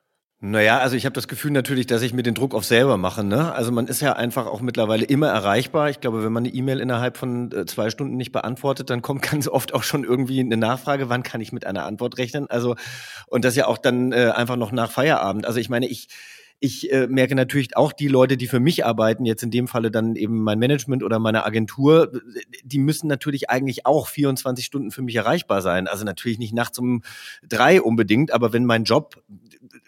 Naja, 0.42 0.80
also 0.80 0.96
ich 0.96 1.06
habe 1.06 1.14
das 1.14 1.28
Gefühl 1.28 1.52
natürlich, 1.52 1.88
dass 1.88 2.02
ich 2.02 2.14
mir 2.14 2.22
den 2.22 2.36
Druck 2.36 2.54
auf 2.54 2.66
selber 2.66 2.98
mache. 2.98 3.24
Ne? 3.24 3.54
Also 3.54 3.72
man 3.72 3.88
ist 3.88 4.02
ja 4.02 4.14
einfach 4.14 4.48
auch 4.48 4.62
mittlerweile 4.62 5.06
immer 5.06 5.30
erreichbar. 5.30 5.90
Ich 5.90 6.02
glaube, 6.02 6.24
wenn 6.24 6.34
man 6.34 6.46
eine 6.46 6.54
E-Mail 6.54 6.82
innerhalb 6.82 7.18
von 7.18 7.52
äh, 7.52 7.66
zwei 7.66 7.90
Stunden 7.90 8.18
nicht 8.18 8.32
beantwortet, 8.32 8.90
dann 8.90 9.02
kommt 9.02 9.22
ganz 9.32 9.48
oft 9.48 9.74
auch 9.74 9.84
schon 9.84 10.04
irgendwie 10.04 10.40
eine 10.40 10.58
Nachfrage, 10.58 11.10
wann 11.10 11.24
kann 11.24 11.42
ich 11.42 11.52
mit 11.52 11.66
einer 11.66 11.86
Antwort 11.86 12.18
rechnen? 12.18 12.50
Also 12.50 12.76
und 13.28 13.46
das 13.46 13.56
ja 13.56 13.68
auch 13.68 13.78
dann 13.78 14.12
äh, 14.12 14.32
einfach 14.36 14.56
noch 14.56 14.72
nach 14.72 14.92
Feierabend. 14.92 15.46
Also 15.46 15.60
ich 15.60 15.70
meine, 15.70 15.88
ich 15.88 16.10
ich 16.60 16.92
äh, 16.92 17.08
merke 17.08 17.36
natürlich 17.36 17.76
auch 17.76 17.92
die 17.92 18.08
Leute, 18.08 18.38
die 18.38 18.48
für 18.48 18.60
mich 18.60 18.86
arbeiten, 18.86 19.26
jetzt 19.26 19.44
in 19.44 19.52
dem 19.52 19.68
Falle 19.68 19.92
dann 19.92 20.16
eben 20.16 20.42
mein 20.42 20.58
Management 20.58 21.04
oder 21.04 21.20
meine 21.20 21.46
Agentur, 21.46 22.12
die 22.64 22.80
müssen 22.80 23.08
natürlich 23.08 23.50
eigentlich 23.50 23.86
auch 23.86 24.08
24 24.08 24.66
Stunden 24.66 24.92
für 24.92 25.02
mich 25.02 25.16
erreichbar 25.16 25.62
sein. 25.62 25.88
Also 25.88 26.06
natürlich 26.06 26.40
nicht 26.40 26.54
nachts 26.54 26.80
um 26.80 27.04
drei 27.48 27.82
unbedingt, 27.82 28.32
aber 28.32 28.54
wenn 28.54 28.66
mein 28.66 28.86
Job 28.86 29.22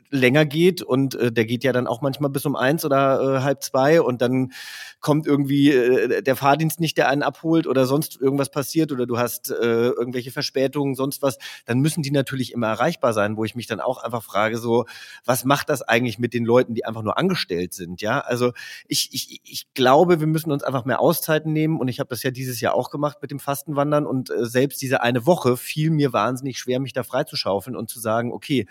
länger 0.10 0.46
geht 0.46 0.82
und 0.82 1.16
äh, 1.16 1.32
der 1.32 1.46
geht 1.46 1.64
ja 1.64 1.74
dann 1.74 1.88
auch 1.88 2.02
manchmal 2.02 2.30
bis 2.30 2.46
um 2.46 2.56
eins 2.56 2.86
oder 2.86 3.38
äh, 3.38 3.42
halb 3.42 3.64
zwei 3.64 4.02
und 4.02 4.22
dann 4.22 4.52
kommt 5.00 5.28
irgendwie 5.28 5.72
äh, 5.72 6.22
der 6.22 6.36
Fahrdienst 6.36 6.80
nicht, 6.80 6.98
der 6.98 7.10
einen 7.10 7.24
abholt 7.24 7.68
oder 7.68 7.86
sonst 7.86 8.20
irgendwas 8.20 8.50
passiert 8.50 8.92
oder 8.92 9.06
du 9.06 9.18
hast 9.18 9.52
äh, 9.52 9.54
irgendwelche 9.90 10.32
Verspätungen, 10.32 10.96
sonst 10.96 11.22
was, 11.22 11.38
dann 11.66 11.80
müssen 11.80 12.04
die 12.04 12.12
natürlich 12.12 12.52
immer 12.52 12.68
erreichbar 12.68 13.14
sein, 13.14 13.38
wo 13.38 13.44
ich 13.44 13.56
mich 13.56 13.68
dann 13.68 13.80
auch 13.80 14.04
einfach 14.04 14.24
frage, 14.24 14.58
so, 14.58 14.86
was 15.26 15.46
macht 15.46 15.70
das 15.70 15.82
eigentlich 15.82 16.20
mit 16.20 16.34
den 16.34 16.46
Leuten, 16.46 16.74
die 16.74 16.86
einfach 16.86 17.04
nur 17.04 17.18
angestellt 17.18 17.74
sind, 17.74 18.02
ja? 18.02 18.20
Also 18.20 18.54
ich, 18.88 19.10
ich, 19.14 19.42
ich 19.44 19.74
glaube, 19.74 20.20
wir 20.20 20.28
müssen 20.28 20.52
uns 20.52 20.64
einfach 20.64 20.86
mehr 20.86 21.00
Auszeiten 21.00 21.54
nehmen 21.54 21.80
und 21.80 21.88
ich 21.88 22.00
habe 22.00 22.10
das 22.10 22.24
ja 22.24 22.32
dieses 22.32 22.62
Jahr 22.62 22.74
auch 22.74 22.90
gemacht 22.90 23.18
mit 23.22 23.32
dem 23.32 23.40
Fastenwandern 23.40 24.06
und 24.06 24.30
äh, 24.30 24.46
selbst 24.46 24.82
diese 24.82 25.02
eine 25.02 25.26
Woche 25.26 25.58
fiel 25.58 25.92
mir 25.92 26.14
wahnsinnig 26.14 26.58
schwer, 26.58 26.80
mich 26.80 26.94
da 26.94 27.04
freizuschaufeln 27.04 27.76
und 27.76 27.90
zu 27.90 28.00
sagen, 28.00 28.32
okay, 28.32 28.68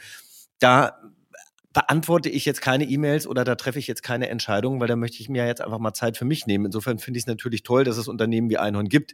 da 0.58 0.98
beantworte 1.76 2.30
ich 2.30 2.46
jetzt 2.46 2.62
keine 2.62 2.84
E-Mails 2.84 3.26
oder 3.26 3.44
da 3.44 3.54
treffe 3.54 3.78
ich 3.78 3.86
jetzt 3.86 4.02
keine 4.02 4.30
Entscheidungen, 4.30 4.80
weil 4.80 4.88
da 4.88 4.96
möchte 4.96 5.20
ich 5.20 5.28
mir 5.28 5.46
jetzt 5.46 5.60
einfach 5.60 5.78
mal 5.78 5.92
Zeit 5.92 6.16
für 6.16 6.24
mich 6.24 6.46
nehmen. 6.46 6.64
Insofern 6.64 6.98
finde 6.98 7.18
ich 7.18 7.24
es 7.24 7.26
natürlich 7.26 7.64
toll, 7.64 7.84
dass 7.84 7.98
es 7.98 8.08
Unternehmen 8.08 8.48
wie 8.48 8.56
Einhorn 8.56 8.88
gibt, 8.88 9.12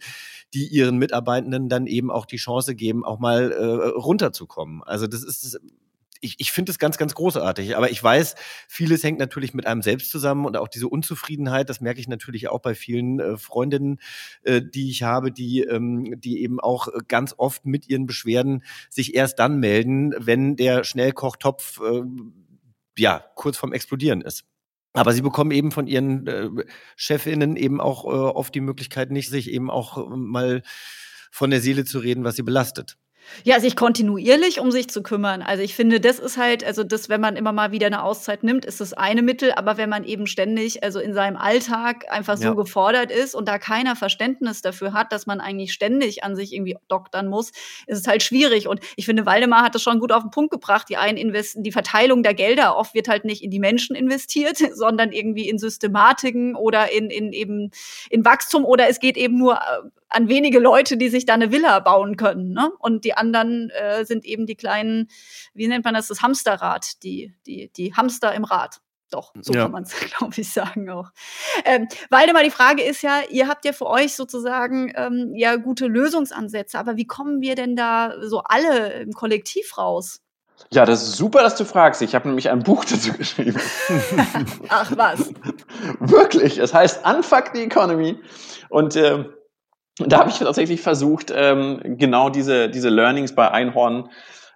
die 0.54 0.68
ihren 0.68 0.96
Mitarbeitenden 0.96 1.68
dann 1.68 1.88
eben 1.88 2.08
auch 2.12 2.24
die 2.24 2.36
Chance 2.36 2.76
geben, 2.76 3.04
auch 3.04 3.18
mal 3.18 3.50
äh, 3.50 3.88
runterzukommen. 3.88 4.80
Also 4.84 5.08
das 5.08 5.24
ist 5.24 5.58
ich, 6.24 6.36
ich 6.38 6.52
finde 6.52 6.70
es 6.70 6.78
ganz, 6.78 6.98
ganz 6.98 7.14
großartig. 7.16 7.76
Aber 7.76 7.90
ich 7.90 8.00
weiß, 8.00 8.36
vieles 8.68 9.02
hängt 9.02 9.18
natürlich 9.18 9.54
mit 9.54 9.66
einem 9.66 9.82
selbst 9.82 10.08
zusammen 10.12 10.46
und 10.46 10.56
auch 10.56 10.68
diese 10.68 10.86
Unzufriedenheit, 10.86 11.68
das 11.68 11.80
merke 11.80 11.98
ich 11.98 12.06
natürlich 12.06 12.48
auch 12.48 12.60
bei 12.60 12.76
vielen 12.76 13.18
äh, 13.18 13.36
Freundinnen, 13.36 13.98
äh, 14.44 14.62
die 14.62 14.88
ich 14.88 15.02
habe, 15.02 15.32
die, 15.32 15.62
ähm, 15.62 16.20
die 16.20 16.42
eben 16.44 16.60
auch 16.60 16.86
ganz 17.08 17.34
oft 17.36 17.66
mit 17.66 17.88
ihren 17.88 18.06
Beschwerden 18.06 18.62
sich 18.88 19.16
erst 19.16 19.40
dann 19.40 19.58
melden, 19.58 20.14
wenn 20.16 20.54
der 20.54 20.84
Schnellkochtopf 20.84 21.80
äh, 21.80 22.02
ja 22.98 23.24
kurz 23.34 23.56
vorm 23.56 23.72
Explodieren 23.72 24.20
ist. 24.20 24.44
Aber 24.94 25.12
sie 25.12 25.22
bekommen 25.22 25.52
eben 25.52 25.70
von 25.70 25.86
ihren 25.86 26.26
äh, 26.26 26.48
Chefinnen 26.96 27.56
eben 27.56 27.80
auch 27.80 28.04
äh, 28.04 28.08
oft 28.08 28.54
die 28.54 28.60
Möglichkeit 28.60 29.10
nicht, 29.10 29.30
sich 29.30 29.50
eben 29.50 29.70
auch 29.70 29.96
äh, 29.96 30.16
mal 30.16 30.62
von 31.30 31.50
der 31.50 31.60
Seele 31.60 31.84
zu 31.84 31.98
reden, 31.98 32.24
was 32.24 32.36
sie 32.36 32.42
belastet. 32.42 32.98
Ja, 33.44 33.60
sich 33.60 33.76
kontinuierlich 33.76 34.60
um 34.60 34.70
sich 34.70 34.88
zu 34.88 35.02
kümmern. 35.02 35.42
Also 35.42 35.62
ich 35.62 35.74
finde, 35.74 36.00
das 36.00 36.18
ist 36.18 36.36
halt, 36.36 36.64
also 36.64 36.84
das, 36.84 37.08
wenn 37.08 37.20
man 37.20 37.36
immer 37.36 37.52
mal 37.52 37.72
wieder 37.72 37.86
eine 37.86 38.02
Auszeit 38.02 38.44
nimmt, 38.44 38.64
ist 38.64 38.80
das 38.80 38.92
eine 38.92 39.22
Mittel, 39.22 39.52
aber 39.52 39.76
wenn 39.76 39.88
man 39.88 40.04
eben 40.04 40.26
ständig, 40.26 40.82
also 40.84 41.00
in 41.00 41.14
seinem 41.14 41.36
Alltag 41.36 42.04
einfach 42.10 42.36
so 42.36 42.44
ja. 42.44 42.54
gefordert 42.54 43.10
ist 43.10 43.34
und 43.34 43.48
da 43.48 43.58
keiner 43.58 43.96
Verständnis 43.96 44.62
dafür 44.62 44.92
hat, 44.92 45.12
dass 45.12 45.26
man 45.26 45.40
eigentlich 45.40 45.72
ständig 45.72 46.24
an 46.24 46.36
sich 46.36 46.52
irgendwie 46.52 46.76
doktern 46.88 47.28
muss, 47.28 47.50
ist 47.86 48.00
es 48.00 48.06
halt 48.06 48.22
schwierig. 48.22 48.68
Und 48.68 48.80
ich 48.96 49.06
finde, 49.06 49.26
Waldemar 49.26 49.62
hat 49.62 49.74
das 49.74 49.82
schon 49.82 49.98
gut 49.98 50.12
auf 50.12 50.22
den 50.22 50.30
Punkt 50.30 50.52
gebracht. 50.52 50.88
Die 50.88 50.96
einen 50.96 51.18
investen, 51.18 51.62
die 51.62 51.72
Verteilung 51.72 52.22
der 52.22 52.34
Gelder 52.34 52.76
oft 52.76 52.94
wird 52.94 53.08
halt 53.08 53.24
nicht 53.24 53.42
in 53.42 53.50
die 53.50 53.60
Menschen 53.60 53.96
investiert, 53.96 54.58
sondern 54.74 55.12
irgendwie 55.12 55.48
in 55.48 55.58
Systematiken 55.58 56.54
oder 56.54 56.92
in, 56.92 57.10
in 57.10 57.32
eben 57.32 57.70
in 58.10 58.24
Wachstum 58.24 58.64
oder 58.64 58.88
es 58.88 59.00
geht 59.00 59.16
eben 59.16 59.36
nur 59.38 59.54
äh, 59.54 59.58
an 60.12 60.28
wenige 60.28 60.58
Leute, 60.58 60.96
die 60.96 61.08
sich 61.08 61.26
da 61.26 61.34
eine 61.34 61.52
Villa 61.52 61.78
bauen 61.80 62.16
können. 62.16 62.52
Ne? 62.52 62.70
Und 62.78 63.04
die 63.04 63.14
anderen 63.14 63.70
äh, 63.70 64.04
sind 64.04 64.24
eben 64.24 64.46
die 64.46 64.54
kleinen, 64.54 65.08
wie 65.54 65.68
nennt 65.68 65.84
man 65.84 65.94
das, 65.94 66.08
das 66.08 66.22
Hamsterrad, 66.22 67.02
die, 67.02 67.34
die, 67.46 67.70
die 67.72 67.94
Hamster 67.94 68.34
im 68.34 68.44
Rad. 68.44 68.80
Doch, 69.10 69.34
so 69.40 69.52
ja. 69.52 69.64
kann 69.64 69.72
man 69.72 69.82
es, 69.82 69.94
glaube 70.16 70.34
ich, 70.36 70.50
sagen 70.50 70.88
auch. 70.88 71.10
Ähm, 71.64 71.86
Waldemar, 72.10 72.42
die 72.42 72.50
Frage 72.50 72.82
ist 72.82 73.02
ja, 73.02 73.20
ihr 73.28 73.46
habt 73.46 73.64
ja 73.64 73.72
für 73.72 73.86
euch 73.86 74.14
sozusagen 74.14 74.92
ähm, 74.96 75.34
ja 75.36 75.56
gute 75.56 75.86
Lösungsansätze, 75.86 76.78
aber 76.78 76.96
wie 76.96 77.06
kommen 77.06 77.40
wir 77.40 77.54
denn 77.54 77.76
da 77.76 78.14
so 78.22 78.40
alle 78.44 79.00
im 79.00 79.12
Kollektiv 79.12 79.76
raus? 79.76 80.20
Ja, 80.70 80.84
das 80.84 81.02
ist 81.02 81.16
super, 81.16 81.42
dass 81.42 81.56
du 81.56 81.64
fragst. 81.64 82.02
Ich 82.02 82.14
habe 82.14 82.28
nämlich 82.28 82.48
ein 82.48 82.62
Buch 82.62 82.84
dazu 82.90 83.12
geschrieben. 83.12 83.60
Ach 84.68 84.92
was. 84.96 85.32
Wirklich. 86.00 86.58
Es 86.58 86.72
heißt 86.72 87.04
Unfuck 87.04 87.50
the 87.52 87.62
Economy. 87.62 88.18
Und 88.68 88.96
äh, 88.96 89.24
da 90.08 90.20
habe 90.20 90.30
ich 90.30 90.38
tatsächlich 90.38 90.80
versucht, 90.80 91.32
ähm, 91.34 91.96
genau 91.98 92.30
diese, 92.30 92.68
diese 92.68 92.88
Learnings 92.88 93.34
bei 93.34 93.50
Einhorn 93.50 94.08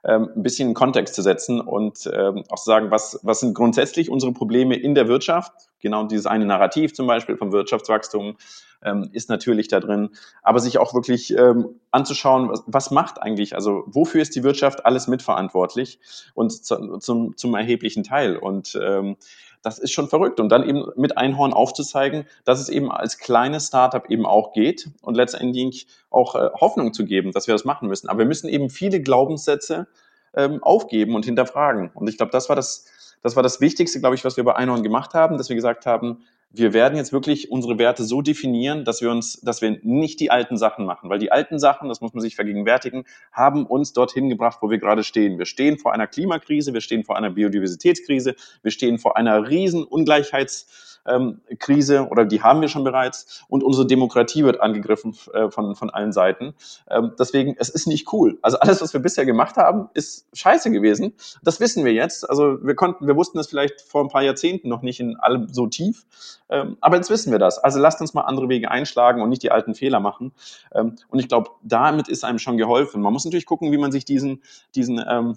ähm, 0.05 0.31
ein 0.37 0.43
bisschen 0.43 0.69
in 0.69 0.75
Kontext 0.75 1.15
zu 1.15 1.23
setzen 1.23 1.61
und 1.61 2.09
ähm, 2.15 2.45
auch 2.49 2.59
zu 2.59 2.67
sagen, 2.67 2.91
was, 2.91 3.19
was 3.23 3.41
sind 3.41 3.55
grundsätzlich 3.55 4.09
unsere 4.09 4.33
Probleme 4.33 4.77
in 4.77 4.95
der 4.95 5.09
Wirtschaft. 5.09 5.53
Genau 5.81 6.05
dieses 6.05 6.27
eine 6.27 6.47
Narrativ 6.47 6.95
zum 6.95 7.07
Beispiel 7.07 7.37
vom 7.37 7.51
Wirtschaftswachstum 7.53 8.37
ähm, 8.85 9.09
ist 9.13 9.29
natürlich 9.29 9.69
da 9.69 9.81
drin, 9.81 10.11
aber 10.43 10.61
sich 10.61 10.79
auch 10.79 10.95
wirklich 10.95 11.37
ähm, 11.37 11.81
anzuschauen, 11.91 12.49
was, 12.49 12.63
was 12.67 12.91
macht 12.91 13.21
eigentlich, 13.21 13.55
also 13.55 13.83
wofür 13.87 14.23
ist 14.23 14.37
die 14.37 14.45
Wirtschaft 14.45 14.87
alles 14.87 15.09
mitverantwortlich 15.09 15.99
und 16.35 16.53
zu, 16.53 16.99
zum, 16.99 17.37
zum 17.37 17.55
erheblichen 17.55 18.05
Teil. 18.05 18.37
Und 18.37 18.79
ähm, 18.81 19.17
das 19.62 19.79
ist 19.79 19.92
schon 19.92 20.09
verrückt. 20.09 20.40
Und 20.40 20.49
dann 20.49 20.69
eben 20.69 20.85
mit 20.97 21.16
Einhorn 21.16 21.53
aufzuzeigen, 21.53 22.27
dass 22.45 22.61
es 22.61 22.69
eben 22.69 22.90
als 22.90 23.19
kleines 23.19 23.69
Startup 23.69 24.09
eben 24.11 24.27
auch 24.27 24.53
geht 24.53 24.90
und 25.03 25.14
letztendlich 25.14 25.87
auch 26.11 26.35
äh, 26.35 26.51
Hoffnung 26.61 26.92
zu 26.92 27.05
geben, 27.05 27.33
dass 27.33 27.47
wir 27.47 27.55
das 27.55 27.64
machen 27.64 27.88
müssen. 27.88 28.09
Aber 28.09 28.21
wir 28.21 28.27
müssen 28.27 28.49
eben 28.49 28.71
viele 28.71 29.01
Glaubenssätze 29.01 29.87
ähm, 30.35 30.62
aufgeben 30.62 31.14
und 31.14 31.25
hinterfragen. 31.25 31.90
Und 31.95 32.09
ich 32.09 32.16
glaube, 32.16 32.33
das 32.33 32.49
war 32.49 32.57
das, 32.57 32.87
das 33.23 33.37
war 33.37 33.43
das 33.43 33.61
Wichtigste, 33.61 34.01
glaube 34.01 34.15
ich, 34.15 34.25
was 34.25 34.37
wir 34.37 34.45
bei 34.45 34.55
Einhorn 34.55 34.83
gemacht 34.83 35.15
haben, 35.15 35.39
dass 35.39 35.49
wir 35.49 35.57
gesagt 35.57 35.87
haben, 35.87 36.25
wir 36.51 36.73
werden 36.73 36.97
jetzt 36.97 37.13
wirklich 37.13 37.51
unsere 37.51 37.79
Werte 37.79 38.05
so 38.05 38.23
definieren, 38.23 38.85
dass 38.85 39.03
wir 39.03 39.11
uns, 39.11 39.41
dass 39.41 39.61
wir 39.61 39.79
nicht 39.83 40.21
die 40.21 40.31
alten 40.31 40.57
Sachen 40.57 40.87
machen, 40.87 41.11
weil 41.11 41.19
die 41.19 41.33
alten 41.33 41.59
Sachen, 41.59 41.89
das 41.89 42.01
muss 42.01 42.15
man 42.15 42.23
sich 42.23 42.37
vergegenwärtigen, 42.37 43.05
haben 43.33 43.67
uns 43.67 43.93
dorthin 43.93 44.29
gebracht, 44.29 44.59
wo 44.63 44.71
wir 44.71 44.79
gerade 44.79 45.05
stehen. 45.05 45.39
Wir 45.39 45.45
stehen 45.45 45.79
vor 45.79 45.93
einer 45.93 46.07
Klimakrise, 46.07 46.73
wir 46.73 46.81
stehen 46.81 47.05
vor 47.05 47.17
einer 47.17 47.31
Biodiversitätskrise, 47.31 48.37
wir 48.63 48.71
stehen 48.71 48.99
vor 48.99 49.17
einer 49.17 49.49
riesen 49.49 49.85
Ungleichheits 49.85 50.96
ähm, 51.07 51.40
Krise 51.59 52.09
oder 52.09 52.25
die 52.25 52.42
haben 52.42 52.61
wir 52.61 52.69
schon 52.69 52.85
bereits 52.85 53.45
und 53.49 53.62
unsere 53.62 53.87
Demokratie 53.87 54.45
wird 54.45 54.61
angegriffen 54.61 55.16
äh, 55.33 55.51
von, 55.51 55.75
von 55.75 55.90
allen 55.90 56.12
Seiten. 56.12 56.55
Ähm, 56.90 57.12
deswegen, 57.19 57.57
es 57.59 57.69
ist 57.69 57.87
nicht 57.87 58.12
cool. 58.12 58.38
Also 58.42 58.59
alles, 58.59 58.81
was 58.81 58.92
wir 58.92 59.01
bisher 59.01 59.27
gemacht 59.27 59.57
haben, 59.57 59.88
ist 59.95 60.27
scheiße 60.33 60.71
gewesen. 60.71 61.14
Das 61.42 61.61
wissen 61.61 61.85
wir 61.85 61.92
jetzt. 61.92 62.29
Also 62.29 62.64
wir 62.64 62.75
konnten, 62.75 63.07
wir 63.07 63.16
wussten 63.16 63.38
das 63.38 63.49
vielleicht 63.49 63.81
vor 63.81 64.03
ein 64.03 64.09
paar 64.09 64.23
Jahrzehnten 64.23 64.69
noch 64.69 64.83
nicht 64.83 65.01
in 65.01 65.16
allem 65.16 65.49
so 65.53 65.66
tief. 65.66 66.07
Ähm, 66.49 66.77
aber 66.81 66.97
jetzt 66.97 67.11
wissen 67.11 67.33
wir 67.33 67.38
das. 67.38 67.59
Also 67.59 67.79
lasst 67.79 68.01
uns 68.01 68.14
mal 68.14 68.23
andere 68.23 68.49
Wege 68.49 68.71
einschlagen 68.71 69.23
und 69.23 69.29
nicht 69.29 69.42
die 69.42 69.51
alten 69.51 69.75
Fehler 69.75 70.01
machen. 70.01 70.33
Ähm, 70.75 70.97
und 71.09 71.19
ich 71.19 71.29
glaube, 71.29 71.51
damit 71.62 72.09
ist 72.09 72.25
einem 72.25 72.38
schon 72.38 72.57
geholfen. 72.57 73.03
Man 73.03 73.12
muss 73.12 73.25
natürlich 73.25 73.47
gucken, 73.47 73.73
wie 73.73 73.79
man 73.79 73.92
sich 73.92 74.05
diesen, 74.05 74.42
diesen 74.75 75.03
ähm, 75.09 75.37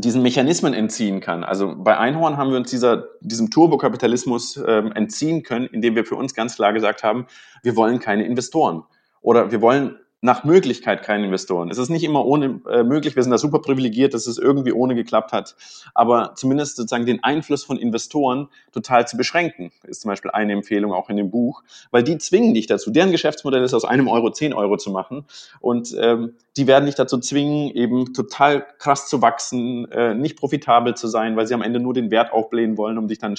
diesen 0.00 0.22
Mechanismen 0.22 0.74
entziehen 0.74 1.20
kann. 1.20 1.44
Also 1.44 1.74
bei 1.76 1.96
Einhorn 1.96 2.36
haben 2.36 2.50
wir 2.50 2.56
uns 2.56 2.70
dieser, 2.70 3.04
diesem 3.20 3.50
Turbokapitalismus 3.50 4.60
ähm, 4.66 4.92
entziehen 4.92 5.42
können, 5.42 5.66
indem 5.66 5.94
wir 5.94 6.04
für 6.04 6.16
uns 6.16 6.34
ganz 6.34 6.56
klar 6.56 6.72
gesagt 6.72 7.02
haben, 7.02 7.26
wir 7.62 7.76
wollen 7.76 7.98
keine 7.98 8.24
Investoren 8.24 8.84
oder 9.20 9.50
wir 9.50 9.60
wollen 9.60 9.96
nach 10.22 10.44
Möglichkeit 10.44 11.02
keine 11.02 11.24
Investoren. 11.24 11.70
Es 11.70 11.78
ist 11.78 11.88
nicht 11.88 12.04
immer 12.04 12.26
ohne 12.26 12.60
äh, 12.70 12.82
möglich. 12.82 13.16
Wir 13.16 13.22
sind 13.22 13.32
da 13.32 13.38
super 13.38 13.60
privilegiert, 13.60 14.12
dass 14.12 14.26
es 14.26 14.36
irgendwie 14.36 14.72
ohne 14.72 14.94
geklappt 14.94 15.32
hat. 15.32 15.56
Aber 15.94 16.34
zumindest 16.34 16.76
sozusagen 16.76 17.06
den 17.06 17.24
Einfluss 17.24 17.64
von 17.64 17.78
Investoren 17.78 18.48
total 18.72 19.08
zu 19.08 19.16
beschränken, 19.16 19.72
ist 19.84 20.02
zum 20.02 20.10
Beispiel 20.10 20.30
eine 20.30 20.52
Empfehlung 20.52 20.92
auch 20.92 21.08
in 21.08 21.16
dem 21.16 21.30
Buch, 21.30 21.62
weil 21.90 22.02
die 22.02 22.18
zwingen 22.18 22.52
dich 22.52 22.66
dazu. 22.66 22.90
Deren 22.90 23.12
Geschäftsmodell 23.12 23.64
ist 23.64 23.72
aus 23.72 23.86
einem 23.86 24.08
Euro 24.08 24.30
zehn 24.30 24.52
Euro 24.52 24.76
zu 24.76 24.90
machen 24.90 25.24
und 25.60 25.96
ähm, 25.98 26.34
die 26.56 26.66
werden 26.66 26.86
dich 26.86 26.96
dazu 26.96 27.18
zwingen, 27.18 27.70
eben 27.70 28.12
total 28.12 28.66
krass 28.78 29.08
zu 29.08 29.22
wachsen, 29.22 29.90
äh, 29.92 30.14
nicht 30.14 30.36
profitabel 30.36 30.94
zu 30.94 31.06
sein, 31.06 31.36
weil 31.36 31.46
sie 31.46 31.54
am 31.54 31.62
Ende 31.62 31.78
nur 31.78 31.94
den 31.94 32.10
Wert 32.10 32.32
aufblähen 32.32 32.76
wollen, 32.76 32.98
um 32.98 33.06
dich 33.06 33.18
dann 33.18 33.34
äh, 33.34 33.36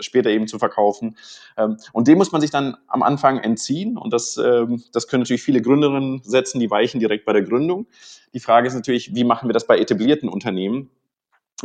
später 0.00 0.30
eben 0.30 0.48
zu 0.48 0.58
verkaufen. 0.58 1.16
Ähm, 1.56 1.76
und 1.92 2.08
dem 2.08 2.18
muss 2.18 2.32
man 2.32 2.40
sich 2.40 2.50
dann 2.50 2.76
am 2.88 3.02
Anfang 3.02 3.38
entziehen 3.38 3.96
und 3.96 4.12
das, 4.12 4.36
ähm, 4.36 4.82
das 4.92 5.06
können 5.06 5.22
natürlich 5.22 5.42
viele 5.42 5.62
Gründerinnen 5.62 6.20
setzen 6.24 6.58
die 6.58 6.70
Weichen 6.70 6.98
direkt 6.98 7.24
bei 7.24 7.32
der 7.32 7.42
Gründung. 7.42 7.86
Die 8.34 8.40
Frage 8.40 8.66
ist 8.66 8.74
natürlich, 8.74 9.14
wie 9.14 9.24
machen 9.24 9.48
wir 9.48 9.54
das 9.54 9.66
bei 9.66 9.78
etablierten 9.78 10.28
Unternehmen? 10.28 10.90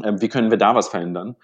Ähm, 0.03 0.21
wie 0.21 0.29
können 0.29 0.51
wir 0.51 0.57
da 0.57 0.75
was 0.75 0.89
verändern? 0.89 1.35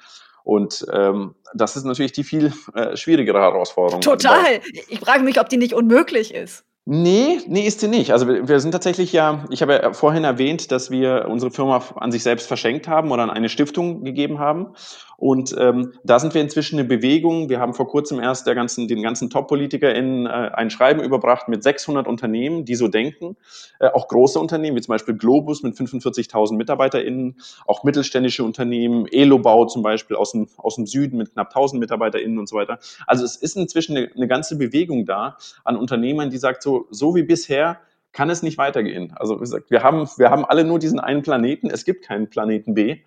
Und 0.44 0.86
ähm, 0.92 1.36
das 1.54 1.76
ist 1.76 1.84
natürlich 1.84 2.12
die 2.12 2.24
viel 2.24 2.54
äh, 2.74 2.96
schwierigere 2.96 3.40
Herausforderung. 3.40 4.02
Total. 4.02 4.62
Ich 4.88 5.00
frage 5.00 5.24
mich, 5.24 5.40
ob 5.40 5.50
die 5.50 5.58
nicht 5.58 5.74
unmöglich 5.74 6.34
ist. 6.34 6.66
Nee, 6.92 7.40
nee, 7.46 7.68
ist 7.68 7.82
sie 7.82 7.88
nicht. 7.88 8.12
Also 8.14 8.28
wir, 8.28 8.48
wir 8.48 8.60
sind 8.60 8.72
tatsächlich 8.72 9.14
ja, 9.14 9.46
ich 9.52 9.62
habe 9.62 9.74
ja 9.74 9.94
vorhin 9.94 10.24
erwähnt, 10.24 10.72
dass 10.72 10.90
wir 10.90 11.28
unsere 11.30 11.52
Firma 11.52 11.84
an 11.98 12.12
sich 12.12 12.24
selbst 12.24 12.48
verschenkt 12.48 12.88
haben 12.88 13.12
oder 13.12 13.22
an 13.22 13.30
eine 13.30 13.48
Stiftung 13.48 14.04
gegeben 14.04 14.40
haben. 14.40 14.74
Und 15.20 15.54
ähm, 15.60 15.92
da 16.04 16.18
sind 16.18 16.34
wir 16.34 16.42
inzwischen 16.42 16.80
eine 16.80 16.88
Bewegung. 16.88 17.50
Wir 17.50 17.60
haben 17.60 17.74
vor 17.74 17.88
kurzem 17.88 18.20
erst 18.22 18.48
der 18.48 18.56
ganzen, 18.56 18.88
den 18.88 19.04
ganzen 19.04 19.30
Top-PolitikerInnen 19.30 20.26
äh, 20.26 20.30
ein 20.30 20.70
Schreiben 20.70 21.02
überbracht 21.02 21.50
mit 21.50 21.62
600 21.62 22.08
Unternehmen, 22.08 22.64
die 22.64 22.76
so 22.76 22.88
denken. 22.88 23.36
Äh, 23.80 23.90
auch 23.90 24.08
große 24.08 24.40
Unternehmen, 24.40 24.78
wie 24.78 24.82
zum 24.82 24.94
Beispiel 24.94 25.16
Globus 25.16 25.62
mit 25.62 25.76
45.000 25.76 26.56
MitarbeiterInnen, 26.56 27.36
auch 27.68 27.84
mittelständische 27.84 28.46
Unternehmen, 28.46 29.06
Elobau 29.12 29.66
zum 29.66 29.84
Beispiel 29.84 30.16
aus 30.16 30.32
dem, 30.32 30.48
aus 30.56 30.76
dem 30.76 30.88
Süden 30.88 31.18
mit 31.18 31.34
knapp 31.34 31.50
1000 31.50 31.82
MitarbeiterInnen 31.82 32.40
und 32.40 32.48
so 32.48 32.56
weiter. 32.56 32.80
Also 33.06 33.26
es 33.26 33.36
ist 33.36 33.58
inzwischen 33.58 33.98
eine, 33.98 34.10
eine 34.16 34.28
ganze 34.28 34.58
Bewegung 34.58 35.06
da 35.06 35.38
an 35.66 35.76
Unternehmern, 35.76 36.30
die 36.30 36.38
sagt 36.38 36.64
so, 36.64 36.79
so 36.90 37.16
wie 37.16 37.24
bisher 37.24 37.80
kann 38.12 38.30
es 38.30 38.42
nicht 38.42 38.58
weitergehen. 38.58 39.14
Also 39.16 39.36
wie 39.36 39.42
gesagt, 39.42 39.70
wir 39.70 39.84
haben, 39.84 40.08
wir 40.18 40.32
haben 40.32 40.44
alle 40.46 40.64
nur 40.64 40.80
diesen 40.80 41.00
einen 41.00 41.22
Planeten, 41.22 41.70
es 41.70 41.86
gibt 41.86 42.06
keinen 42.06 42.30
Planeten 42.30 42.74
B. 42.74 42.98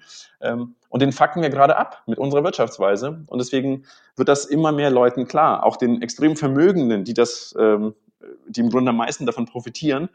Ähm, 0.40 0.76
und 0.88 1.02
den 1.02 1.12
facken 1.12 1.42
wir 1.42 1.50
gerade 1.50 1.76
ab 1.76 2.02
mit 2.06 2.18
unserer 2.18 2.44
Wirtschaftsweise. 2.44 3.24
Und 3.26 3.38
deswegen 3.38 3.84
wird 4.16 4.28
das 4.28 4.44
immer 4.44 4.72
mehr 4.72 4.90
Leuten 4.90 5.26
klar, 5.26 5.64
auch 5.64 5.76
den 5.76 6.02
extrem 6.02 6.36
Vermögenden, 6.36 7.04
die 7.04 7.14
das, 7.14 7.54
ähm, 7.58 7.94
die 8.46 8.60
im 8.60 8.70
Grunde 8.70 8.90
am 8.90 8.96
meisten 8.96 9.26
davon 9.26 9.46
profitieren, 9.46 10.08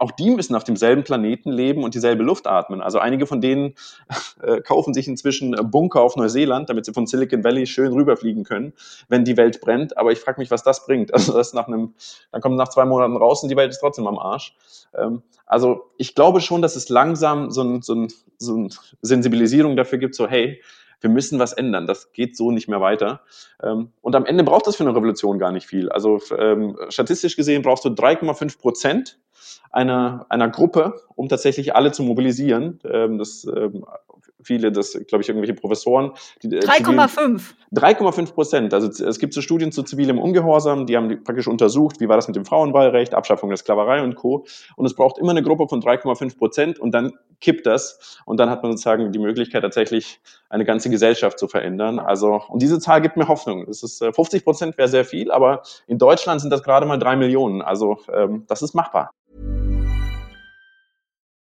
auch 0.00 0.12
die 0.12 0.30
müssen 0.30 0.54
auf 0.54 0.64
demselben 0.64 1.04
Planeten 1.04 1.52
leben 1.52 1.84
und 1.84 1.94
dieselbe 1.94 2.22
Luft 2.22 2.46
atmen. 2.46 2.80
Also 2.80 2.98
einige 2.98 3.26
von 3.26 3.42
denen 3.42 3.74
äh, 4.42 4.62
kaufen 4.62 4.94
sich 4.94 5.06
inzwischen 5.06 5.54
Bunker 5.70 6.00
auf 6.00 6.16
Neuseeland, 6.16 6.70
damit 6.70 6.86
sie 6.86 6.94
von 6.94 7.06
Silicon 7.06 7.44
Valley 7.44 7.66
schön 7.66 7.92
rüberfliegen 7.92 8.44
können, 8.44 8.72
wenn 9.08 9.24
die 9.24 9.36
Welt 9.36 9.60
brennt. 9.60 9.98
Aber 9.98 10.10
ich 10.10 10.18
frage 10.18 10.40
mich, 10.40 10.50
was 10.50 10.62
das 10.62 10.86
bringt. 10.86 11.12
Also 11.20 11.34
das 11.34 11.52
nach 11.52 11.68
einem, 11.68 11.92
dann 12.32 12.40
kommt 12.40 12.56
nach 12.56 12.68
zwei 12.68 12.86
Monaten 12.86 13.14
raus 13.14 13.42
und 13.42 13.50
die 13.50 13.56
Welt 13.56 13.70
ist 13.70 13.80
trotzdem 13.80 14.06
am 14.06 14.18
Arsch. 14.18 14.56
Ähm, 14.96 15.22
also 15.44 15.90
ich 15.98 16.14
glaube 16.14 16.40
schon, 16.40 16.62
dass 16.62 16.76
es 16.76 16.88
langsam 16.88 17.50
so, 17.50 17.62
ein, 17.62 17.82
so, 17.82 17.94
ein, 17.94 18.08
so 18.38 18.54
eine 18.54 18.70
Sensibilisierung 19.02 19.76
dafür 19.76 19.98
gibt, 19.98 20.14
so 20.14 20.26
hey, 20.26 20.62
wir 21.00 21.10
müssen 21.10 21.38
was 21.38 21.52
ändern. 21.52 21.86
Das 21.86 22.12
geht 22.12 22.36
so 22.36 22.50
nicht 22.50 22.68
mehr 22.68 22.80
weiter. 22.80 23.22
Ähm, 23.62 23.92
und 24.00 24.14
am 24.16 24.26
Ende 24.26 24.44
braucht 24.44 24.66
das 24.66 24.76
für 24.76 24.84
eine 24.84 24.94
Revolution 24.94 25.38
gar 25.38 25.52
nicht 25.52 25.66
viel. 25.66 25.88
Also 25.88 26.20
ähm, 26.36 26.76
statistisch 26.88 27.36
gesehen 27.36 27.62
brauchst 27.62 27.84
du 27.84 27.88
3,5 27.90 28.58
Prozent 28.58 29.18
einer, 29.70 30.26
einer 30.28 30.48
Gruppe, 30.48 31.00
um 31.14 31.28
tatsächlich 31.28 31.74
alle 31.74 31.92
zu 31.92 32.02
mobilisieren. 32.02 32.80
Ähm, 32.84 33.18
das 33.18 33.46
viele, 34.42 34.72
das 34.72 34.92
glaube 35.06 35.22
ich 35.22 35.28
irgendwelche 35.28 35.54
Professoren. 35.54 36.12
3,5. 36.42 37.54
Äh, 37.72 37.78
3,5 37.78 38.32
Prozent. 38.32 38.74
Also 38.74 39.04
es 39.04 39.18
gibt 39.18 39.34
so 39.34 39.40
Studien 39.40 39.72
zu 39.72 39.82
zivilem 39.82 40.18
Ungehorsam, 40.18 40.86
die 40.86 40.96
haben 40.96 41.22
praktisch 41.24 41.48
untersucht, 41.48 42.00
wie 42.00 42.08
war 42.08 42.16
das 42.16 42.26
mit 42.26 42.36
dem 42.36 42.44
Frauenwahlrecht, 42.44 43.14
Abschaffung 43.14 43.50
der 43.50 43.58
Sklaverei 43.58 44.02
und 44.02 44.16
Co. 44.16 44.44
Und 44.76 44.86
es 44.86 44.94
braucht 44.94 45.18
immer 45.18 45.30
eine 45.30 45.42
Gruppe 45.42 45.68
von 45.68 45.80
3,5 45.80 46.36
Prozent 46.36 46.78
und 46.78 46.92
dann 46.92 47.12
kippt 47.40 47.66
das 47.66 48.20
und 48.26 48.38
dann 48.38 48.50
hat 48.50 48.62
man 48.62 48.72
sozusagen 48.72 49.12
die 49.12 49.18
Möglichkeit 49.18 49.62
tatsächlich 49.62 50.20
eine 50.48 50.64
ganze 50.64 50.90
Gesellschaft 50.90 51.38
zu 51.38 51.48
verändern. 51.48 51.98
Also 51.98 52.42
und 52.48 52.60
diese 52.62 52.78
Zahl 52.78 53.00
gibt 53.00 53.16
mir 53.16 53.28
Hoffnung. 53.28 53.66
Es 53.68 53.82
ist 53.82 54.04
50 54.04 54.40
äh, 54.40 54.44
Prozent 54.44 54.78
wäre 54.78 54.88
sehr 54.88 55.04
viel, 55.04 55.30
aber 55.30 55.62
in 55.86 55.98
Deutschland 55.98 56.40
sind 56.40 56.50
das 56.50 56.62
gerade 56.62 56.86
mal 56.86 56.98
drei 56.98 57.16
Millionen. 57.16 57.62
Also 57.62 57.98
ähm, 58.12 58.44
das 58.48 58.62
ist 58.62 58.74
machbar. 58.74 59.10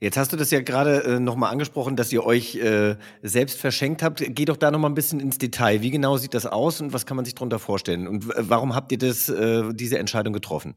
Jetzt 0.00 0.16
hast 0.16 0.32
du 0.32 0.36
das 0.36 0.52
ja 0.52 0.60
gerade 0.60 1.02
äh, 1.02 1.20
nochmal 1.20 1.50
angesprochen, 1.50 1.96
dass 1.96 2.12
ihr 2.12 2.24
euch 2.24 2.54
äh, 2.56 2.96
selbst 3.22 3.58
verschenkt 3.58 4.02
habt. 4.02 4.22
Geh 4.24 4.44
doch 4.44 4.56
da 4.56 4.70
nochmal 4.70 4.90
ein 4.90 4.94
bisschen 4.94 5.18
ins 5.18 5.38
Detail. 5.38 5.82
Wie 5.82 5.90
genau 5.90 6.16
sieht 6.16 6.34
das 6.34 6.46
aus 6.46 6.80
und 6.80 6.92
was 6.92 7.04
kann 7.04 7.16
man 7.16 7.24
sich 7.24 7.34
darunter 7.34 7.58
vorstellen? 7.58 8.06
Und 8.06 8.28
warum 8.36 8.76
habt 8.76 8.92
ihr 8.92 8.98
das, 8.98 9.28
äh, 9.28 9.72
diese 9.72 9.98
Entscheidung 9.98 10.32
getroffen? 10.32 10.76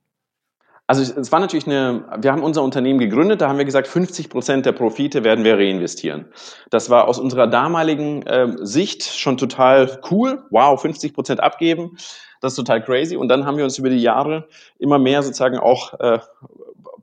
Also 0.87 1.03
es 1.17 1.31
war 1.31 1.39
natürlich 1.39 1.67
eine, 1.67 2.03
wir 2.17 2.31
haben 2.31 2.43
unser 2.43 2.63
Unternehmen 2.63 2.99
gegründet, 2.99 3.39
da 3.39 3.47
haben 3.47 3.57
wir 3.57 3.63
gesagt, 3.63 3.87
50 3.87 4.29
Prozent 4.29 4.65
der 4.65 4.73
Profite 4.73 5.23
werden 5.23 5.45
wir 5.45 5.57
reinvestieren. 5.57 6.25
Das 6.69 6.89
war 6.89 7.07
aus 7.07 7.17
unserer 7.17 7.47
damaligen 7.47 8.23
äh, 8.23 8.57
Sicht 8.57 9.03
schon 9.03 9.37
total 9.37 10.01
cool. 10.09 10.43
Wow, 10.49 10.81
50 10.81 11.13
Prozent 11.13 11.39
abgeben, 11.39 11.95
das 12.41 12.53
ist 12.53 12.57
total 12.57 12.83
crazy. 12.83 13.15
Und 13.15 13.29
dann 13.29 13.45
haben 13.45 13.55
wir 13.55 13.63
uns 13.63 13.77
über 13.77 13.89
die 13.89 14.01
Jahre 14.01 14.47
immer 14.79 14.99
mehr 14.99 15.23
sozusagen 15.23 15.59
auch 15.59 15.97
äh, 15.99 16.19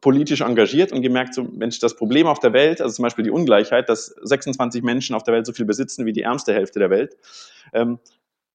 politisch 0.00 0.40
engagiert 0.40 0.92
und 0.92 1.02
gemerkt, 1.02 1.34
so, 1.34 1.44
Mensch, 1.44 1.78
das 1.78 1.96
Problem 1.96 2.26
auf 2.26 2.38
der 2.38 2.52
Welt, 2.52 2.80
also 2.80 2.94
zum 2.94 3.02
Beispiel 3.02 3.24
die 3.24 3.30
Ungleichheit, 3.30 3.88
dass 3.88 4.06
26 4.22 4.82
Menschen 4.82 5.14
auf 5.14 5.22
der 5.22 5.34
Welt 5.34 5.46
so 5.46 5.52
viel 5.52 5.66
besitzen 5.66 6.06
wie 6.06 6.12
die 6.12 6.22
ärmste 6.22 6.52
Hälfte 6.52 6.78
der 6.78 6.90
Welt, 6.90 7.16
ähm, 7.72 7.98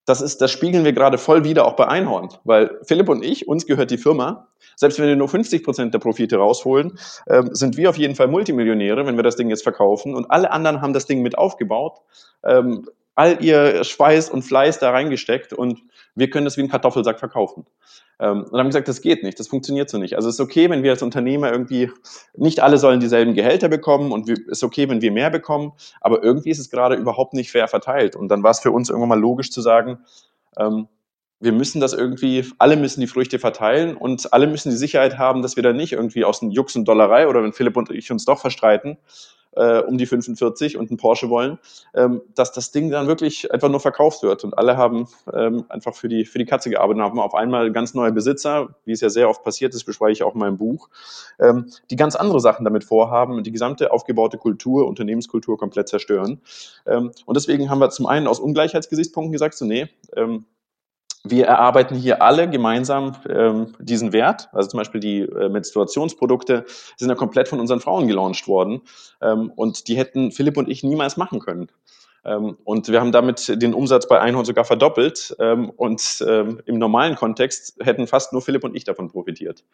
das 0.06 0.20
ist, 0.20 0.40
das 0.40 0.50
spiegeln 0.50 0.84
wir 0.84 0.92
gerade 0.92 1.16
voll 1.16 1.44
wieder 1.44 1.66
auch 1.66 1.76
bei 1.76 1.88
Einhorn, 1.88 2.28
weil 2.44 2.78
Philipp 2.82 3.08
und 3.08 3.24
ich, 3.24 3.48
uns 3.48 3.66
gehört 3.66 3.90
die 3.90 3.98
Firma. 3.98 4.48
Selbst 4.76 4.98
wenn 4.98 5.06
wir 5.06 5.16
nur 5.16 5.28
50 5.28 5.64
Prozent 5.64 5.94
der 5.94 5.98
Profite 5.98 6.36
rausholen, 6.36 6.98
ähm, 7.28 7.54
sind 7.54 7.76
wir 7.76 7.88
auf 7.88 7.96
jeden 7.96 8.14
Fall 8.14 8.28
Multimillionäre, 8.28 9.06
wenn 9.06 9.16
wir 9.16 9.22
das 9.22 9.36
Ding 9.36 9.48
jetzt 9.48 9.62
verkaufen. 9.62 10.14
Und 10.14 10.30
alle 10.30 10.50
anderen 10.50 10.82
haben 10.82 10.92
das 10.92 11.06
Ding 11.06 11.22
mit 11.22 11.38
aufgebaut, 11.38 12.00
ähm, 12.44 12.86
all 13.14 13.42
ihr 13.44 13.84
Schweiß 13.84 14.30
und 14.30 14.42
Fleiß 14.42 14.78
da 14.78 14.90
reingesteckt 14.90 15.52
und 15.52 15.82
wir 16.14 16.30
können 16.30 16.44
das 16.44 16.56
wie 16.56 16.62
ein 16.62 16.68
Kartoffelsack 16.68 17.18
verkaufen. 17.18 17.66
Ähm, 18.20 18.44
und 18.44 18.58
haben 18.58 18.68
gesagt, 18.68 18.88
das 18.88 19.00
geht 19.00 19.22
nicht, 19.22 19.38
das 19.40 19.48
funktioniert 19.48 19.90
so 19.90 19.98
nicht. 19.98 20.14
Also 20.16 20.28
es 20.28 20.36
ist 20.36 20.40
okay, 20.40 20.70
wenn 20.70 20.82
wir 20.82 20.92
als 20.92 21.02
Unternehmer 21.02 21.50
irgendwie, 21.50 21.90
nicht 22.36 22.60
alle 22.60 22.78
sollen 22.78 23.00
dieselben 23.00 23.34
Gehälter 23.34 23.68
bekommen 23.68 24.12
und 24.12 24.28
es 24.28 24.38
ist 24.40 24.64
okay, 24.64 24.88
wenn 24.88 25.02
wir 25.02 25.10
mehr 25.10 25.30
bekommen, 25.30 25.72
aber 26.00 26.22
irgendwie 26.22 26.50
ist 26.50 26.58
es 26.58 26.70
gerade 26.70 26.94
überhaupt 26.94 27.34
nicht 27.34 27.50
fair 27.50 27.68
verteilt. 27.68 28.14
Und 28.16 28.28
dann 28.28 28.42
war 28.42 28.52
es 28.52 28.60
für 28.60 28.70
uns 28.70 28.88
irgendwann 28.88 29.08
mal 29.08 29.20
logisch 29.20 29.50
zu 29.50 29.60
sagen, 29.60 29.98
ähm, 30.56 30.88
wir 31.40 31.52
müssen 31.52 31.80
das 31.80 31.92
irgendwie, 31.92 32.46
alle 32.58 32.76
müssen 32.76 33.00
die 33.00 33.06
Früchte 33.06 33.38
verteilen 33.38 33.96
und 33.96 34.32
alle 34.32 34.46
müssen 34.46 34.70
die 34.70 34.76
Sicherheit 34.76 35.18
haben, 35.18 35.42
dass 35.42 35.56
wir 35.56 35.62
da 35.62 35.72
nicht 35.72 35.92
irgendwie 35.92 36.24
aus 36.24 36.42
einem 36.42 36.50
Jux 36.50 36.74
und 36.76 36.86
Dollerei 36.86 37.28
oder 37.28 37.42
wenn 37.42 37.52
Philipp 37.52 37.76
und 37.76 37.90
ich 37.90 38.10
uns 38.10 38.24
doch 38.24 38.40
verstreiten, 38.40 38.96
äh, 39.56 39.80
um 39.80 39.98
die 39.98 40.06
45 40.06 40.76
und 40.76 40.90
einen 40.90 40.96
Porsche 40.96 41.30
wollen, 41.30 41.58
ähm, 41.94 42.22
dass 42.34 42.52
das 42.52 42.70
Ding 42.70 42.90
dann 42.90 43.06
wirklich 43.06 43.52
einfach 43.52 43.68
nur 43.68 43.80
verkauft 43.80 44.22
wird. 44.22 44.44
Und 44.44 44.56
alle 44.56 44.76
haben 44.76 45.08
ähm, 45.32 45.64
einfach 45.68 45.94
für 45.94 46.08
die, 46.08 46.24
für 46.24 46.38
die 46.38 46.44
Katze 46.44 46.70
gearbeitet 46.70 47.02
und 47.02 47.04
haben 47.04 47.20
auf 47.20 47.34
einmal 47.34 47.72
ganz 47.72 47.94
neue 47.94 48.12
Besitzer, 48.12 48.74
wie 48.84 48.92
es 48.92 49.00
ja 49.00 49.10
sehr 49.10 49.28
oft 49.28 49.44
passiert 49.44 49.74
ist, 49.74 49.84
beschreibe 49.84 50.12
ich 50.12 50.22
auch 50.22 50.34
in 50.34 50.40
meinem 50.40 50.56
Buch, 50.56 50.88
ähm, 51.38 51.66
die 51.90 51.96
ganz 51.96 52.16
andere 52.16 52.40
Sachen 52.40 52.64
damit 52.64 52.84
vorhaben 52.84 53.34
und 53.34 53.46
die 53.46 53.52
gesamte 53.52 53.92
aufgebaute 53.92 54.38
Kultur, 54.38 54.86
Unternehmenskultur 54.86 55.58
komplett 55.58 55.88
zerstören. 55.88 56.40
Ähm, 56.86 57.12
und 57.26 57.36
deswegen 57.36 57.70
haben 57.70 57.78
wir 57.78 57.90
zum 57.90 58.06
einen 58.06 58.26
aus 58.26 58.40
Ungleichheitsgesichtspunkten 58.40 59.32
gesagt, 59.32 59.54
so 59.54 59.64
nee, 59.64 59.88
ähm, 60.16 60.46
wir 61.26 61.46
erarbeiten 61.46 61.96
hier 61.96 62.22
alle 62.22 62.48
gemeinsam 62.48 63.16
ähm, 63.28 63.74
diesen 63.78 64.12
Wert. 64.12 64.50
Also 64.52 64.68
zum 64.68 64.78
Beispiel 64.78 65.00
die 65.00 65.20
äh, 65.20 65.48
Menstruationsprodukte 65.48 66.66
sind 66.96 67.08
ja 67.08 67.14
komplett 67.14 67.48
von 67.48 67.60
unseren 67.60 67.80
Frauen 67.80 68.06
gelauncht 68.06 68.46
worden. 68.46 68.82
Ähm, 69.22 69.50
und 69.56 69.88
die 69.88 69.96
hätten 69.96 70.32
Philipp 70.32 70.58
und 70.58 70.68
ich 70.68 70.84
niemals 70.84 71.16
machen 71.16 71.40
können. 71.40 71.68
Ähm, 72.26 72.58
und 72.64 72.88
wir 72.88 73.00
haben 73.00 73.12
damit 73.12 73.62
den 73.62 73.72
Umsatz 73.72 74.06
bei 74.06 74.20
Einhorn 74.20 74.44
sogar 74.44 74.66
verdoppelt. 74.66 75.34
Ähm, 75.38 75.70
und 75.70 76.22
ähm, 76.28 76.60
im 76.66 76.78
normalen 76.78 77.14
Kontext 77.14 77.78
hätten 77.80 78.06
fast 78.06 78.34
nur 78.34 78.42
Philipp 78.42 78.64
und 78.64 78.76
ich 78.76 78.84
davon 78.84 79.08
profitiert. 79.08 79.64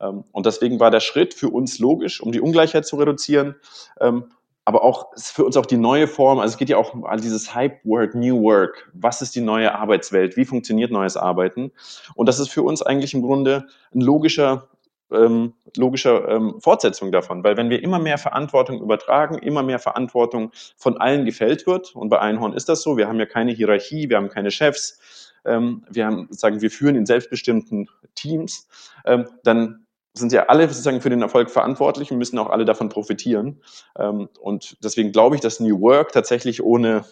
Ähm, 0.00 0.22
und 0.30 0.46
deswegen 0.46 0.78
war 0.78 0.92
der 0.92 1.00
Schritt 1.00 1.34
für 1.34 1.48
uns 1.48 1.80
logisch, 1.80 2.20
um 2.20 2.30
die 2.30 2.40
Ungleichheit 2.40 2.86
zu 2.86 2.96
reduzieren 2.96 3.56
ähm, 4.00 4.26
aber 4.64 4.84
auch 4.84 5.12
ist 5.14 5.32
für 5.32 5.44
uns 5.44 5.56
auch 5.56 5.66
die 5.66 5.76
neue 5.76 6.06
Form, 6.06 6.38
also 6.38 6.52
es 6.52 6.58
geht 6.58 6.68
ja 6.68 6.76
auch 6.76 6.94
um 6.94 7.04
dieses 7.20 7.54
Hype-Word, 7.54 8.14
New 8.14 8.42
Work. 8.42 8.90
Was 8.94 9.20
ist 9.20 9.34
die 9.34 9.40
neue 9.40 9.74
Arbeitswelt? 9.74 10.36
Wie 10.36 10.44
funktioniert 10.44 10.90
neues 10.92 11.16
Arbeiten? 11.16 11.72
Und 12.14 12.28
das 12.28 12.38
ist 12.38 12.48
für 12.48 12.62
uns 12.62 12.82
eigentlich 12.82 13.14
im 13.14 13.22
Grunde 13.22 13.66
ein 13.92 14.00
logischer, 14.00 14.68
ähm, 15.10 15.54
logischer 15.76 16.28
ähm, 16.28 16.60
Fortsetzung 16.60 17.10
davon, 17.10 17.42
weil 17.42 17.56
wenn 17.56 17.70
wir 17.70 17.82
immer 17.82 17.98
mehr 17.98 18.18
Verantwortung 18.18 18.80
übertragen, 18.80 19.38
immer 19.38 19.62
mehr 19.62 19.80
Verantwortung 19.80 20.52
von 20.76 20.96
allen 20.96 21.24
gefällt 21.24 21.66
wird, 21.66 21.96
und 21.96 22.08
bei 22.08 22.20
Einhorn 22.20 22.52
ist 22.52 22.68
das 22.68 22.82
so, 22.82 22.96
wir 22.96 23.08
haben 23.08 23.18
ja 23.18 23.26
keine 23.26 23.52
Hierarchie, 23.52 24.08
wir 24.08 24.16
haben 24.16 24.28
keine 24.28 24.52
Chefs, 24.52 25.32
ähm, 25.44 25.84
wir 25.90 26.06
haben, 26.06 26.28
sagen, 26.30 26.60
wir 26.60 26.70
führen 26.70 26.94
in 26.94 27.04
selbstbestimmten 27.04 27.88
Teams, 28.14 28.68
ähm, 29.04 29.26
dann 29.42 29.81
sind 30.14 30.32
ja 30.32 30.44
alle 30.46 30.68
sozusagen 30.68 31.00
für 31.00 31.10
den 31.10 31.22
Erfolg 31.22 31.50
verantwortlich 31.50 32.10
und 32.10 32.18
müssen 32.18 32.38
auch 32.38 32.50
alle 32.50 32.64
davon 32.64 32.88
profitieren. 32.88 33.62
Ähm, 33.98 34.28
und 34.40 34.76
deswegen 34.84 35.12
glaube 35.12 35.36
ich, 35.36 35.40
dass 35.40 35.60
New 35.60 35.80
Work 35.80 36.12
tatsächlich 36.12 36.62
ohne 36.62 37.04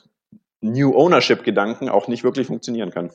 New 0.61 0.95
Ownership-Gedanken 0.95 1.89
auch 1.89 2.09
nicht 2.09 2.25
wirklich 2.25 2.47
funktionieren 2.47 2.91
kann. 2.91 3.11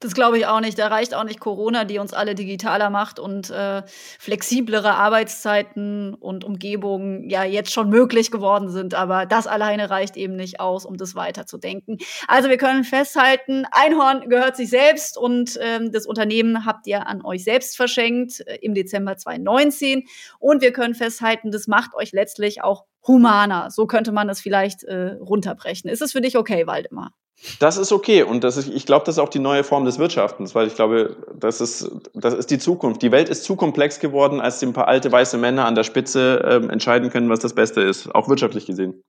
Das 0.00 0.14
glaube 0.14 0.38
ich 0.38 0.46
auch 0.46 0.60
nicht. 0.60 0.78
Da 0.78 0.86
reicht 0.86 1.12
auch 1.12 1.24
nicht 1.24 1.40
Corona, 1.40 1.84
die 1.84 1.98
uns 1.98 2.14
alle 2.14 2.36
digitaler 2.36 2.88
macht 2.88 3.18
und 3.18 3.50
äh, 3.50 3.82
flexiblere 4.20 4.94
Arbeitszeiten 4.94 6.14
und 6.14 6.44
Umgebungen 6.44 7.28
ja 7.28 7.42
jetzt 7.42 7.72
schon 7.72 7.88
möglich 7.88 8.30
geworden 8.30 8.70
sind. 8.70 8.94
Aber 8.94 9.26
das 9.26 9.48
alleine 9.48 9.90
reicht 9.90 10.16
eben 10.16 10.36
nicht 10.36 10.60
aus, 10.60 10.86
um 10.86 10.96
das 10.96 11.16
weiterzudenken. 11.16 11.98
Also 12.28 12.48
wir 12.48 12.58
können 12.58 12.84
festhalten, 12.84 13.64
Einhorn 13.72 14.28
gehört 14.28 14.56
sich 14.56 14.70
selbst 14.70 15.18
und 15.18 15.58
ähm, 15.60 15.90
das 15.90 16.06
Unternehmen 16.06 16.64
habt 16.64 16.86
ihr 16.86 17.08
an 17.08 17.24
euch 17.24 17.42
selbst 17.42 17.76
verschenkt 17.76 18.40
äh, 18.46 18.58
im 18.62 18.74
Dezember 18.74 19.16
2019. 19.16 20.04
Und 20.38 20.62
wir 20.62 20.72
können 20.72 20.94
festhalten, 20.94 21.50
das 21.50 21.66
macht 21.66 21.94
euch 21.94 22.12
letztlich 22.12 22.62
auch 22.62 22.84
humaner. 23.04 23.72
So 23.72 23.88
könnte 23.88 24.12
man 24.12 24.28
es 24.28 24.40
vielleicht 24.40 24.84
äh, 24.84 25.16
runterbrechen. 25.20 25.90
Ist 25.90 26.02
es 26.02 26.12
für 26.12 26.20
dich 26.20 26.36
okay, 26.36 26.68
Waldemar? 26.68 27.17
Das 27.60 27.76
ist 27.76 27.92
okay 27.92 28.24
und 28.24 28.42
das 28.42 28.56
ist, 28.56 28.68
ich 28.68 28.84
glaube, 28.84 29.04
das 29.06 29.16
ist 29.16 29.18
auch 29.20 29.28
die 29.28 29.38
neue 29.38 29.62
Form 29.62 29.84
des 29.84 29.98
Wirtschaftens, 29.98 30.54
weil 30.54 30.66
ich 30.66 30.74
glaube, 30.74 31.16
das 31.34 31.60
ist, 31.60 31.90
das 32.14 32.34
ist 32.34 32.50
die 32.50 32.58
Zukunft. 32.58 33.00
Die 33.02 33.12
Welt 33.12 33.28
ist 33.28 33.44
zu 33.44 33.54
komplex 33.54 34.00
geworden, 34.00 34.40
als 34.40 34.62
ein 34.62 34.72
paar 34.72 34.88
alte 34.88 35.10
weiße 35.10 35.38
Männer 35.38 35.64
an 35.64 35.74
der 35.74 35.84
Spitze 35.84 36.42
äh, 36.44 36.72
entscheiden 36.72 37.10
können, 37.10 37.30
was 37.30 37.40
das 37.40 37.54
Beste 37.54 37.80
ist, 37.80 38.12
auch 38.14 38.28
wirtschaftlich 38.28 38.66
gesehen. 38.66 39.02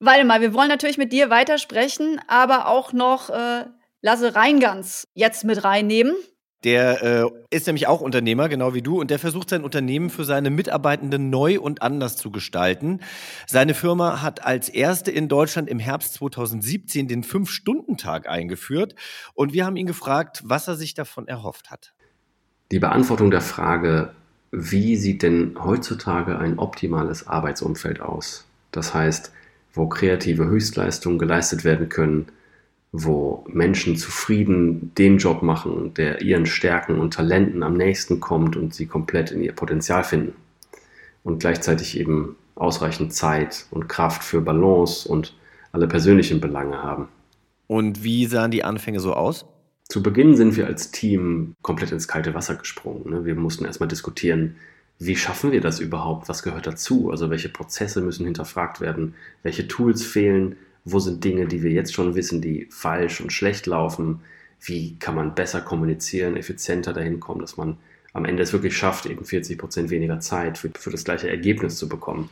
Warte 0.00 0.24
mal, 0.24 0.40
wir 0.40 0.54
wollen 0.54 0.68
natürlich 0.68 0.98
mit 0.98 1.12
dir 1.12 1.28
weitersprechen, 1.28 2.20
aber 2.26 2.68
auch 2.68 2.92
noch 2.92 3.30
äh, 3.30 3.64
Lasse 4.00 4.34
Reingans 4.34 5.08
jetzt 5.14 5.44
mit 5.44 5.64
reinnehmen. 5.64 6.14
Der 6.64 7.02
äh, 7.02 7.30
ist 7.50 7.66
nämlich 7.66 7.86
auch 7.86 8.00
Unternehmer, 8.00 8.48
genau 8.48 8.74
wie 8.74 8.82
du, 8.82 9.00
und 9.00 9.10
der 9.10 9.20
versucht 9.20 9.50
sein 9.50 9.62
Unternehmen 9.62 10.10
für 10.10 10.24
seine 10.24 10.50
Mitarbeitenden 10.50 11.30
neu 11.30 11.60
und 11.60 11.82
anders 11.82 12.16
zu 12.16 12.32
gestalten. 12.32 13.00
Seine 13.46 13.74
Firma 13.74 14.22
hat 14.22 14.44
als 14.44 14.68
erste 14.68 15.12
in 15.12 15.28
Deutschland 15.28 15.68
im 15.68 15.78
Herbst 15.78 16.14
2017 16.14 17.06
den 17.06 17.22
Fünf-Stunden-Tag 17.22 18.28
eingeführt 18.28 18.96
und 19.34 19.52
wir 19.52 19.66
haben 19.66 19.76
ihn 19.76 19.86
gefragt, 19.86 20.42
was 20.44 20.66
er 20.66 20.74
sich 20.74 20.94
davon 20.94 21.28
erhofft 21.28 21.70
hat. 21.70 21.94
Die 22.72 22.80
Beantwortung 22.80 23.30
der 23.30 23.40
Frage, 23.40 24.12
wie 24.50 24.96
sieht 24.96 25.22
denn 25.22 25.56
heutzutage 25.62 26.38
ein 26.38 26.58
optimales 26.58 27.28
Arbeitsumfeld 27.28 28.00
aus? 28.00 28.46
Das 28.72 28.94
heißt, 28.94 29.32
wo 29.72 29.86
kreative 29.86 30.46
Höchstleistungen 30.46 31.18
geleistet 31.18 31.64
werden 31.64 31.88
können, 31.88 32.26
wo 32.92 33.44
Menschen 33.48 33.96
zufrieden 33.96 34.92
den 34.96 35.18
Job 35.18 35.42
machen, 35.42 35.92
der 35.94 36.22
ihren 36.22 36.46
Stärken 36.46 36.98
und 36.98 37.14
Talenten 37.14 37.62
am 37.62 37.74
nächsten 37.74 38.20
kommt 38.20 38.56
und 38.56 38.74
sie 38.74 38.86
komplett 38.86 39.30
in 39.30 39.42
ihr 39.42 39.52
Potenzial 39.52 40.04
finden. 40.04 40.34
Und 41.22 41.40
gleichzeitig 41.40 41.98
eben 41.98 42.36
ausreichend 42.54 43.12
Zeit 43.12 43.66
und 43.70 43.88
Kraft 43.88 44.24
für 44.24 44.40
Balance 44.40 45.08
und 45.08 45.34
alle 45.72 45.86
persönlichen 45.86 46.40
Belange 46.40 46.82
haben. 46.82 47.08
Und 47.66 48.02
wie 48.02 48.24
sahen 48.26 48.50
die 48.50 48.64
Anfänge 48.64 49.00
so 49.00 49.12
aus? 49.12 49.44
Zu 49.88 50.02
Beginn 50.02 50.36
sind 50.36 50.56
wir 50.56 50.66
als 50.66 50.90
Team 50.90 51.54
komplett 51.62 51.92
ins 51.92 52.08
kalte 52.08 52.34
Wasser 52.34 52.56
gesprungen. 52.56 53.10
Ne? 53.10 53.24
Wir 53.24 53.34
mussten 53.34 53.64
erstmal 53.64 53.88
diskutieren, 53.88 54.56
wie 54.98 55.16
schaffen 55.16 55.52
wir 55.52 55.60
das 55.60 55.78
überhaupt? 55.78 56.28
Was 56.28 56.42
gehört 56.42 56.66
dazu? 56.66 57.10
Also 57.10 57.30
welche 57.30 57.48
Prozesse 57.48 58.00
müssen 58.00 58.24
hinterfragt 58.24 58.80
werden? 58.80 59.14
Welche 59.42 59.68
Tools 59.68 60.04
fehlen? 60.04 60.56
Wo 60.92 60.98
sind 60.98 61.22
Dinge, 61.24 61.46
die 61.46 61.62
wir 61.62 61.70
jetzt 61.70 61.94
schon 61.94 62.14
wissen, 62.14 62.40
die 62.40 62.66
falsch 62.70 63.20
und 63.20 63.32
schlecht 63.32 63.66
laufen? 63.66 64.20
Wie 64.60 64.96
kann 64.98 65.14
man 65.14 65.34
besser 65.34 65.60
kommunizieren, 65.60 66.36
effizienter 66.36 66.92
dahin 66.92 67.20
kommen, 67.20 67.40
dass 67.40 67.56
man 67.56 67.78
am 68.12 68.24
Ende 68.24 68.42
es 68.42 68.52
wirklich 68.52 68.76
schafft, 68.76 69.06
eben 69.06 69.24
40 69.24 69.58
Prozent 69.58 69.90
weniger 69.90 70.20
Zeit 70.20 70.58
für, 70.58 70.70
für 70.76 70.90
das 70.90 71.04
gleiche 71.04 71.28
Ergebnis 71.28 71.76
zu 71.76 71.88
bekommen? 71.88 72.30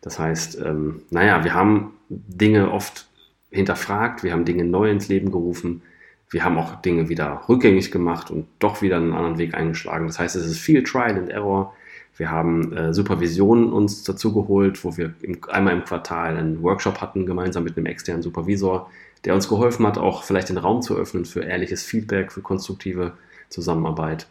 Das 0.00 0.18
heißt, 0.18 0.60
ähm, 0.60 1.02
naja, 1.10 1.44
wir 1.44 1.54
haben 1.54 1.92
Dinge 2.08 2.70
oft 2.72 3.08
hinterfragt, 3.50 4.22
wir 4.22 4.32
haben 4.32 4.44
Dinge 4.44 4.64
neu 4.64 4.90
ins 4.90 5.08
Leben 5.08 5.30
gerufen, 5.30 5.82
wir 6.30 6.44
haben 6.44 6.58
auch 6.58 6.80
Dinge 6.80 7.08
wieder 7.08 7.42
rückgängig 7.48 7.92
gemacht 7.92 8.30
und 8.30 8.46
doch 8.58 8.82
wieder 8.82 8.96
einen 8.96 9.12
anderen 9.12 9.38
Weg 9.38 9.54
eingeschlagen. 9.54 10.06
Das 10.06 10.18
heißt, 10.18 10.34
es 10.34 10.46
ist 10.46 10.58
viel 10.58 10.82
Trial 10.82 11.18
and 11.18 11.28
Error. 11.28 11.74
Wir 12.16 12.30
haben 12.30 12.72
äh, 12.72 12.92
Supervisionen 12.92 13.72
uns 13.72 14.04
dazu 14.04 14.34
geholt, 14.34 14.84
wo 14.84 14.96
wir 14.96 15.14
im, 15.22 15.38
einmal 15.48 15.74
im 15.74 15.84
Quartal 15.84 16.36
einen 16.36 16.62
Workshop 16.62 17.00
hatten, 17.00 17.26
gemeinsam 17.26 17.64
mit 17.64 17.76
einem 17.76 17.86
externen 17.86 18.22
Supervisor, 18.22 18.90
der 19.24 19.34
uns 19.34 19.48
geholfen 19.48 19.86
hat, 19.86 19.98
auch 19.98 20.24
vielleicht 20.24 20.50
den 20.50 20.58
Raum 20.58 20.82
zu 20.82 20.96
öffnen 20.96 21.24
für 21.24 21.40
ehrliches 21.40 21.82
Feedback, 21.84 22.32
für 22.32 22.42
konstruktive 22.42 23.12
Zusammenarbeit. 23.48 24.26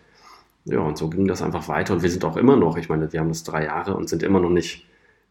Ja, 0.65 0.79
und 0.79 0.97
so 0.97 1.09
ging 1.09 1.27
das 1.27 1.41
einfach 1.41 1.67
weiter. 1.67 1.93
Und 1.93 2.03
wir 2.03 2.09
sind 2.11 2.23
auch 2.23 2.37
immer 2.37 2.55
noch, 2.55 2.77
ich 2.77 2.89
meine, 2.89 3.11
wir 3.11 3.19
haben 3.19 3.29
das 3.29 3.43
drei 3.43 3.65
Jahre 3.65 3.95
und 3.95 4.09
sind 4.09 4.21
immer 4.21 4.39
noch 4.39 4.49
nicht 4.49 4.85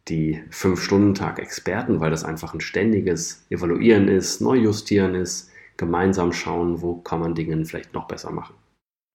die 0.08 0.42
Fünf-Stunden-Tag-Experten, 0.50 2.00
weil 2.00 2.10
das 2.10 2.24
einfach 2.24 2.52
ein 2.52 2.60
ständiges 2.60 3.46
Evaluieren 3.48 4.08
ist, 4.08 4.40
Neujustieren 4.40 5.14
ist, 5.14 5.50
gemeinsam 5.76 6.32
schauen, 6.32 6.82
wo 6.82 6.96
kann 6.96 7.20
man 7.20 7.34
Dinge 7.34 7.64
vielleicht 7.64 7.94
noch 7.94 8.08
besser 8.08 8.32
machen. 8.32 8.54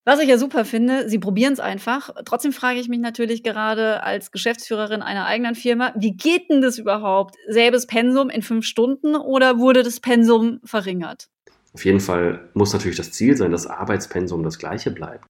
Was 0.08 0.20
ich 0.20 0.30
ja 0.30 0.38
super 0.38 0.66
finde, 0.66 1.10
Sie 1.10 1.18
probieren 1.18 1.54
es 1.54 1.60
einfach. 1.60 2.12
Trotzdem 2.26 2.54
frage 2.54 2.80
ich 2.80 2.88
mich 2.88 3.00
natürlich 3.00 3.42
gerade 3.42 4.04
als 4.04 4.32
Geschäftsführerin 4.32 5.02
einer 5.02 5.26
eigenen 5.26 5.56
Firma, 5.56 5.94
wie 5.98 6.16
geht 6.16 6.50
denn 6.52 6.62
das 6.62 6.78
überhaupt? 6.78 7.36
Selbes 7.48 7.88
Pensum 7.88 8.30
in 8.30 8.44
fünf 8.44 8.66
Stunden 8.66 9.16
oder 9.16 9.58
wurde 9.58 9.82
das 9.82 10.00
Pensum 10.00 10.60
verringert? 10.64 11.28
Auf 11.74 11.84
jeden 11.86 12.00
Fall 12.00 12.50
muss 12.54 12.72
natürlich 12.72 12.98
das 12.98 13.12
Ziel 13.12 13.36
sein, 13.36 13.52
dass 13.52 13.66
Arbeitspensum 13.66 14.44
das 14.44 14.60
gleiche 14.60 14.92
bleibt. 14.92 15.26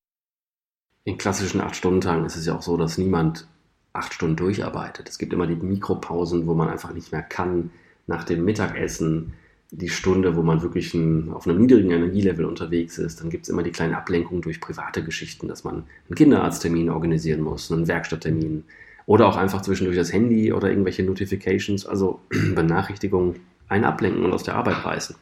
In 1.05 1.17
klassischen 1.17 1.61
Acht-Stunden-Tagen 1.61 2.25
ist 2.25 2.35
es 2.35 2.45
ja 2.45 2.57
auch 2.57 2.61
so, 2.61 2.75
dass 2.75 2.97
niemand 2.97 3.47
acht 3.93 4.13
Stunden 4.13 4.35
durcharbeitet. 4.35 5.07
Es 5.07 5.17
gibt 5.17 5.31
immer 5.31 5.47
die 5.47 5.55
Mikropausen, 5.55 6.47
wo 6.47 6.53
man 6.53 6.67
einfach 6.67 6.91
nicht 6.91 7.13
mehr 7.13 7.23
kann. 7.23 7.71
Nach 8.07 8.25
dem 8.25 8.43
Mittagessen 8.43 9.33
die 9.77 9.89
Stunde, 9.89 10.35
wo 10.35 10.41
man 10.41 10.61
wirklich 10.61 10.93
ein, 10.93 11.31
auf 11.33 11.47
einem 11.47 11.59
niedrigen 11.59 11.91
Energielevel 11.91 12.45
unterwegs 12.45 12.97
ist. 12.97 13.19
Dann 13.21 13.29
gibt 13.29 13.43
es 13.43 13.49
immer 13.49 13.63
die 13.63 13.71
kleinen 13.71 13.93
Ablenkungen 13.93 14.41
durch 14.41 14.61
private 14.61 15.03
Geschichten, 15.03 15.47
dass 15.47 15.63
man 15.63 15.83
einen 16.07 16.15
Kinderarzttermin 16.15 16.89
organisieren 16.89 17.41
muss, 17.41 17.71
einen 17.71 17.87
Werkstatttermin 17.87 18.63
oder 19.05 19.27
auch 19.27 19.35
einfach 19.35 19.61
zwischendurch 19.61 19.97
das 19.97 20.13
Handy 20.13 20.53
oder 20.53 20.69
irgendwelche 20.69 21.03
Notifications, 21.03 21.85
also 21.85 22.21
Benachrichtigungen, 22.55 23.41
einen 23.67 23.83
ablenken 23.83 24.23
und 24.23 24.31
aus 24.31 24.43
der 24.43 24.55
Arbeit 24.55 24.85
reißen. 24.85 25.15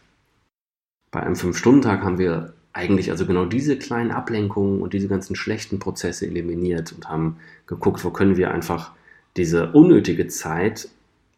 Bei 1.11 1.21
einem 1.21 1.35
Fünf-Stunden-Tag 1.35 2.03
haben 2.03 2.17
wir 2.17 2.53
eigentlich 2.73 3.11
also 3.11 3.25
genau 3.25 3.45
diese 3.45 3.77
kleinen 3.77 4.11
Ablenkungen 4.11 4.81
und 4.81 4.93
diese 4.93 5.07
ganzen 5.07 5.35
schlechten 5.35 5.79
Prozesse 5.79 6.25
eliminiert 6.25 6.91
und 6.91 7.07
haben 7.07 7.37
geguckt, 7.67 8.03
wo 8.03 8.09
können 8.09 8.35
wir 8.35 8.51
einfach 8.51 8.91
diese 9.37 9.71
unnötige 9.71 10.27
Zeit 10.27 10.89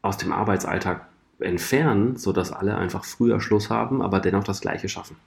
aus 0.01 0.17
dem 0.17 0.31
Arbeitsalltag 0.31 1.07
entfernen, 1.39 2.15
sodass 2.15 2.51
alle 2.51 2.77
einfach 2.77 3.05
früher 3.05 3.41
Schluss 3.41 3.69
haben, 3.69 4.01
aber 4.01 4.19
dennoch 4.19 4.43
das 4.43 4.61
Gleiche 4.61 4.89
schaffen. 4.89 5.17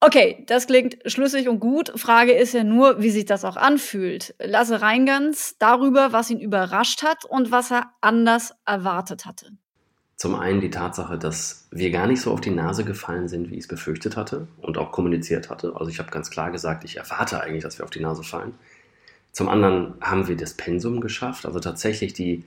Okay, 0.00 0.44
das 0.46 0.66
klingt 0.66 0.98
schlüssig 1.06 1.48
und 1.48 1.60
gut. 1.60 1.90
Frage 1.96 2.32
ist 2.32 2.52
ja 2.52 2.62
nur, 2.62 3.00
wie 3.00 3.10
sich 3.10 3.24
das 3.24 3.44
auch 3.44 3.56
anfühlt. 3.56 4.34
Lasse 4.38 4.82
Reingans 4.82 5.56
darüber, 5.58 6.12
was 6.12 6.28
ihn 6.28 6.40
überrascht 6.40 7.02
hat 7.02 7.24
und 7.24 7.50
was 7.50 7.70
er 7.70 7.90
anders 8.02 8.54
erwartet 8.66 9.24
hatte. 9.24 9.52
Zum 10.16 10.34
einen 10.34 10.60
die 10.60 10.70
Tatsache, 10.70 11.18
dass 11.18 11.68
wir 11.70 11.90
gar 11.90 12.06
nicht 12.06 12.20
so 12.20 12.32
auf 12.32 12.40
die 12.40 12.50
Nase 12.50 12.84
gefallen 12.84 13.28
sind, 13.28 13.50
wie 13.50 13.54
ich 13.54 13.62
es 13.62 13.68
befürchtet 13.68 14.16
hatte 14.16 14.46
und 14.60 14.76
auch 14.76 14.92
kommuniziert 14.92 15.48
hatte. 15.48 15.74
Also 15.74 15.90
ich 15.90 15.98
habe 15.98 16.10
ganz 16.10 16.30
klar 16.30 16.50
gesagt, 16.50 16.84
ich 16.84 16.98
erwarte 16.98 17.40
eigentlich, 17.40 17.62
dass 17.62 17.78
wir 17.78 17.84
auf 17.84 17.90
die 17.90 18.00
Nase 18.00 18.22
fallen. 18.22 18.54
Zum 19.32 19.48
anderen 19.48 19.94
haben 20.00 20.28
wir 20.28 20.36
das 20.36 20.54
Pensum 20.54 21.00
geschafft, 21.00 21.46
also 21.46 21.60
tatsächlich 21.60 22.12
die 22.12 22.44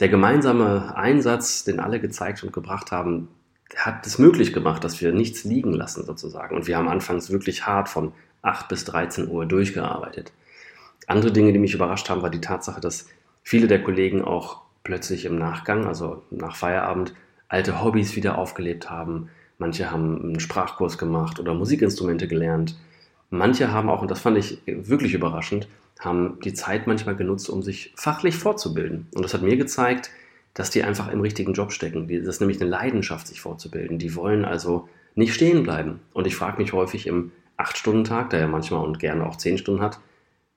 der 0.00 0.08
gemeinsame 0.08 0.94
Einsatz, 0.96 1.64
den 1.64 1.80
alle 1.80 2.00
gezeigt 2.00 2.42
und 2.42 2.52
gebracht 2.52 2.92
haben, 2.92 3.28
hat 3.76 4.06
es 4.06 4.18
möglich 4.18 4.52
gemacht, 4.52 4.84
dass 4.84 5.00
wir 5.00 5.12
nichts 5.12 5.44
liegen 5.44 5.72
lassen 5.72 6.04
sozusagen. 6.04 6.54
Und 6.54 6.66
wir 6.66 6.76
haben 6.76 6.88
anfangs 6.88 7.30
wirklich 7.30 7.66
hart 7.66 7.88
von 7.88 8.12
8 8.42 8.68
bis 8.68 8.84
13 8.84 9.28
Uhr 9.28 9.46
durchgearbeitet. 9.46 10.32
Andere 11.06 11.32
Dinge, 11.32 11.52
die 11.52 11.58
mich 11.58 11.74
überrascht 11.74 12.08
haben, 12.08 12.22
war 12.22 12.30
die 12.30 12.40
Tatsache, 12.40 12.80
dass 12.80 13.08
viele 13.42 13.66
der 13.66 13.82
Kollegen 13.82 14.22
auch 14.22 14.62
plötzlich 14.84 15.24
im 15.24 15.36
Nachgang, 15.36 15.86
also 15.86 16.22
nach 16.30 16.56
Feierabend, 16.56 17.14
alte 17.48 17.82
Hobbys 17.82 18.16
wieder 18.16 18.38
aufgelebt 18.38 18.90
haben. 18.90 19.30
Manche 19.58 19.90
haben 19.90 20.22
einen 20.22 20.40
Sprachkurs 20.40 20.98
gemacht 20.98 21.40
oder 21.40 21.54
Musikinstrumente 21.54 22.28
gelernt. 22.28 22.76
Manche 23.30 23.72
haben 23.72 23.88
auch, 23.88 24.02
und 24.02 24.10
das 24.10 24.20
fand 24.20 24.36
ich 24.36 24.62
wirklich 24.66 25.14
überraschend, 25.14 25.68
haben 26.00 26.38
die 26.44 26.54
Zeit 26.54 26.86
manchmal 26.86 27.16
genutzt, 27.16 27.48
um 27.48 27.62
sich 27.62 27.92
fachlich 27.96 28.36
fortzubilden. 28.36 29.06
Und 29.14 29.24
das 29.24 29.34
hat 29.34 29.42
mir 29.42 29.56
gezeigt, 29.56 30.10
dass 30.54 30.70
die 30.70 30.82
einfach 30.82 31.08
im 31.08 31.20
richtigen 31.20 31.52
Job 31.52 31.72
stecken. 31.72 32.08
Das 32.08 32.26
ist 32.26 32.40
nämlich 32.40 32.60
eine 32.60 32.70
Leidenschaft, 32.70 33.26
sich 33.26 33.40
fortzubilden. 33.40 33.98
Die 33.98 34.14
wollen 34.14 34.44
also 34.44 34.88
nicht 35.14 35.34
stehen 35.34 35.62
bleiben. 35.62 36.00
Und 36.12 36.26
ich 36.26 36.36
frage 36.36 36.60
mich 36.60 36.72
häufig 36.72 37.06
im 37.06 37.32
8-Stunden-Tag, 37.58 38.30
der 38.30 38.40
ja 38.40 38.46
manchmal 38.46 38.84
und 38.84 38.98
gerne 38.98 39.26
auch 39.26 39.36
10 39.36 39.58
Stunden 39.58 39.82
hat, 39.82 40.00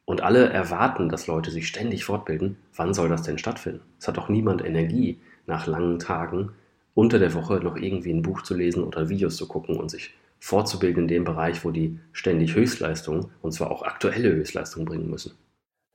und 0.05 0.21
alle 0.21 0.49
erwarten, 0.49 1.07
dass 1.07 1.27
Leute 1.27 1.51
sich 1.51 1.67
ständig 1.67 2.03
fortbilden, 2.03 2.57
wann 2.75 2.95
soll 2.95 3.09
das 3.09 3.21
denn 3.21 3.37
stattfinden? 3.37 3.81
Es 3.99 4.07
hat 4.07 4.17
doch 4.17 4.27
niemand 4.27 4.65
Energie, 4.65 5.19
nach 5.45 5.67
langen 5.67 5.99
Tagen 5.99 6.51
unter 6.93 7.19
der 7.19 7.33
Woche 7.33 7.55
noch 7.55 7.75
irgendwie 7.75 8.11
ein 8.11 8.21
Buch 8.21 8.41
zu 8.41 8.55
lesen 8.55 8.83
oder 8.83 9.09
Videos 9.09 9.35
zu 9.35 9.47
gucken 9.47 9.77
und 9.77 9.89
sich 9.89 10.13
fortzubilden 10.39 11.03
in 11.03 11.07
dem 11.07 11.23
Bereich, 11.23 11.63
wo 11.65 11.71
die 11.71 11.99
ständig 12.11 12.55
Höchstleistungen, 12.55 13.27
und 13.41 13.51
zwar 13.51 13.71
auch 13.71 13.83
aktuelle 13.83 14.31
Höchstleistungen 14.31 14.85
bringen 14.85 15.09
müssen. 15.09 15.33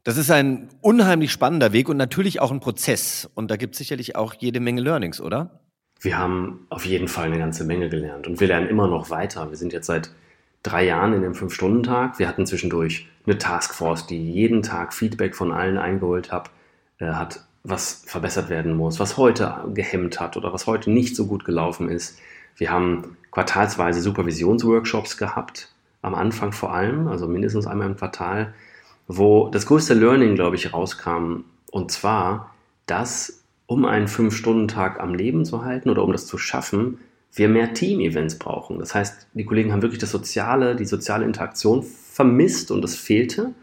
Das 0.04 0.18
ist 0.18 0.30
ein 0.30 0.68
unheimlich 0.82 1.32
spannender 1.32 1.72
Weg 1.72 1.88
und 1.88 1.96
natürlich 1.96 2.40
auch 2.40 2.50
ein 2.50 2.60
Prozess. 2.60 3.30
Und 3.34 3.50
da 3.50 3.56
gibt 3.56 3.74
es 3.74 3.78
sicherlich 3.78 4.16
auch 4.16 4.34
jede 4.34 4.60
Menge 4.60 4.82
Learnings, 4.82 5.20
oder? 5.20 5.60
Wir 5.98 6.18
haben 6.18 6.66
auf 6.68 6.84
jeden 6.84 7.08
Fall 7.08 7.26
eine 7.26 7.38
ganze 7.38 7.64
Menge 7.64 7.88
gelernt 7.88 8.26
und 8.26 8.38
wir 8.38 8.48
lernen 8.48 8.68
immer 8.68 8.86
noch 8.86 9.08
weiter. 9.08 9.48
Wir 9.48 9.56
sind 9.56 9.72
jetzt 9.72 9.86
seit 9.86 10.10
drei 10.62 10.84
Jahren 10.84 11.14
in 11.14 11.22
dem 11.22 11.34
Fünf-Stunden-Tag. 11.34 12.18
Wir 12.18 12.28
hatten 12.28 12.46
zwischendurch 12.46 13.08
eine 13.24 13.38
Taskforce, 13.38 14.06
die 14.06 14.30
jeden 14.30 14.62
Tag 14.62 14.92
Feedback 14.92 15.34
von 15.34 15.52
allen 15.52 15.78
eingeholt 15.78 16.30
hat, 16.30 16.50
äh, 16.98 17.06
hat, 17.06 17.46
was 17.62 18.04
verbessert 18.06 18.50
werden 18.50 18.76
muss, 18.76 19.00
was 19.00 19.16
heute 19.16 19.64
gehemmt 19.72 20.20
hat 20.20 20.36
oder 20.36 20.52
was 20.52 20.66
heute 20.66 20.90
nicht 20.90 21.16
so 21.16 21.26
gut 21.26 21.46
gelaufen 21.46 21.88
ist. 21.88 22.18
Wir 22.56 22.70
haben 22.70 23.16
quartalsweise 23.30 24.00
Supervisionsworkshops 24.00 25.16
gehabt, 25.16 25.68
am 26.02 26.14
Anfang 26.14 26.52
vor 26.52 26.72
allem, 26.72 27.08
also 27.08 27.26
mindestens 27.26 27.66
einmal 27.66 27.88
im 27.88 27.96
Quartal, 27.96 28.54
wo 29.08 29.48
das 29.48 29.66
größte 29.66 29.94
Learning, 29.94 30.34
glaube 30.34 30.56
ich, 30.56 30.72
rauskam. 30.72 31.44
Und 31.70 31.90
zwar, 31.90 32.54
dass 32.86 33.42
um 33.66 33.84
einen 33.84 34.08
Fünf-Stunden-Tag 34.08 35.00
am 35.00 35.14
Leben 35.14 35.44
zu 35.44 35.64
halten 35.64 35.90
oder 35.90 36.04
um 36.04 36.12
das 36.12 36.26
zu 36.26 36.38
schaffen, 36.38 36.98
wir 37.32 37.48
mehr 37.48 37.74
Team-Events 37.74 38.38
brauchen. 38.38 38.78
Das 38.78 38.94
heißt, 38.94 39.28
die 39.34 39.44
Kollegen 39.44 39.72
haben 39.72 39.82
wirklich 39.82 40.00
das 40.00 40.10
Soziale, 40.10 40.76
die 40.76 40.84
soziale 40.84 41.24
Interaktion 41.24 41.82
vermisst 41.82 42.70
und 42.70 42.82
das 42.82 42.94
fehlte. 42.94 43.54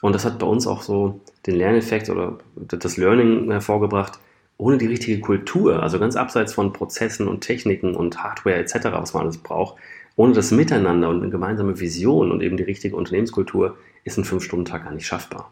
Und 0.00 0.14
das 0.14 0.24
hat 0.24 0.38
bei 0.38 0.46
uns 0.46 0.66
auch 0.66 0.82
so 0.82 1.20
den 1.46 1.56
Lerneffekt 1.56 2.08
oder 2.08 2.38
das 2.56 2.96
Learning 2.96 3.50
hervorgebracht, 3.50 4.18
ohne 4.58 4.78
die 4.78 4.86
richtige 4.86 5.20
Kultur, 5.20 5.82
also 5.82 5.98
ganz 5.98 6.16
abseits 6.16 6.54
von 6.54 6.72
Prozessen 6.72 7.28
und 7.28 7.40
Techniken 7.40 7.94
und 7.94 8.22
Hardware 8.22 8.56
etc., 8.56 8.88
was 8.92 9.14
man 9.14 9.24
alles 9.24 9.38
braucht, 9.38 9.76
ohne 10.16 10.34
das 10.34 10.50
Miteinander 10.50 11.08
und 11.08 11.22
eine 11.22 11.30
gemeinsame 11.30 11.80
Vision 11.80 12.30
und 12.30 12.42
eben 12.42 12.56
die 12.56 12.62
richtige 12.62 12.96
Unternehmenskultur 12.96 13.76
ist 14.04 14.18
ein 14.18 14.24
Fünf-Stunden-Tag 14.24 14.84
gar 14.84 14.92
nicht 14.92 15.06
schaffbar. 15.06 15.50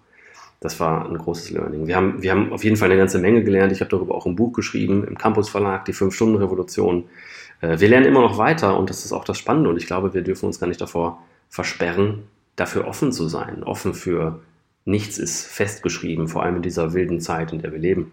Das 0.61 0.79
war 0.79 1.09
ein 1.09 1.17
großes 1.17 1.51
Learning. 1.51 1.87
Wir 1.87 1.97
haben, 1.97 2.23
wir 2.23 2.31
haben 2.33 2.53
auf 2.53 2.65
jeden 2.65 2.77
Fall 2.77 2.91
eine 2.91 2.99
ganze 2.99 3.19
Menge 3.19 3.43
gelernt. 3.43 3.73
Ich 3.73 3.81
habe 3.81 3.91
darüber 3.91 4.15
auch 4.15 4.27
ein 4.27 4.37
Buch 4.37 4.53
geschrieben 4.53 5.05
im 5.05 5.17
Campus 5.17 5.49
Verlag, 5.49 5.87
die 5.87 5.95
Fünf-Stunden-Revolution. 5.95 7.05
Äh, 7.63 7.81
wir 7.81 7.89
lernen 7.89 8.07
immer 8.07 8.21
noch 8.21 8.37
weiter 8.37 8.79
und 8.79 8.91
das 8.91 9.05
ist 9.07 9.13
auch 9.13 9.25
das 9.25 9.39
Spannende 9.39 9.71
und 9.71 9.79
ich 9.79 9.87
glaube, 9.87 10.13
wir 10.13 10.23
dürfen 10.23 10.47
uns 10.47 10.61
gar 10.61 10.67
nicht 10.67 10.81
davor 10.81 11.23
versperren, 11.49 12.25
dafür 12.57 12.87
offen 12.87 13.11
zu 13.11 13.27
sein. 13.27 13.63
Offen 13.65 13.95
für 13.95 14.41
nichts 14.85 15.17
ist 15.19 15.47
festgeschrieben, 15.47 16.29
vor 16.29 16.43
allem 16.43 16.57
in 16.57 16.63
dieser 16.63 16.93
wilden 16.93 17.21
Zeit, 17.21 17.53
in 17.53 17.61
der 17.61 17.73
wir 17.73 17.79
leben. 17.79 18.13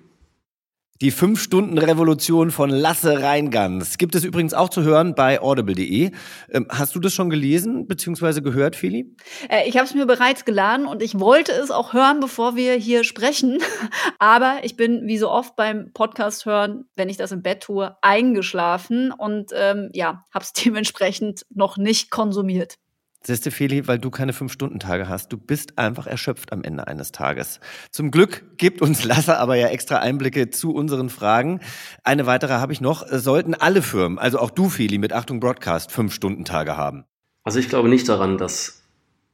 Die 1.00 1.14
5-Stunden-Revolution 1.14 2.50
von 2.50 2.72
Lasse 2.72 3.22
Reingans 3.22 4.00
gibt 4.00 4.16
es 4.16 4.24
übrigens 4.24 4.56
auch 4.56 4.70
zu 4.70 4.82
hören 4.82 5.14
bei 5.14 5.40
audible.de. 5.40 6.10
Ähm, 6.50 6.68
hast 6.70 6.96
du 6.96 7.00
das 7.00 7.14
schon 7.14 7.30
gelesen 7.30 7.86
bzw. 7.86 8.42
gehört, 8.42 8.76
Feli? 8.76 9.16
Äh, 9.48 9.70
ich 9.70 9.78
habe 9.78 9.86
es 9.86 9.94
mir 9.94 10.08
bereits 10.08 10.44
geladen 10.44 10.88
und 10.88 11.04
ich 11.04 11.20
wollte 11.20 11.52
es 11.52 11.70
auch 11.70 11.94
hören, 11.94 12.20
bevor 12.20 12.56
wir 12.56 12.74
hier 12.74 13.04
sprechen. 13.04 13.60
Aber 14.18 14.62
ich 14.64 14.76
bin 14.76 15.06
wie 15.06 15.20
so 15.20 15.30
oft 15.30 15.56
beim 15.56 15.92
Podcast 15.94 16.48
hören, 16.48 16.86
wenn 16.96 17.10
ich 17.10 17.18
das 17.18 17.32
im 17.32 17.44
Bett 17.44 17.62
tue, 17.62 17.96
eingeschlafen 18.02 19.12
und 19.12 19.52
ähm, 19.54 19.92
ja, 19.94 20.24
habe 20.34 20.46
es 20.46 20.54
dementsprechend 20.66 21.46
noch 21.54 21.78
nicht 21.78 22.10
konsumiert. 22.10 22.80
Siehste, 23.28 23.52
Feli, 23.52 23.90
weil 23.90 24.00
du 24.00 24.10
keine 24.10 24.32
Fünf-Stunden-Tage 24.32 25.10
hast. 25.10 25.34
Du 25.34 25.38
bist 25.38 25.78
einfach 25.78 26.08
erschöpft 26.08 26.54
am 26.54 26.64
Ende 26.64 26.88
eines 26.88 27.12
Tages. 27.12 27.60
Zum 27.92 28.10
Glück 28.10 28.58
gibt 28.58 28.82
uns 28.82 29.04
Lasse 29.04 29.38
aber 29.38 29.56
ja 29.58 29.68
extra 29.68 29.98
Einblicke 29.98 30.50
zu 30.50 30.74
unseren 30.74 31.10
Fragen. 31.10 31.60
Eine 32.06 32.26
weitere 32.26 32.54
habe 32.54 32.72
ich 32.72 32.80
noch. 32.80 33.06
Sollten 33.12 33.54
alle 33.54 33.82
Firmen, 33.82 34.18
also 34.18 34.40
auch 34.40 34.50
du, 34.50 34.70
Feli, 34.70 34.98
mit 34.98 35.12
Achtung 35.12 35.42
Broadcast, 35.42 35.92
Fünf-Stunden-Tage 35.92 36.78
haben? 36.78 37.04
Also 37.44 37.60
ich 37.60 37.68
glaube 37.68 37.90
nicht 37.90 38.08
daran, 38.08 38.38
dass 38.38 38.82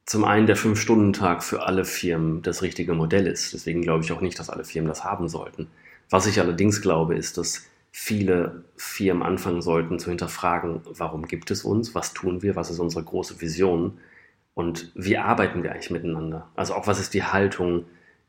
zum 0.06 0.24
einen 0.24 0.48
der 0.48 0.56
Fünf-Stunden-Tag 0.56 1.44
für 1.44 1.62
alle 1.62 1.84
Firmen 1.84 2.42
das 2.42 2.62
richtige 2.62 2.94
Modell 2.94 3.28
ist. 3.28 3.52
Deswegen 3.52 3.82
glaube 3.82 4.02
ich 4.02 4.10
auch 4.10 4.20
nicht, 4.20 4.40
dass 4.40 4.50
alle 4.50 4.64
Firmen 4.64 4.88
das 4.88 5.04
haben 5.04 5.28
sollten. 5.28 5.68
Was 6.10 6.26
ich 6.26 6.40
allerdings 6.40 6.82
glaube, 6.82 7.14
ist, 7.14 7.38
dass 7.38 7.62
viele 7.96 8.64
Firmen 8.76 9.22
anfangen 9.22 9.62
sollten 9.62 10.00
zu 10.00 10.08
hinterfragen, 10.08 10.80
warum 10.84 11.28
gibt 11.28 11.52
es 11.52 11.62
uns, 11.62 11.94
was 11.94 12.12
tun 12.12 12.42
wir, 12.42 12.56
was 12.56 12.68
ist 12.68 12.80
unsere 12.80 13.04
große 13.04 13.40
Vision 13.40 13.98
und 14.54 14.90
wie 14.96 15.16
arbeiten 15.16 15.62
wir 15.62 15.70
eigentlich 15.70 15.92
miteinander. 15.92 16.50
Also 16.56 16.74
auch 16.74 16.88
was 16.88 16.98
ist 16.98 17.14
die 17.14 17.22
Haltung, 17.22 17.84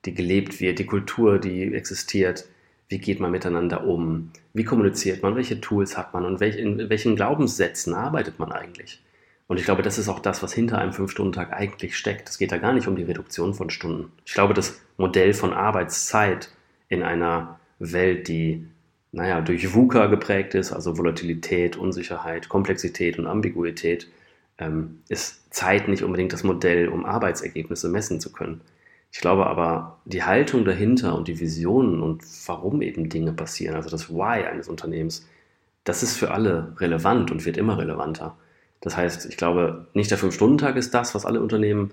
die 0.05 0.13
gelebt 0.13 0.61
wird, 0.61 0.77
die 0.77 0.85
Kultur, 0.85 1.39
die 1.39 1.73
existiert, 1.73 2.45
wie 2.89 2.99
geht 2.99 3.19
man 3.19 3.31
miteinander 3.31 3.85
um, 3.85 4.29
wie 4.53 4.65
kommuniziert 4.65 5.23
man, 5.23 5.35
welche 5.35 5.59
Tools 5.59 5.97
hat 5.97 6.13
man 6.13 6.25
und 6.25 6.39
welch, 6.39 6.57
in 6.57 6.87
welchen 6.91 7.15
Glaubenssätzen 7.15 7.95
arbeitet 7.95 8.37
man 8.37 8.51
eigentlich. 8.51 9.01
Und 9.47 9.57
ich 9.57 9.65
glaube, 9.65 9.81
das 9.81 9.97
ist 9.97 10.09
auch 10.09 10.19
das, 10.19 10.43
was 10.43 10.53
hinter 10.53 10.77
einem 10.77 10.93
Fünf-Stunden-Tag 10.93 11.53
eigentlich 11.53 11.97
steckt. 11.97 12.29
Es 12.29 12.37
geht 12.37 12.51
da 12.51 12.59
gar 12.59 12.73
nicht 12.73 12.87
um 12.87 12.95
die 12.95 13.03
Reduktion 13.03 13.55
von 13.55 13.71
Stunden. 13.71 14.11
Ich 14.25 14.35
glaube, 14.35 14.53
das 14.53 14.79
Modell 14.97 15.33
von 15.33 15.53
Arbeitszeit 15.53 16.51
in 16.87 17.01
einer 17.01 17.59
Welt, 17.79 18.27
die 18.27 18.67
naja, 19.15 19.39
durch 19.39 19.73
VUCA 19.73 20.07
geprägt 20.07 20.55
ist, 20.55 20.73
also 20.73 20.97
Volatilität, 20.97 21.77
Unsicherheit, 21.77 22.49
Komplexität 22.49 23.17
und 23.17 23.27
Ambiguität, 23.27 24.09
ähm, 24.57 24.99
ist 25.07 25.53
Zeit 25.53 25.87
nicht 25.87 26.03
unbedingt 26.03 26.33
das 26.33 26.43
Modell, 26.43 26.89
um 26.89 27.05
Arbeitsergebnisse 27.05 27.87
messen 27.87 28.19
zu 28.19 28.33
können. 28.33 28.59
Ich 29.13 29.21
glaube 29.21 29.47
aber, 29.47 30.01
die 30.03 30.23
Haltung 30.23 30.65
dahinter 30.65 31.15
und 31.15 31.29
die 31.29 31.39
Visionen 31.39 32.01
und 32.01 32.23
warum 32.47 32.81
eben 32.81 33.07
Dinge 33.07 33.31
passieren, 33.31 33.75
also 33.75 33.89
das 33.89 34.09
Why 34.09 34.43
eines 34.43 34.67
Unternehmens, 34.67 35.25
das 35.85 36.03
ist 36.03 36.17
für 36.17 36.31
alle 36.31 36.75
relevant 36.77 37.31
und 37.31 37.45
wird 37.45 37.55
immer 37.55 37.77
relevanter. 37.77 38.35
Das 38.81 38.97
heißt, 38.97 39.27
ich 39.27 39.37
glaube, 39.37 39.87
nicht 39.93 40.11
der 40.11 40.17
Fünf-Stunden-Tag 40.17 40.75
ist 40.75 40.93
das, 40.93 41.15
was 41.15 41.25
alle 41.25 41.39
Unternehmen 41.39 41.91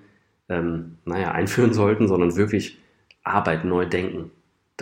ähm, 0.48 0.98
naja, 1.04 1.30
einführen 1.32 1.72
sollten, 1.72 2.08
sondern 2.08 2.34
wirklich 2.34 2.78
Arbeit 3.22 3.64
neu 3.64 3.86
denken 3.86 4.32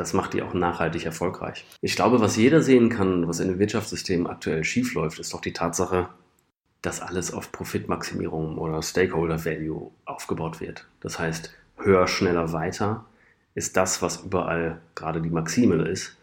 das 0.00 0.14
macht 0.14 0.32
die 0.32 0.40
auch 0.42 0.54
nachhaltig 0.54 1.04
erfolgreich. 1.04 1.66
Ich 1.82 1.94
glaube, 1.94 2.20
was 2.20 2.36
jeder 2.36 2.62
sehen 2.62 2.88
kann, 2.88 3.28
was 3.28 3.38
in 3.38 3.48
dem 3.48 3.58
Wirtschaftssystem 3.58 4.26
aktuell 4.26 4.64
schiefläuft, 4.64 5.18
ist 5.18 5.34
doch 5.34 5.42
die 5.42 5.52
Tatsache, 5.52 6.08
dass 6.80 7.02
alles 7.02 7.34
auf 7.34 7.52
Profitmaximierung 7.52 8.56
oder 8.56 8.82
Stakeholder 8.82 9.44
Value 9.44 9.90
aufgebaut 10.06 10.58
wird. 10.62 10.86
Das 11.00 11.18
heißt, 11.18 11.54
höher, 11.76 12.08
schneller, 12.08 12.54
weiter 12.54 13.04
ist 13.54 13.76
das, 13.76 14.00
was 14.00 14.22
überall 14.22 14.80
gerade 14.94 15.20
die 15.20 15.28
Maxime 15.28 15.82
ist. 15.82 16.16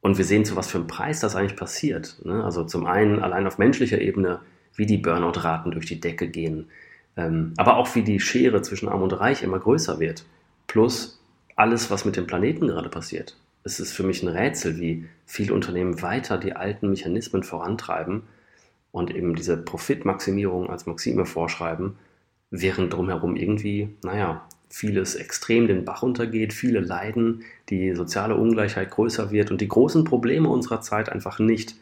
Und 0.00 0.16
wir 0.16 0.24
sehen, 0.24 0.46
zu 0.46 0.56
was 0.56 0.68
für 0.70 0.78
einem 0.78 0.86
Preis 0.86 1.20
das 1.20 1.36
eigentlich 1.36 1.56
passiert. 1.56 2.24
Ne? 2.24 2.42
Also 2.42 2.64
zum 2.64 2.86
einen 2.86 3.20
allein 3.20 3.46
auf 3.46 3.58
menschlicher 3.58 4.00
Ebene, 4.00 4.40
wie 4.74 4.86
die 4.86 4.96
Burnout-Raten 4.96 5.72
durch 5.72 5.84
die 5.84 6.00
Decke 6.00 6.28
gehen, 6.28 6.70
ähm, 7.18 7.52
aber 7.58 7.76
auch 7.76 7.94
wie 7.94 8.02
die 8.02 8.20
Schere 8.20 8.62
zwischen 8.62 8.88
Arm 8.88 9.02
und 9.02 9.12
Reich 9.12 9.42
immer 9.42 9.58
größer 9.58 10.00
wird. 10.00 10.24
Plus 10.66 11.17
alles, 11.58 11.90
was 11.90 12.04
mit 12.04 12.16
dem 12.16 12.26
Planeten 12.26 12.68
gerade 12.68 12.88
passiert. 12.88 13.36
Es 13.64 13.80
ist 13.80 13.92
für 13.92 14.04
mich 14.04 14.22
ein 14.22 14.28
Rätsel, 14.28 14.78
wie 14.78 15.06
viele 15.26 15.52
Unternehmen 15.52 16.00
weiter 16.00 16.38
die 16.38 16.54
alten 16.54 16.88
Mechanismen 16.88 17.42
vorantreiben 17.42 18.22
und 18.92 19.14
eben 19.14 19.34
diese 19.34 19.56
Profitmaximierung 19.56 20.70
als 20.70 20.86
Maxime 20.86 21.26
vorschreiben, 21.26 21.96
während 22.50 22.92
drumherum 22.92 23.36
irgendwie, 23.36 23.96
naja, 24.04 24.46
vieles 24.70 25.16
extrem 25.16 25.66
den 25.66 25.84
Bach 25.84 26.02
untergeht, 26.02 26.52
viele 26.52 26.80
leiden, 26.80 27.42
die 27.70 27.94
soziale 27.94 28.36
Ungleichheit 28.36 28.90
größer 28.90 29.30
wird 29.30 29.50
und 29.50 29.60
die 29.60 29.68
großen 29.68 30.04
Probleme 30.04 30.48
unserer 30.48 30.80
Zeit 30.80 31.08
einfach 31.08 31.38
nicht 31.38 31.74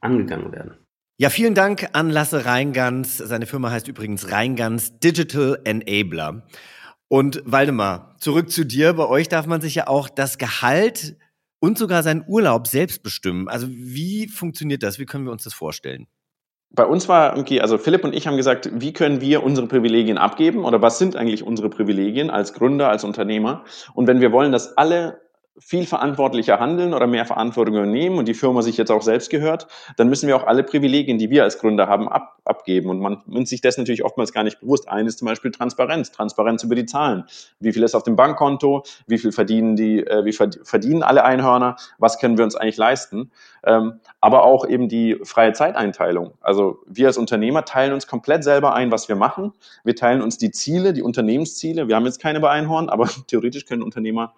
angegangen 0.00 0.52
werden. 0.52 0.74
Ja, 1.16 1.30
vielen 1.30 1.54
Dank 1.54 1.88
an 1.92 2.10
Lasse 2.10 2.44
Reingans. 2.44 3.16
Seine 3.16 3.46
Firma 3.46 3.70
heißt 3.70 3.88
übrigens 3.88 4.30
Reingans 4.30 4.98
Digital 4.98 5.60
Enabler. 5.64 6.42
Und 7.12 7.42
Waldemar, 7.44 8.16
zurück 8.20 8.50
zu 8.50 8.64
dir. 8.64 8.94
Bei 8.94 9.06
euch 9.06 9.28
darf 9.28 9.44
man 9.44 9.60
sich 9.60 9.74
ja 9.74 9.86
auch 9.86 10.08
das 10.08 10.38
Gehalt 10.38 11.14
und 11.60 11.76
sogar 11.76 12.02
seinen 12.02 12.24
Urlaub 12.26 12.66
selbst 12.66 13.02
bestimmen. 13.02 13.48
Also 13.48 13.66
wie 13.68 14.28
funktioniert 14.28 14.82
das? 14.82 14.98
Wie 14.98 15.04
können 15.04 15.26
wir 15.26 15.30
uns 15.30 15.44
das 15.44 15.52
vorstellen? 15.52 16.06
Bei 16.70 16.86
uns 16.86 17.10
war 17.10 17.36
irgendwie, 17.36 17.60
also 17.60 17.76
Philipp 17.76 18.02
und 18.04 18.14
ich 18.14 18.26
haben 18.26 18.38
gesagt, 18.38 18.70
wie 18.72 18.94
können 18.94 19.20
wir 19.20 19.42
unsere 19.42 19.66
Privilegien 19.66 20.16
abgeben 20.16 20.64
oder 20.64 20.80
was 20.80 20.98
sind 20.98 21.14
eigentlich 21.14 21.42
unsere 21.42 21.68
Privilegien 21.68 22.30
als 22.30 22.54
Gründer, 22.54 22.88
als 22.88 23.04
Unternehmer? 23.04 23.66
Und 23.92 24.06
wenn 24.06 24.22
wir 24.22 24.32
wollen, 24.32 24.50
dass 24.50 24.78
alle 24.78 25.20
viel 25.58 25.86
verantwortlicher 25.86 26.58
handeln 26.60 26.94
oder 26.94 27.06
mehr 27.06 27.26
Verantwortung 27.26 27.74
übernehmen 27.74 28.18
und 28.18 28.26
die 28.26 28.34
Firma 28.34 28.62
sich 28.62 28.78
jetzt 28.78 28.90
auch 28.90 29.02
selbst 29.02 29.28
gehört, 29.28 29.66
dann 29.96 30.08
müssen 30.08 30.26
wir 30.26 30.36
auch 30.36 30.46
alle 30.46 30.62
Privilegien, 30.62 31.18
die 31.18 31.28
wir 31.28 31.42
als 31.42 31.58
Gründer 31.58 31.88
haben, 31.88 32.08
ab, 32.08 32.38
abgeben. 32.44 32.88
Und 32.88 33.00
man 33.00 33.22
nimmt 33.26 33.48
sich 33.48 33.60
das 33.60 33.76
natürlich 33.76 34.04
oftmals 34.04 34.32
gar 34.32 34.44
nicht 34.44 34.60
bewusst. 34.60 34.88
Eines 34.88 35.18
zum 35.18 35.26
Beispiel 35.26 35.50
Transparenz, 35.50 36.10
Transparenz 36.10 36.62
über 36.62 36.74
die 36.74 36.86
Zahlen. 36.86 37.24
Wie 37.60 37.72
viel 37.72 37.82
ist 37.82 37.94
auf 37.94 38.02
dem 38.02 38.16
Bankkonto? 38.16 38.84
Wie 39.06 39.18
viel 39.18 39.30
verdienen 39.30 39.76
die, 39.76 40.06
äh, 40.06 40.24
wie 40.24 40.32
verdienen 40.32 41.02
alle 41.02 41.24
Einhörner? 41.24 41.76
Was 41.98 42.18
können 42.18 42.38
wir 42.38 42.44
uns 42.44 42.56
eigentlich 42.56 42.78
leisten? 42.78 43.30
Ähm, 43.64 44.00
aber 44.20 44.44
auch 44.44 44.66
eben 44.66 44.88
die 44.88 45.18
freie 45.22 45.52
Zeiteinteilung. 45.52 46.32
Also 46.40 46.78
wir 46.86 47.08
als 47.08 47.18
Unternehmer 47.18 47.64
teilen 47.64 47.92
uns 47.92 48.06
komplett 48.06 48.42
selber 48.42 48.74
ein, 48.74 48.90
was 48.90 49.08
wir 49.08 49.16
machen. 49.16 49.52
Wir 49.84 49.96
teilen 49.96 50.22
uns 50.22 50.38
die 50.38 50.50
Ziele, 50.50 50.94
die 50.94 51.02
Unternehmensziele. 51.02 51.88
Wir 51.88 51.96
haben 51.96 52.06
jetzt 52.06 52.20
keine 52.20 52.40
bei 52.40 52.50
Einhorn, 52.50 52.88
aber 52.88 53.08
theoretisch 53.26 53.66
können 53.66 53.82
Unternehmer 53.82 54.32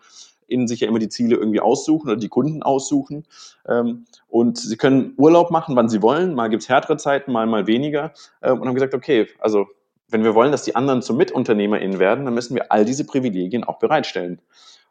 innen 0.47 0.68
sich 0.68 0.80
ja 0.80 0.88
immer 0.88 0.99
die 0.99 1.09
Ziele 1.09 1.36
irgendwie 1.36 1.61
aussuchen 1.61 2.09
oder 2.09 2.16
die 2.16 2.28
Kunden 2.28 2.62
aussuchen. 2.62 3.24
Ähm, 3.66 4.07
und 4.28 4.59
sie 4.59 4.76
können 4.76 5.14
Urlaub 5.16 5.51
machen, 5.51 5.76
wann 5.76 5.88
sie 5.88 6.03
wollen. 6.03 6.34
Mal 6.34 6.49
gibt's 6.49 6.68
härtere 6.68 6.97
Zeiten, 6.97 7.32
mal 7.32 7.47
mal 7.47 7.66
weniger. 7.66 8.12
Ähm, 8.42 8.61
und 8.61 8.68
haben 8.68 8.74
gesagt, 8.74 8.95
okay, 8.95 9.28
also 9.38 9.66
wenn 10.09 10.24
wir 10.24 10.34
wollen, 10.34 10.53
dass 10.53 10.64
die 10.64 10.76
anderen 10.76 11.03
zu 11.03 11.14
MitunternehmerInnen 11.14 11.99
werden, 11.99 12.24
dann 12.24 12.34
müssen 12.34 12.55
wir 12.55 12.70
all 12.70 12.84
diese 12.84 13.05
Privilegien 13.05 13.64
auch 13.64 13.78
bereitstellen. 13.78 14.40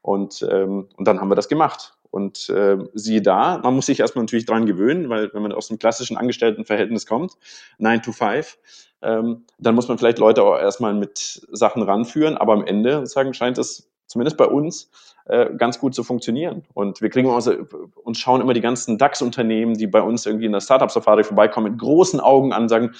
Und, 0.01 0.45
ähm, 0.51 0.89
und 0.97 1.07
dann 1.07 1.21
haben 1.21 1.29
wir 1.29 1.35
das 1.35 1.47
gemacht. 1.47 1.95
Und 2.11 2.49
äh, 2.49 2.77
siehe 2.93 3.21
da, 3.21 3.59
man 3.63 3.73
muss 3.73 3.87
sich 3.87 3.99
erstmal 3.99 4.23
natürlich 4.23 4.45
dran 4.45 4.65
gewöhnen, 4.67 5.09
weil 5.09 5.33
wenn 5.33 5.41
man 5.41 5.51
aus 5.51 5.69
dem 5.69 5.79
klassischen 5.79 6.17
Angestelltenverhältnis 6.17 7.07
kommt, 7.07 7.33
9 7.79 8.03
to 8.03 8.11
5, 8.11 8.57
ähm, 9.01 9.45
dann 9.57 9.75
muss 9.75 9.87
man 9.87 9.97
vielleicht 9.97 10.19
Leute 10.19 10.43
auch 10.43 10.57
erstmal 10.57 10.93
mit 10.93 11.47
Sachen 11.51 11.81
ranführen, 11.81 12.37
aber 12.37 12.53
am 12.53 12.65
Ende 12.65 13.07
sagen, 13.07 13.33
scheint 13.33 13.57
es 13.57 13.89
zumindest 14.07 14.37
bei 14.37 14.45
uns 14.45 14.89
äh, 15.25 15.53
ganz 15.55 15.79
gut 15.79 15.95
zu 15.95 16.03
funktionieren. 16.03 16.63
Und 16.73 17.01
wir 17.01 17.09
kriegen 17.09 17.29
uns, 17.29 17.47
uns 17.47 18.19
schauen 18.19 18.41
immer 18.41 18.53
die 18.53 18.61
ganzen 18.61 18.97
DAX-Unternehmen, 18.97 19.75
die 19.75 19.87
bei 19.87 20.01
uns 20.01 20.25
irgendwie 20.25 20.45
in 20.45 20.51
der 20.51 20.61
Startup-Safari 20.61 21.23
vorbeikommen, 21.23 21.71
mit 21.71 21.79
großen 21.79 22.19
Augen 22.19 22.53
an, 22.53 22.69
sagen, 22.69 22.93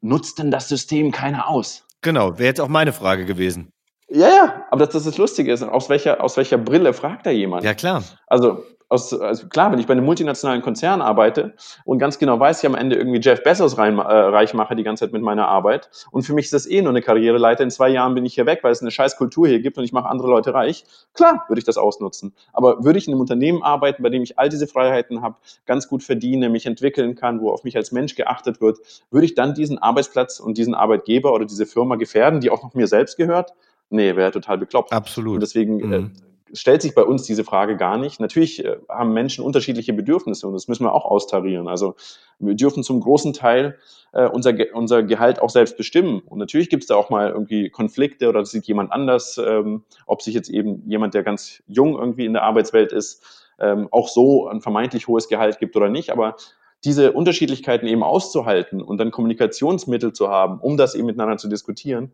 nutzt 0.00 0.38
denn 0.38 0.50
das 0.50 0.68
System 0.68 1.10
keiner 1.10 1.48
aus? 1.48 1.86
Genau, 2.02 2.38
wäre 2.38 2.48
jetzt 2.48 2.60
auch 2.60 2.68
meine 2.68 2.92
Frage 2.92 3.24
gewesen. 3.24 3.72
Ja, 4.08 4.28
ja, 4.28 4.66
aber 4.70 4.84
das, 4.84 4.90
das 4.94 5.02
ist 5.02 5.12
das 5.12 5.18
Lustige 5.18 5.52
ist, 5.52 5.62
aus 5.62 5.88
welcher, 5.88 6.22
aus 6.22 6.36
welcher 6.36 6.58
Brille 6.58 6.92
fragt 6.92 7.26
da 7.26 7.30
jemand? 7.30 7.64
Ja, 7.64 7.74
klar. 7.74 8.02
Also 8.26 8.62
aus, 8.88 9.12
also 9.12 9.48
klar, 9.48 9.72
wenn 9.72 9.78
ich 9.78 9.86
bei 9.86 9.92
einem 9.92 10.04
multinationalen 10.04 10.62
Konzern 10.62 11.00
arbeite 11.00 11.54
und 11.84 11.98
ganz 11.98 12.18
genau 12.18 12.38
weiß, 12.38 12.62
ich 12.62 12.66
am 12.66 12.74
Ende 12.74 12.96
irgendwie 12.96 13.20
Jeff 13.20 13.42
Bezos 13.42 13.78
rein, 13.78 13.98
äh, 13.98 14.02
reich 14.02 14.54
mache 14.54 14.76
die 14.76 14.82
ganze 14.82 15.04
Zeit 15.04 15.12
mit 15.12 15.22
meiner 15.22 15.48
Arbeit 15.48 15.90
und 16.10 16.22
für 16.22 16.34
mich 16.34 16.46
ist 16.46 16.52
das 16.52 16.66
eh 16.66 16.82
nur 16.82 16.90
eine 16.90 17.02
Karriereleiter, 17.02 17.64
in 17.64 17.70
zwei 17.70 17.88
Jahren 17.88 18.14
bin 18.14 18.24
ich 18.24 18.34
hier 18.34 18.46
weg, 18.46 18.60
weil 18.62 18.72
es 18.72 18.82
eine 18.82 18.90
scheiß 18.90 19.16
Kultur 19.16 19.48
hier 19.48 19.60
gibt 19.60 19.78
und 19.78 19.84
ich 19.84 19.92
mache 19.92 20.08
andere 20.08 20.28
Leute 20.28 20.54
reich, 20.54 20.84
klar 21.14 21.44
würde 21.48 21.58
ich 21.58 21.64
das 21.64 21.76
ausnutzen. 21.76 22.34
Aber 22.52 22.84
würde 22.84 22.98
ich 22.98 23.06
in 23.08 23.14
einem 23.14 23.20
Unternehmen 23.20 23.62
arbeiten, 23.62 24.02
bei 24.02 24.10
dem 24.10 24.22
ich 24.22 24.38
all 24.38 24.48
diese 24.48 24.66
Freiheiten 24.66 25.22
habe, 25.22 25.36
ganz 25.66 25.88
gut 25.88 26.02
verdiene, 26.02 26.48
mich 26.48 26.66
entwickeln 26.66 27.14
kann, 27.14 27.40
wo 27.40 27.50
auf 27.50 27.64
mich 27.64 27.76
als 27.76 27.90
Mensch 27.90 28.14
geachtet 28.14 28.60
wird, 28.60 28.78
würde 29.10 29.24
ich 29.24 29.34
dann 29.34 29.54
diesen 29.54 29.78
Arbeitsplatz 29.78 30.40
und 30.40 30.58
diesen 30.58 30.74
Arbeitgeber 30.74 31.32
oder 31.32 31.46
diese 31.46 31.66
Firma 31.66 31.96
gefährden, 31.96 32.40
die 32.40 32.50
auch 32.50 32.62
noch 32.62 32.74
mir 32.74 32.86
selbst 32.86 33.16
gehört? 33.16 33.54
Nee, 33.90 34.16
wäre 34.16 34.30
total 34.30 34.58
bekloppt. 34.58 34.92
Absolut. 34.92 35.34
Und 35.34 35.40
deswegen 35.40 35.80
äh, 35.80 35.98
mhm. 35.98 36.12
äh, 36.50 36.56
stellt 36.56 36.82
sich 36.82 36.94
bei 36.94 37.02
uns 37.02 37.24
diese 37.24 37.44
Frage 37.44 37.76
gar 37.76 37.98
nicht. 37.98 38.20
Natürlich 38.20 38.64
äh, 38.64 38.76
haben 38.88 39.12
Menschen 39.12 39.44
unterschiedliche 39.44 39.92
Bedürfnisse 39.92 40.46
und 40.46 40.54
das 40.54 40.68
müssen 40.68 40.84
wir 40.84 40.92
auch 40.92 41.04
austarieren. 41.04 41.68
Also 41.68 41.94
wir 42.38 42.54
dürfen 42.54 42.82
zum 42.82 43.00
großen 43.00 43.32
Teil 43.32 43.78
äh, 44.12 44.26
unser, 44.26 44.54
unser 44.72 45.02
Gehalt 45.02 45.40
auch 45.40 45.50
selbst 45.50 45.76
bestimmen. 45.76 46.20
Und 46.20 46.38
natürlich 46.38 46.70
gibt 46.70 46.84
es 46.84 46.88
da 46.88 46.96
auch 46.96 47.10
mal 47.10 47.30
irgendwie 47.30 47.70
Konflikte 47.70 48.28
oder 48.28 48.40
das 48.40 48.50
sieht 48.50 48.66
jemand 48.66 48.92
anders, 48.92 49.38
ähm, 49.44 49.84
ob 50.06 50.22
sich 50.22 50.34
jetzt 50.34 50.48
eben 50.48 50.82
jemand, 50.88 51.14
der 51.14 51.22
ganz 51.22 51.62
jung 51.66 51.98
irgendwie 51.98 52.24
in 52.24 52.32
der 52.32 52.42
Arbeitswelt 52.42 52.92
ist, 52.92 53.50
ähm, 53.58 53.88
auch 53.90 54.08
so 54.08 54.48
ein 54.48 54.60
vermeintlich 54.60 55.08
hohes 55.08 55.28
Gehalt 55.28 55.58
gibt 55.58 55.76
oder 55.76 55.88
nicht. 55.88 56.10
Aber 56.10 56.36
diese 56.84 57.12
Unterschiedlichkeiten 57.12 57.86
eben 57.86 58.02
auszuhalten 58.02 58.82
und 58.82 58.98
dann 58.98 59.10
Kommunikationsmittel 59.10 60.12
zu 60.12 60.28
haben, 60.28 60.60
um 60.60 60.76
das 60.76 60.94
eben 60.94 61.06
miteinander 61.06 61.38
zu 61.38 61.48
diskutieren, 61.48 62.12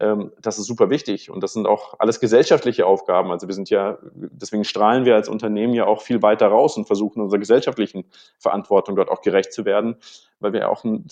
ähm, 0.00 0.32
das 0.40 0.58
ist 0.58 0.66
super 0.66 0.90
wichtig. 0.90 1.30
Und 1.30 1.42
das 1.42 1.52
sind 1.52 1.66
auch 1.66 1.98
alles 1.98 2.20
gesellschaftliche 2.20 2.86
Aufgaben. 2.86 3.30
Also 3.30 3.48
wir 3.48 3.54
sind 3.54 3.70
ja, 3.70 3.98
deswegen 4.14 4.64
strahlen 4.64 5.04
wir 5.04 5.14
als 5.14 5.28
Unternehmen 5.28 5.74
ja 5.74 5.86
auch 5.86 6.02
viel 6.02 6.22
weiter 6.22 6.48
raus 6.48 6.76
und 6.76 6.86
versuchen 6.86 7.22
unserer 7.22 7.38
gesellschaftlichen 7.38 8.04
Verantwortung 8.38 8.96
dort 8.96 9.10
auch 9.10 9.22
gerecht 9.22 9.52
zu 9.52 9.64
werden, 9.64 9.96
weil 10.40 10.52
wir 10.52 10.60
ja 10.60 10.68
auch 10.68 10.84
ein 10.84 11.06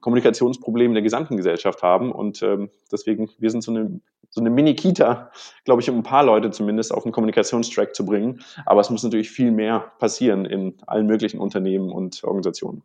Kommunikationsproblem 0.00 0.92
der 0.92 1.02
gesamten 1.02 1.36
Gesellschaft 1.36 1.82
haben. 1.82 2.12
Und 2.12 2.42
ähm, 2.42 2.70
deswegen, 2.90 3.30
wir 3.38 3.50
sind 3.50 3.62
so 3.62 3.72
eine, 3.72 4.00
so 4.28 4.40
eine 4.40 4.50
Mini-Kita, 4.50 5.30
glaube 5.64 5.82
ich, 5.82 5.90
um 5.90 5.98
ein 5.98 6.02
paar 6.02 6.24
Leute 6.24 6.50
zumindest 6.50 6.92
auf 6.92 7.04
einen 7.04 7.12
Kommunikationstrack 7.12 7.94
zu 7.94 8.04
bringen. 8.04 8.40
Aber 8.66 8.80
es 8.80 8.90
muss 8.90 9.02
natürlich 9.02 9.30
viel 9.30 9.52
mehr 9.52 9.92
passieren 9.98 10.44
in 10.44 10.74
allen 10.86 11.06
möglichen 11.06 11.38
Unternehmen 11.38 11.90
und 11.90 12.24
Organisationen. 12.24 12.82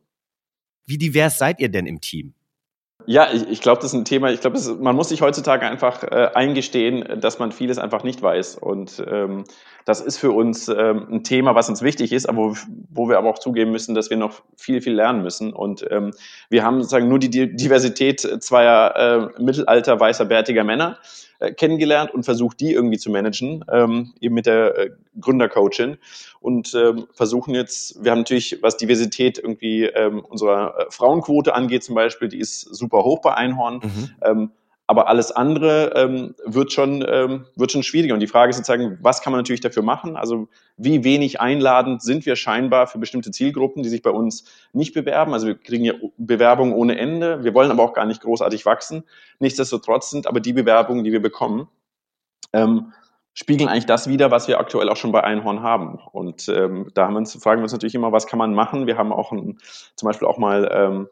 Wie 0.85 0.97
divers 0.97 1.37
seid 1.37 1.59
ihr 1.59 1.69
denn 1.69 1.85
im 1.85 2.01
Team? 2.01 2.33
Ja, 3.11 3.27
ich, 3.33 3.45
ich 3.49 3.59
glaube, 3.59 3.81
das 3.81 3.91
ist 3.91 3.99
ein 3.99 4.05
Thema. 4.05 4.31
Ich 4.31 4.39
glaube, 4.39 4.57
man 4.79 4.95
muss 4.95 5.09
sich 5.09 5.21
heutzutage 5.21 5.65
einfach 5.65 6.01
äh, 6.03 6.29
eingestehen, 6.33 7.19
dass 7.19 7.39
man 7.39 7.51
vieles 7.51 7.77
einfach 7.77 8.05
nicht 8.05 8.21
weiß. 8.21 8.55
Und 8.55 9.03
ähm, 9.05 9.43
das 9.83 9.99
ist 9.99 10.17
für 10.17 10.31
uns 10.31 10.69
ähm, 10.69 11.07
ein 11.11 11.23
Thema, 11.25 11.53
was 11.53 11.67
uns 11.67 11.81
wichtig 11.81 12.13
ist, 12.13 12.29
aber 12.29 12.37
wo, 12.37 12.55
wo 12.89 13.09
wir 13.09 13.17
aber 13.17 13.29
auch 13.29 13.39
zugeben 13.39 13.71
müssen, 13.71 13.95
dass 13.95 14.09
wir 14.09 14.15
noch 14.15 14.43
viel, 14.55 14.81
viel 14.81 14.93
lernen 14.93 15.23
müssen. 15.23 15.51
Und 15.51 15.85
ähm, 15.91 16.11
wir 16.49 16.63
haben 16.63 16.77
sozusagen 16.77 17.09
nur 17.09 17.19
die 17.19 17.53
Diversität 17.53 18.21
zweier 18.21 18.95
äh, 19.37 19.41
mittelalter 19.43 19.99
weißer 19.99 20.23
bärtiger 20.23 20.63
Männer 20.63 20.97
äh, 21.41 21.53
kennengelernt 21.53 22.13
und 22.13 22.23
versucht, 22.23 22.59
die 22.59 22.71
irgendwie 22.71 22.97
zu 22.97 23.09
managen, 23.09 23.65
ähm, 23.71 24.13
eben 24.21 24.35
mit 24.35 24.45
der 24.45 24.77
äh, 24.77 24.89
Gründercoachin 25.19 25.97
und 26.39 26.73
ähm, 26.75 27.07
versuchen 27.13 27.55
jetzt, 27.55 28.03
wir 28.03 28.11
haben 28.11 28.19
natürlich, 28.19 28.59
was 28.61 28.77
Diversität 28.77 29.39
irgendwie 29.39 29.85
ähm, 29.85 30.19
unserer 30.19 30.75
äh, 30.77 30.85
Frauenquote 30.89 31.53
angeht 31.55 31.83
zum 31.83 31.95
Beispiel, 31.95 32.27
die 32.29 32.39
ist 32.39 32.61
super 32.61 33.03
hoch 33.03 33.21
bei 33.21 33.33
Einhorn. 33.33 33.81
Mhm. 34.23 34.51
Aber 34.91 35.07
alles 35.07 35.31
andere 35.31 35.93
ähm, 35.95 36.35
wird, 36.45 36.73
schon, 36.73 37.01
ähm, 37.07 37.45
wird 37.55 37.71
schon 37.71 37.81
schwieriger. 37.81 38.13
Und 38.13 38.19
die 38.19 38.27
Frage 38.27 38.49
ist 38.49 38.57
sozusagen, 38.57 38.97
was 39.01 39.21
kann 39.21 39.31
man 39.31 39.39
natürlich 39.39 39.61
dafür 39.61 39.83
machen? 39.83 40.17
Also 40.17 40.49
wie 40.75 41.05
wenig 41.05 41.39
einladend 41.39 42.01
sind 42.01 42.25
wir 42.25 42.35
scheinbar 42.35 42.87
für 42.87 42.99
bestimmte 42.99 43.31
Zielgruppen, 43.31 43.83
die 43.83 43.89
sich 43.89 44.01
bei 44.01 44.09
uns 44.09 44.43
nicht 44.73 44.93
bewerben? 44.93 45.33
Also 45.33 45.47
wir 45.47 45.55
kriegen 45.55 45.85
ja 45.85 45.93
Bewerbungen 46.17 46.73
ohne 46.73 46.97
Ende. 46.97 47.41
Wir 47.41 47.53
wollen 47.53 47.71
aber 47.71 47.83
auch 47.83 47.93
gar 47.93 48.05
nicht 48.05 48.19
großartig 48.19 48.65
wachsen. 48.65 49.05
Nichtsdestotrotz 49.39 50.09
sind 50.09 50.27
aber 50.27 50.41
die 50.41 50.51
Bewerbungen, 50.51 51.05
die 51.05 51.13
wir 51.13 51.21
bekommen, 51.21 51.69
ähm, 52.51 52.91
spiegeln 53.33 53.69
eigentlich 53.69 53.85
das 53.85 54.09
wieder, 54.09 54.29
was 54.29 54.49
wir 54.49 54.59
aktuell 54.59 54.89
auch 54.89 54.97
schon 54.97 55.13
bei 55.13 55.23
Einhorn 55.23 55.61
haben. 55.61 55.99
Und 56.11 56.49
ähm, 56.49 56.91
da 56.95 57.05
haben 57.05 57.13
wir 57.13 57.19
uns, 57.19 57.41
fragen 57.41 57.61
wir 57.61 57.63
uns 57.63 57.71
natürlich 57.71 57.95
immer, 57.95 58.11
was 58.11 58.27
kann 58.27 58.39
man 58.39 58.53
machen? 58.53 58.87
Wir 58.87 58.97
haben 58.97 59.13
auch 59.13 59.31
ein, 59.31 59.57
zum 59.95 60.07
Beispiel 60.07 60.27
auch 60.27 60.37
mal 60.37 60.69
ähm, 60.69 61.07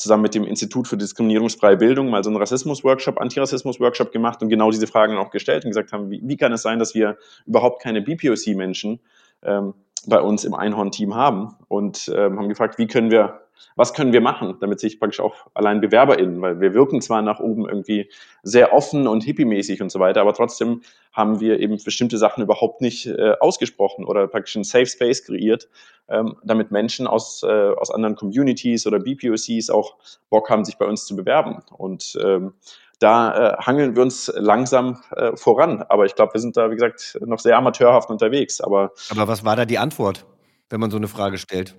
zusammen 0.00 0.22
mit 0.22 0.34
dem 0.34 0.44
Institut 0.44 0.88
für 0.88 0.96
diskriminierungsfreie 0.96 1.76
Bildung 1.76 2.08
mal 2.08 2.24
so 2.24 2.30
einen 2.30 2.38
Rassismus-Workshop, 2.38 3.20
Antirassismus-Workshop 3.20 4.12
gemacht 4.12 4.42
und 4.42 4.48
genau 4.48 4.70
diese 4.70 4.86
Fragen 4.86 5.18
auch 5.18 5.30
gestellt 5.30 5.64
und 5.64 5.70
gesagt 5.70 5.92
haben, 5.92 6.10
wie, 6.10 6.22
wie 6.24 6.36
kann 6.36 6.52
es 6.52 6.62
sein, 6.62 6.78
dass 6.78 6.94
wir 6.94 7.18
überhaupt 7.46 7.82
keine 7.82 8.00
BPOC-Menschen 8.00 9.00
ähm, 9.42 9.74
bei 10.06 10.20
uns 10.20 10.44
im 10.44 10.54
Einhorn-Team 10.54 11.14
haben? 11.14 11.54
Und 11.68 12.10
ähm, 12.14 12.38
haben 12.38 12.48
gefragt, 12.48 12.78
wie 12.78 12.86
können 12.86 13.10
wir 13.10 13.42
was 13.76 13.94
können 13.94 14.12
wir 14.12 14.20
machen, 14.20 14.56
damit 14.60 14.80
sich 14.80 14.98
praktisch 14.98 15.20
auch 15.20 15.34
allein 15.54 15.80
BewerberInnen, 15.80 16.40
weil 16.40 16.60
wir 16.60 16.74
wirken 16.74 17.00
zwar 17.00 17.22
nach 17.22 17.40
oben 17.40 17.68
irgendwie 17.68 18.10
sehr 18.42 18.72
offen 18.72 19.06
und 19.06 19.24
hippie-mäßig 19.24 19.82
und 19.82 19.90
so 19.90 20.00
weiter, 20.00 20.20
aber 20.20 20.34
trotzdem 20.34 20.82
haben 21.12 21.40
wir 21.40 21.60
eben 21.60 21.76
bestimmte 21.82 22.18
Sachen 22.18 22.42
überhaupt 22.42 22.80
nicht 22.80 23.06
äh, 23.06 23.34
ausgesprochen 23.40 24.04
oder 24.04 24.26
praktisch 24.28 24.56
einen 24.56 24.64
Safe 24.64 24.86
Space 24.86 25.24
kreiert, 25.24 25.68
ähm, 26.08 26.36
damit 26.44 26.70
Menschen 26.70 27.06
aus, 27.06 27.42
äh, 27.42 27.46
aus 27.46 27.90
anderen 27.90 28.16
Communities 28.16 28.86
oder 28.86 28.98
BPOCs 28.98 29.70
auch 29.70 29.96
Bock 30.28 30.50
haben, 30.50 30.64
sich 30.64 30.76
bei 30.76 30.86
uns 30.86 31.06
zu 31.06 31.16
bewerben. 31.16 31.62
Und 31.76 32.18
ähm, 32.22 32.54
da 33.00 33.54
äh, 33.54 33.56
hangeln 33.62 33.96
wir 33.96 34.02
uns 34.02 34.30
langsam 34.34 35.00
äh, 35.16 35.34
voran. 35.36 35.82
Aber 35.88 36.04
ich 36.04 36.14
glaube, 36.14 36.34
wir 36.34 36.40
sind 36.40 36.56
da, 36.56 36.70
wie 36.70 36.74
gesagt, 36.74 37.18
noch 37.24 37.38
sehr 37.38 37.56
amateurhaft 37.56 38.10
unterwegs. 38.10 38.60
Aber, 38.60 38.92
aber 39.10 39.26
was 39.26 39.44
war 39.44 39.56
da 39.56 39.64
die 39.64 39.78
Antwort, 39.78 40.26
wenn 40.68 40.80
man 40.80 40.90
so 40.90 40.98
eine 40.98 41.08
Frage 41.08 41.38
stellt? 41.38 41.74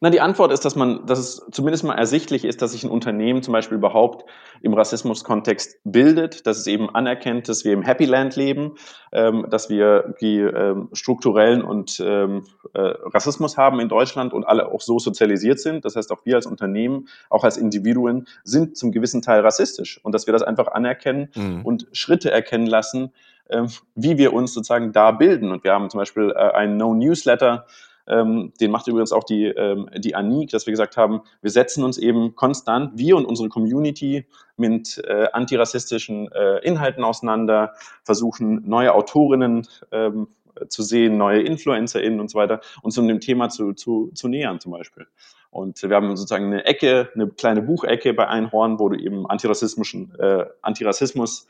Na, 0.00 0.10
die 0.10 0.20
Antwort 0.20 0.52
ist, 0.52 0.64
dass 0.64 0.76
man, 0.76 1.06
dass 1.06 1.18
es 1.18 1.46
zumindest 1.50 1.82
mal 1.82 1.94
ersichtlich 1.94 2.44
ist, 2.44 2.62
dass 2.62 2.72
sich 2.72 2.84
ein 2.84 2.90
Unternehmen 2.90 3.42
zum 3.42 3.52
Beispiel 3.52 3.76
überhaupt 3.76 4.24
im 4.60 4.74
Rassismuskontext 4.74 5.80
bildet, 5.84 6.46
dass 6.46 6.58
es 6.58 6.66
eben 6.68 6.88
anerkennt, 6.94 7.48
dass 7.48 7.64
wir 7.64 7.72
im 7.72 7.82
Happy 7.82 8.04
Land 8.04 8.36
leben, 8.36 8.74
ähm, 9.12 9.46
dass 9.50 9.70
wir 9.70 10.14
die 10.20 10.38
ähm, 10.38 10.88
strukturellen 10.92 11.62
und 11.62 12.00
ähm, 12.04 12.44
äh, 12.74 12.80
Rassismus 12.80 13.56
haben 13.56 13.80
in 13.80 13.88
Deutschland 13.88 14.32
und 14.32 14.44
alle 14.44 14.70
auch 14.70 14.80
so 14.80 15.00
sozialisiert 15.00 15.58
sind. 15.58 15.84
Das 15.84 15.96
heißt, 15.96 16.12
auch 16.12 16.24
wir 16.24 16.36
als 16.36 16.46
Unternehmen, 16.46 17.08
auch 17.28 17.42
als 17.42 17.56
Individuen 17.56 18.28
sind 18.44 18.76
zum 18.76 18.92
gewissen 18.92 19.20
Teil 19.20 19.40
rassistisch 19.40 19.98
und 20.04 20.12
dass 20.14 20.26
wir 20.26 20.32
das 20.32 20.42
einfach 20.42 20.68
anerkennen 20.68 21.30
mhm. 21.34 21.64
und 21.64 21.88
Schritte 21.92 22.30
erkennen 22.30 22.66
lassen, 22.66 23.12
äh, 23.48 23.66
wie 23.96 24.16
wir 24.16 24.32
uns 24.32 24.52
sozusagen 24.52 24.92
da 24.92 25.10
bilden. 25.10 25.50
Und 25.50 25.64
wir 25.64 25.72
haben 25.72 25.90
zum 25.90 25.98
Beispiel 25.98 26.30
äh, 26.30 26.52
einen 26.52 26.76
No-Newsletter, 26.76 27.66
ähm, 28.08 28.52
den 28.60 28.70
macht 28.70 28.88
übrigens 28.88 29.12
auch 29.12 29.24
die, 29.24 29.44
ähm, 29.44 29.88
die 29.96 30.14
Anik, 30.14 30.50
dass 30.50 30.66
wir 30.66 30.72
gesagt 30.72 30.96
haben, 30.96 31.20
wir 31.42 31.50
setzen 31.50 31.84
uns 31.84 31.98
eben 31.98 32.34
konstant, 32.34 32.96
wir 32.96 33.16
und 33.16 33.26
unsere 33.26 33.48
Community, 33.48 34.26
mit 34.56 35.00
äh, 35.06 35.28
antirassistischen 35.32 36.32
äh, 36.32 36.58
Inhalten 36.66 37.04
auseinander, 37.04 37.74
versuchen 38.02 38.68
neue 38.68 38.92
Autorinnen 38.92 39.68
ähm, 39.92 40.28
zu 40.68 40.82
sehen, 40.82 41.16
neue 41.16 41.42
InfluencerInnen 41.42 42.18
und 42.18 42.30
so 42.30 42.38
weiter, 42.38 42.60
uns 42.82 42.98
um 42.98 43.06
dem 43.06 43.20
Thema 43.20 43.48
zu, 43.48 43.72
zu, 43.74 44.10
zu 44.14 44.28
nähern 44.28 44.58
zum 44.58 44.72
Beispiel. 44.72 45.06
Und 45.50 45.82
wir 45.82 45.94
haben 45.94 46.14
sozusagen 46.16 46.46
eine 46.46 46.64
Ecke, 46.64 47.10
eine 47.14 47.28
kleine 47.28 47.62
Buchecke 47.62 48.12
bei 48.14 48.26
Einhorn, 48.26 48.78
wo 48.78 48.88
du 48.88 48.98
eben 48.98 49.28
antirassismischen, 49.28 50.14
äh, 50.18 50.44
Antirassismus 50.60 51.46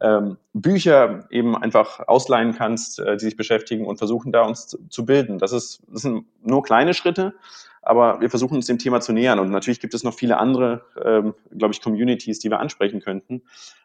ähm, 0.00 0.36
Bücher 0.52 1.26
eben 1.30 1.56
einfach 1.56 2.06
ausleihen 2.06 2.54
kannst, 2.54 3.00
äh, 3.00 3.16
die 3.16 3.24
sich 3.24 3.36
beschäftigen 3.36 3.86
und 3.86 3.98
versuchen 3.98 4.32
da 4.32 4.42
uns 4.42 4.68
zu, 4.68 4.78
zu 4.88 5.04
bilden. 5.04 5.38
Das, 5.38 5.52
ist, 5.52 5.82
das 5.88 6.02
sind 6.02 6.26
nur 6.42 6.62
kleine 6.62 6.94
Schritte, 6.94 7.34
aber 7.82 8.20
wir 8.20 8.30
versuchen 8.30 8.56
uns 8.56 8.66
dem 8.66 8.78
Thema 8.78 9.00
zu 9.00 9.12
nähern. 9.12 9.38
Und 9.38 9.50
natürlich 9.50 9.80
gibt 9.80 9.94
es 9.94 10.04
noch 10.04 10.14
viele 10.14 10.36
andere, 10.36 10.82
ähm, 11.04 11.34
glaube 11.56 11.74
ich, 11.74 11.82
Communities, 11.82 12.38
die 12.38 12.50
wir 12.50 12.60
ansprechen 12.60 13.00
könnten, 13.00 13.42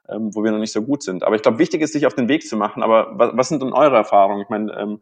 ähm, 0.07 0.35
wo 0.35 0.43
wir 0.43 0.51
noch 0.51 0.59
nicht 0.59 0.73
so 0.73 0.83
gut 0.83 1.03
sind. 1.03 1.23
Aber 1.23 1.35
ich 1.35 1.41
glaube, 1.41 1.59
wichtig 1.59 1.81
ist, 1.81 1.93
sich 1.93 2.05
auf 2.05 2.13
den 2.13 2.27
Weg 2.27 2.47
zu 2.47 2.57
machen. 2.57 2.83
Aber 2.83 3.17
was, 3.17 3.31
was 3.33 3.49
sind 3.49 3.61
denn 3.61 3.73
eure 3.73 3.95
Erfahrungen? 3.95 4.41
Ich 4.41 4.49
meine, 4.49 4.71
ähm, 4.77 4.99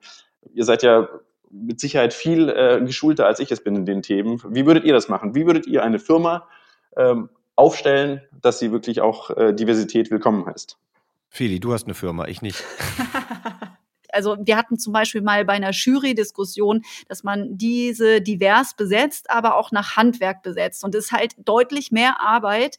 ihr 0.53 0.63
seid 0.63 0.83
ja 0.83 1.09
mit 1.49 1.81
Sicherheit 1.81 2.13
viel 2.13 2.47
äh, 2.49 2.81
geschulter, 2.85 3.27
als 3.27 3.39
ich 3.39 3.51
es 3.51 3.61
bin 3.61 3.75
in 3.75 3.85
den 3.85 4.01
Themen. 4.01 4.41
Wie 4.47 4.65
würdet 4.65 4.85
ihr 4.85 4.93
das 4.93 5.09
machen? 5.09 5.35
Wie 5.35 5.45
würdet 5.45 5.67
ihr 5.67 5.83
eine 5.83 5.99
Firma 5.99 6.47
ähm, 6.95 7.29
aufstellen, 7.55 8.21
dass 8.41 8.59
sie 8.59 8.71
wirklich 8.71 9.01
auch 9.01 9.29
äh, 9.31 9.53
Diversität 9.53 10.09
willkommen 10.11 10.45
heißt? 10.45 10.77
Feli, 11.33 11.61
du 11.61 11.73
hast 11.73 11.85
eine 11.85 11.93
Firma, 11.93 12.27
ich 12.27 12.41
nicht. 12.41 12.61
Also 14.13 14.35
wir 14.41 14.57
hatten 14.57 14.77
zum 14.77 14.91
Beispiel 14.91 15.21
mal 15.21 15.45
bei 15.45 15.53
einer 15.53 15.71
Jury-Diskussion, 15.71 16.81
dass 17.07 17.23
man 17.23 17.57
diese 17.57 18.19
divers 18.19 18.73
besetzt, 18.75 19.29
aber 19.29 19.55
auch 19.55 19.71
nach 19.71 19.95
Handwerk 19.95 20.43
besetzt. 20.43 20.83
Und 20.83 20.93
es 20.95 21.05
ist 21.05 21.11
halt 21.13 21.33
deutlich 21.37 21.93
mehr 21.93 22.19
Arbeit, 22.19 22.77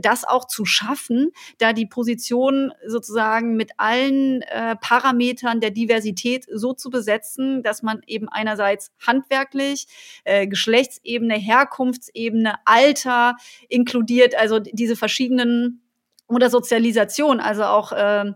das 0.00 0.24
auch 0.24 0.48
zu 0.48 0.64
schaffen, 0.64 1.30
da 1.58 1.72
die 1.72 1.86
Position 1.86 2.72
sozusagen 2.84 3.54
mit 3.54 3.70
allen 3.76 4.42
äh, 4.42 4.74
Parametern 4.74 5.60
der 5.60 5.70
Diversität 5.70 6.46
so 6.52 6.72
zu 6.72 6.90
besetzen, 6.90 7.62
dass 7.62 7.84
man 7.84 8.00
eben 8.08 8.28
einerseits 8.28 8.90
handwerklich, 9.06 9.86
äh, 10.24 10.48
Geschlechtsebene, 10.48 11.36
Herkunftsebene, 11.36 12.56
Alter 12.64 13.36
inkludiert, 13.68 14.34
also 14.34 14.58
diese 14.58 14.96
verschiedenen 14.96 15.78
oder 16.34 16.50
Sozialisation, 16.50 17.40
also 17.40 17.64
auch 17.64 17.92
äh, 17.92 18.32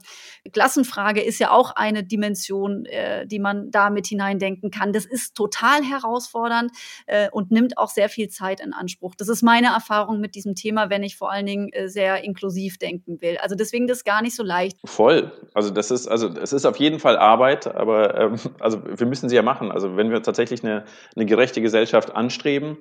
Klassenfrage 0.52 1.20
ist 1.20 1.38
ja 1.38 1.50
auch 1.50 1.72
eine 1.74 2.04
Dimension, 2.04 2.84
äh, 2.86 3.26
die 3.26 3.38
man 3.38 3.70
da 3.70 3.90
mit 3.90 4.06
hineindenken 4.06 4.70
kann. 4.70 4.92
Das 4.92 5.04
ist 5.04 5.34
total 5.34 5.82
herausfordernd 5.82 6.70
äh, 7.06 7.28
und 7.30 7.50
nimmt 7.50 7.78
auch 7.78 7.90
sehr 7.90 8.08
viel 8.08 8.28
Zeit 8.28 8.60
in 8.60 8.72
Anspruch. 8.72 9.14
Das 9.16 9.28
ist 9.28 9.42
meine 9.42 9.68
Erfahrung 9.68 10.20
mit 10.20 10.34
diesem 10.34 10.54
Thema, 10.54 10.90
wenn 10.90 11.02
ich 11.02 11.16
vor 11.16 11.30
allen 11.30 11.46
Dingen 11.46 11.72
äh, 11.72 11.88
sehr 11.88 12.24
inklusiv 12.24 12.78
denken 12.78 13.20
will. 13.20 13.38
Also 13.38 13.54
deswegen 13.54 13.86
das 13.86 14.04
gar 14.04 14.22
nicht 14.22 14.36
so 14.36 14.42
leicht. 14.42 14.78
Voll. 14.84 15.32
Also 15.54 15.70
das 15.70 15.90
ist 15.90 16.08
also 16.08 16.28
es 16.28 16.52
ist 16.52 16.64
auf 16.64 16.76
jeden 16.76 17.00
Fall 17.00 17.16
Arbeit, 17.16 17.66
aber 17.66 18.18
ähm, 18.18 18.36
also 18.60 18.82
wir 18.84 19.06
müssen 19.06 19.28
sie 19.28 19.36
ja 19.36 19.42
machen. 19.42 19.70
Also 19.70 19.96
wenn 19.96 20.10
wir 20.10 20.22
tatsächlich 20.22 20.62
eine, 20.62 20.84
eine 21.14 21.26
gerechte 21.26 21.60
Gesellschaft 21.60 22.14
anstreben, 22.14 22.78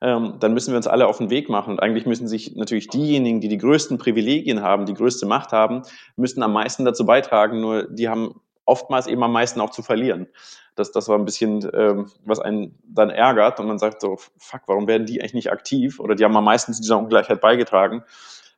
ähm, 0.00 0.34
dann 0.38 0.54
müssen 0.54 0.72
wir 0.72 0.76
uns 0.76 0.86
alle 0.86 1.06
auf 1.06 1.18
den 1.18 1.30
Weg 1.30 1.48
machen. 1.48 1.72
Und 1.72 1.80
eigentlich 1.80 2.06
müssen 2.06 2.28
sich 2.28 2.54
natürlich 2.56 2.88
diejenigen, 2.88 3.40
die 3.40 3.48
die 3.48 3.58
größten 3.58 3.98
Privilegien 3.98 4.62
haben, 4.62 4.86
die 4.86 4.94
größte 4.94 5.26
Macht 5.26 5.52
haben, 5.52 5.82
müssen 6.16 6.42
am 6.42 6.52
meisten 6.52 6.84
dazu 6.84 7.04
beitragen. 7.04 7.60
Nur 7.60 7.88
die 7.88 8.08
haben 8.08 8.40
oftmals 8.64 9.06
eben 9.06 9.22
am 9.22 9.32
meisten 9.32 9.60
auch 9.60 9.70
zu 9.70 9.82
verlieren. 9.82 10.28
Das, 10.76 10.92
das 10.92 11.08
war 11.08 11.18
ein 11.18 11.24
bisschen, 11.24 11.68
ähm, 11.74 12.10
was 12.24 12.38
einen 12.38 12.78
dann 12.84 13.10
ärgert 13.10 13.58
und 13.58 13.66
man 13.66 13.78
sagt 13.78 14.00
so, 14.00 14.16
fuck, 14.36 14.62
warum 14.66 14.86
werden 14.86 15.06
die 15.06 15.20
eigentlich 15.20 15.34
nicht 15.34 15.50
aktiv? 15.50 15.98
Oder 15.98 16.14
die 16.14 16.24
haben 16.24 16.36
am 16.36 16.44
meisten 16.44 16.72
zu 16.72 16.80
dieser 16.80 16.98
Ungleichheit 16.98 17.40
beigetragen. 17.40 18.04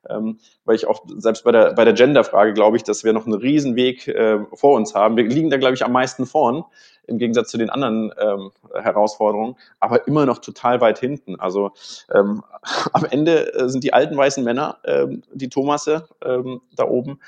Ähm, 0.09 0.39
weil 0.65 0.77
ich 0.77 0.87
auch 0.87 1.05
selbst 1.17 1.45
bei 1.45 1.53
der, 1.53 1.73
bei 1.75 1.85
der 1.85 1.95
Gender-Frage 1.95 2.53
glaube 2.53 2.77
ich, 2.77 2.85
dass 2.85 3.05
wir 3.05 3.13
noch 3.13 3.27
einen 3.27 3.35
Riesenweg 3.35 4.09
äh, 4.09 4.39
vor 4.55 4.77
uns 4.77 4.95
haben. 4.95 5.17
Wir 5.17 5.25
liegen 5.25 5.51
da, 5.51 5.57
glaube 5.57 5.75
ich, 5.75 5.85
am 5.85 5.93
meisten 5.93 6.27
vorn 6.27 6.65
im 7.07 7.19
Gegensatz 7.19 7.51
zu 7.51 7.59
den 7.59 7.71
anderen 7.71 8.13
ähm, 8.21 8.51
Herausforderungen, 8.73 9.57
aber 9.81 10.07
immer 10.07 10.27
noch 10.27 10.39
total 10.39 10.81
weit 10.81 10.99
hinten. 10.99 11.39
Also 11.39 11.73
ähm, 12.15 12.43
am 12.93 13.05
Ende 13.05 13.53
äh, 13.55 13.69
sind 13.69 13.85
die 13.85 13.93
alten 13.93 14.17
weißen 14.17 14.45
Männer, 14.45 14.79
ähm, 14.85 15.23
die 15.33 15.49
Thomasse 15.49 16.09
ähm, 16.25 16.61
da 16.77 16.85
oben, 16.85 17.19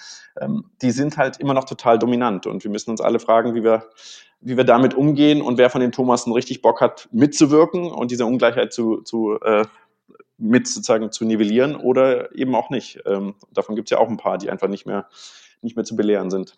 ähm, 0.40 0.64
die 0.80 0.92
sind 0.92 1.18
halt 1.18 1.38
immer 1.38 1.54
noch 1.54 1.64
total 1.64 1.98
dominant 1.98 2.46
und 2.46 2.64
wir 2.64 2.70
müssen 2.70 2.90
uns 2.90 3.00
alle 3.00 3.18
fragen, 3.18 3.54
wie 3.54 3.64
wir 3.64 3.88
wie 4.44 4.56
wir 4.56 4.64
damit 4.64 4.94
umgehen 4.94 5.40
und 5.40 5.56
wer 5.56 5.70
von 5.70 5.80
den 5.80 5.92
Thomassen 5.92 6.32
richtig 6.32 6.62
Bock 6.62 6.80
hat, 6.80 7.08
mitzuwirken 7.12 7.92
und 7.92 8.10
diese 8.10 8.26
Ungleichheit 8.26 8.72
zu, 8.72 9.00
zu 9.02 9.38
äh, 9.40 9.64
mit 10.42 10.66
sozusagen 10.66 11.12
zu 11.12 11.24
nivellieren 11.24 11.76
oder 11.76 12.34
eben 12.34 12.54
auch 12.54 12.68
nicht. 12.68 13.00
Ähm, 13.06 13.36
davon 13.52 13.76
gibt 13.76 13.86
es 13.86 13.90
ja 13.90 13.98
auch 13.98 14.08
ein 14.08 14.16
paar, 14.16 14.38
die 14.38 14.50
einfach 14.50 14.68
nicht 14.68 14.86
mehr, 14.86 15.08
nicht 15.62 15.76
mehr 15.76 15.84
zu 15.84 15.94
belehren 15.94 16.30
sind. 16.30 16.56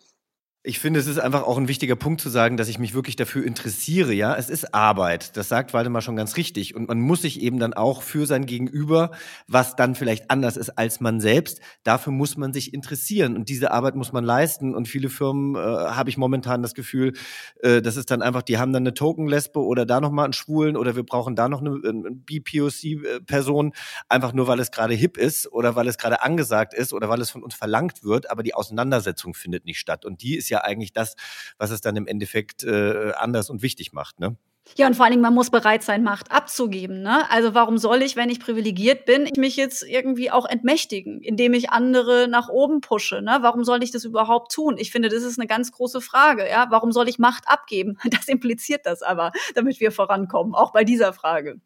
Ich 0.67 0.79
finde, 0.79 0.99
es 0.99 1.05
ist 1.05 1.19
einfach 1.19 1.43
auch 1.43 1.59
ein 1.59 1.67
wichtiger 1.67 1.95
Punkt 1.95 2.21
zu 2.21 2.29
sagen, 2.29 2.57
dass 2.57 2.69
ich 2.69 2.79
mich 2.79 2.95
wirklich 2.95 3.15
dafür 3.15 3.45
interessiere. 3.45 4.13
Ja, 4.13 4.35
es 4.35 4.49
ist 4.49 4.73
Arbeit. 4.73 5.37
Das 5.37 5.47
sagt 5.47 5.75
Waldemar 5.75 6.01
schon 6.01 6.15
ganz 6.15 6.37
richtig. 6.37 6.73
Und 6.75 6.87
man 6.87 6.99
muss 6.99 7.21
sich 7.21 7.39
eben 7.39 7.59
dann 7.59 7.75
auch 7.75 8.01
für 8.01 8.25
sein 8.25 8.47
Gegenüber, 8.47 9.11
was 9.47 9.75
dann 9.75 9.93
vielleicht 9.93 10.31
anders 10.31 10.57
ist 10.57 10.71
als 10.71 10.99
man 11.01 11.21
selbst, 11.21 11.61
dafür 11.83 12.11
muss 12.11 12.35
man 12.35 12.51
sich 12.51 12.73
interessieren. 12.73 13.35
Und 13.35 13.47
diese 13.47 13.69
Arbeit 13.69 13.95
muss 13.95 14.11
man 14.11 14.23
leisten. 14.23 14.73
Und 14.73 14.87
viele 14.87 15.09
Firmen 15.09 15.55
äh, 15.55 15.59
habe 15.59 16.09
ich 16.09 16.17
momentan 16.17 16.63
das 16.63 16.73
Gefühl, 16.73 17.13
äh, 17.61 17.83
das 17.83 17.95
ist 17.95 18.09
dann 18.09 18.23
einfach, 18.23 18.41
die 18.41 18.57
haben 18.57 18.73
dann 18.73 18.83
eine 18.83 18.95
Token-Lesbe 18.95 19.59
oder 19.59 19.85
da 19.85 20.01
nochmal 20.01 20.25
einen 20.25 20.33
Schwulen 20.33 20.77
oder 20.77 20.95
wir 20.95 21.03
brauchen 21.03 21.35
da 21.35 21.47
noch 21.47 21.61
eine, 21.61 21.79
eine 21.87 22.09
BPOC-Person, 22.09 23.73
einfach 24.09 24.33
nur 24.33 24.47
weil 24.47 24.59
es 24.59 24.71
gerade 24.71 24.95
hip 24.95 25.17
ist 25.17 25.51
oder 25.51 25.75
weil 25.75 25.87
es 25.87 25.99
gerade 25.99 26.23
angesagt 26.23 26.73
ist 26.73 26.91
oder 26.91 27.07
weil 27.07 27.21
es 27.21 27.29
von 27.29 27.43
uns 27.43 27.53
verlangt 27.53 28.03
wird. 28.03 28.31
Aber 28.31 28.41
die 28.41 28.55
Auseinandersetzung 28.55 29.35
findet 29.35 29.65
nicht 29.65 29.77
statt. 29.77 30.05
Und 30.05 30.23
die 30.23 30.35
ist 30.35 30.49
ja 30.49 30.54
ja 30.55 30.63
eigentlich 30.63 30.93
das, 30.93 31.15
was 31.57 31.71
es 31.71 31.81
dann 31.81 31.95
im 31.95 32.07
Endeffekt 32.07 32.63
äh, 32.63 33.11
anders 33.13 33.49
und 33.49 33.61
wichtig 33.61 33.93
macht. 33.93 34.19
Ne? 34.19 34.37
Ja, 34.77 34.87
und 34.87 34.95
vor 34.95 35.05
allen 35.05 35.11
Dingen, 35.11 35.21
man 35.21 35.33
muss 35.33 35.51
bereit 35.51 35.83
sein, 35.83 36.03
Macht 36.03 36.31
abzugeben. 36.31 37.01
Ne? 37.01 37.29
Also 37.29 37.53
warum 37.53 37.77
soll 37.77 38.01
ich, 38.01 38.15
wenn 38.15 38.29
ich 38.29 38.39
privilegiert 38.39 39.05
bin, 39.05 39.29
mich 39.37 39.55
jetzt 39.55 39.83
irgendwie 39.83 40.31
auch 40.31 40.45
entmächtigen, 40.45 41.21
indem 41.21 41.53
ich 41.53 41.69
andere 41.69 42.27
nach 42.27 42.49
oben 42.49 42.81
pushe? 42.81 43.21
Ne? 43.21 43.37
Warum 43.41 43.63
soll 43.63 43.83
ich 43.83 43.91
das 43.91 44.03
überhaupt 44.03 44.51
tun? 44.51 44.75
Ich 44.77 44.91
finde, 44.91 45.09
das 45.09 45.23
ist 45.23 45.39
eine 45.39 45.47
ganz 45.47 45.71
große 45.71 46.01
Frage. 46.01 46.49
Ja? 46.49 46.67
Warum 46.71 46.91
soll 46.91 47.07
ich 47.07 47.19
Macht 47.19 47.43
abgeben? 47.47 47.97
Das 48.15 48.29
impliziert 48.29 48.85
das 48.85 49.01
aber, 49.01 49.31
damit 49.55 49.81
wir 49.81 49.91
vorankommen, 49.91 50.55
auch 50.55 50.71
bei 50.71 50.85
dieser 50.85 51.11
Frage. 51.11 51.59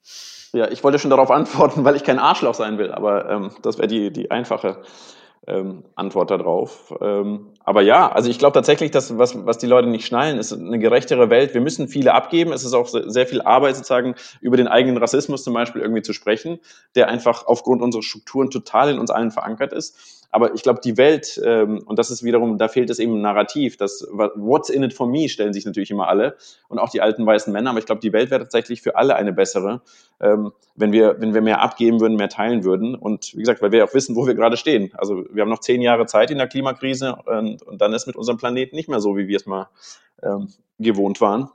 Ja, 0.52 0.68
ich 0.70 0.84
wollte 0.84 0.98
schon 0.98 1.12
darauf 1.12 1.30
antworten, 1.30 1.84
weil 1.86 1.96
ich 1.96 2.04
kein 2.04 2.18
Arschloch 2.18 2.56
sein 2.56 2.80
will, 2.80 2.92
aber 2.92 3.30
ähm, 3.30 3.52
das 3.62 3.78
wäre 3.78 3.88
die, 3.88 4.12
die 4.12 4.32
einfache 4.32 4.82
ähm, 5.48 5.84
Antwort 5.96 6.32
darauf. 6.32 6.94
Ähm, 7.02 7.54
aber 7.64 7.82
ja, 7.82 8.12
also 8.12 8.30
ich 8.30 8.40
glaube 8.40 8.54
tatsächlich, 8.54 8.92
dass 8.92 9.18
was, 9.18 9.46
was 9.46 9.58
die 9.58 9.68
Leute 9.68 9.88
nicht 9.88 10.06
schnallen, 10.06 10.38
ist 10.38 10.54
eine 10.54 10.80
gerechtere 10.80 11.30
Welt. 11.30 11.54
Wir 11.54 11.62
müssen 11.62 11.88
viele 11.88 12.14
abgeben. 12.14 12.52
Es 12.52 12.64
ist 12.64 12.74
auch 12.74 12.88
sehr 12.88 13.28
viel 13.28 13.42
Arbeit 13.42 13.76
sozusagen 13.76 14.16
über 14.42 14.58
den 14.58 14.68
eigenen 14.68 14.98
Rassismus 14.98 15.44
zum 15.44 15.54
Beispiel 15.54 15.82
irgendwie 15.82 16.02
zu 16.02 16.14
sprechen, 16.14 16.60
der 16.96 17.08
einfach 17.08 17.46
aufgrund 17.46 17.82
unserer 17.82 18.04
Strukturen 18.04 18.50
total 18.50 18.90
in 18.92 19.00
uns 19.00 19.12
allen 19.12 19.32
verankert 19.32 19.74
ist. 19.74 20.19
Aber 20.32 20.54
ich 20.54 20.62
glaube, 20.62 20.80
die 20.84 20.98
Welt, 20.98 21.42
ähm, 21.44 21.82
und 21.86 21.98
das 21.98 22.12
ist 22.12 22.24
wiederum, 22.24 22.58
da 22.58 22.68
fehlt 22.68 22.90
es 22.90 23.00
eben 23.00 23.20
Narrativ, 23.22 23.78
das 23.78 24.08
What's 24.12 24.70
in 24.70 24.84
it 24.84 24.94
for 24.94 25.08
me 25.08 25.28
stellen 25.28 25.54
sich 25.54 25.66
natürlich 25.66 25.90
immer 25.90 26.08
alle 26.08 26.38
und 26.68 26.78
auch 26.78 26.90
die 26.90 27.02
alten 27.02 27.26
weißen 27.26 27.52
Männer. 27.52 27.72
Aber 27.72 27.80
ich 27.80 27.86
glaube, 27.86 28.02
die 28.02 28.14
Welt 28.14 28.30
wäre 28.30 28.42
tatsächlich 28.42 28.82
für 28.82 28.96
alle 28.96 29.16
eine 29.16 29.34
bessere, 29.34 29.82
ähm, 30.20 30.52
wenn 30.76 30.92
wir, 30.92 31.20
wenn 31.20 31.34
wir 31.34 31.42
mehr 31.42 31.62
abgeben 31.62 32.00
würden, 32.00 32.16
mehr 32.16 32.30
teilen 32.30 32.64
würden. 32.64 32.96
Und 32.96 33.34
wie 33.34 33.40
gesagt, 33.40 33.62
weil 33.62 33.72
wir 33.72 33.84
auch 33.84 33.94
wissen, 33.94 34.16
wo 34.16 34.28
wir 34.28 34.36
gerade 34.36 34.58
stehen. 34.58 34.92
Also 34.96 35.26
wir 35.32 35.42
haben 35.42 35.50
noch 35.50 35.62
zehn 35.62 35.82
Jahre 35.82 36.06
Zeit 36.06 36.30
in 36.30 36.38
der 36.38 36.48
Klimakrise 36.48 37.16
und, 37.26 37.64
und 37.64 37.82
dann 37.82 37.94
ist 37.94 38.06
mit 38.06 38.16
unserem 38.16 38.38
Planeten 38.38 38.76
nicht 38.76 38.90
mehr 38.90 39.00
so, 39.00 39.18
wie 39.18 39.28
wir 39.28 39.38
es 39.38 39.48
mal 39.48 39.70
ähm, 40.22 40.50
gewohnt 40.78 41.22
waren. 41.22 41.50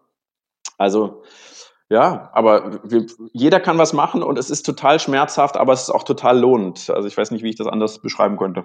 Also 0.79 1.23
ja, 1.91 2.31
aber 2.33 2.81
wir, 2.85 3.07
jeder 3.33 3.61
kann 3.61 3.79
was 3.79 3.93
machen 3.93 4.23
und 4.23 4.39
es 4.39 4.51
ist 4.51 4.65
total 4.65 4.99
schmerzhaft, 5.01 5.57
aber 5.57 5.73
es 5.73 5.83
ist 5.83 5.91
auch 5.91 6.05
total 6.05 6.39
lohnend. 6.39 6.91
Also 6.91 7.07
ich 7.07 7.17
weiß 7.17 7.31
nicht, 7.31 7.43
wie 7.43 7.51
ich 7.51 7.57
das 7.57 7.67
anders 7.67 8.01
beschreiben 8.01 8.37
könnte. 8.37 8.65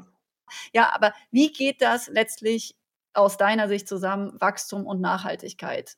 Ja, 0.74 0.92
aber 0.94 1.14
wie 1.32 1.52
geht 1.52 1.82
das 1.82 2.08
letztlich 2.08 2.76
aus 3.14 3.38
deiner 3.38 3.68
Sicht 3.68 3.88
zusammen, 3.88 4.34
Wachstum 4.40 4.86
und 4.86 5.02
Nachhaltigkeit? 5.02 5.98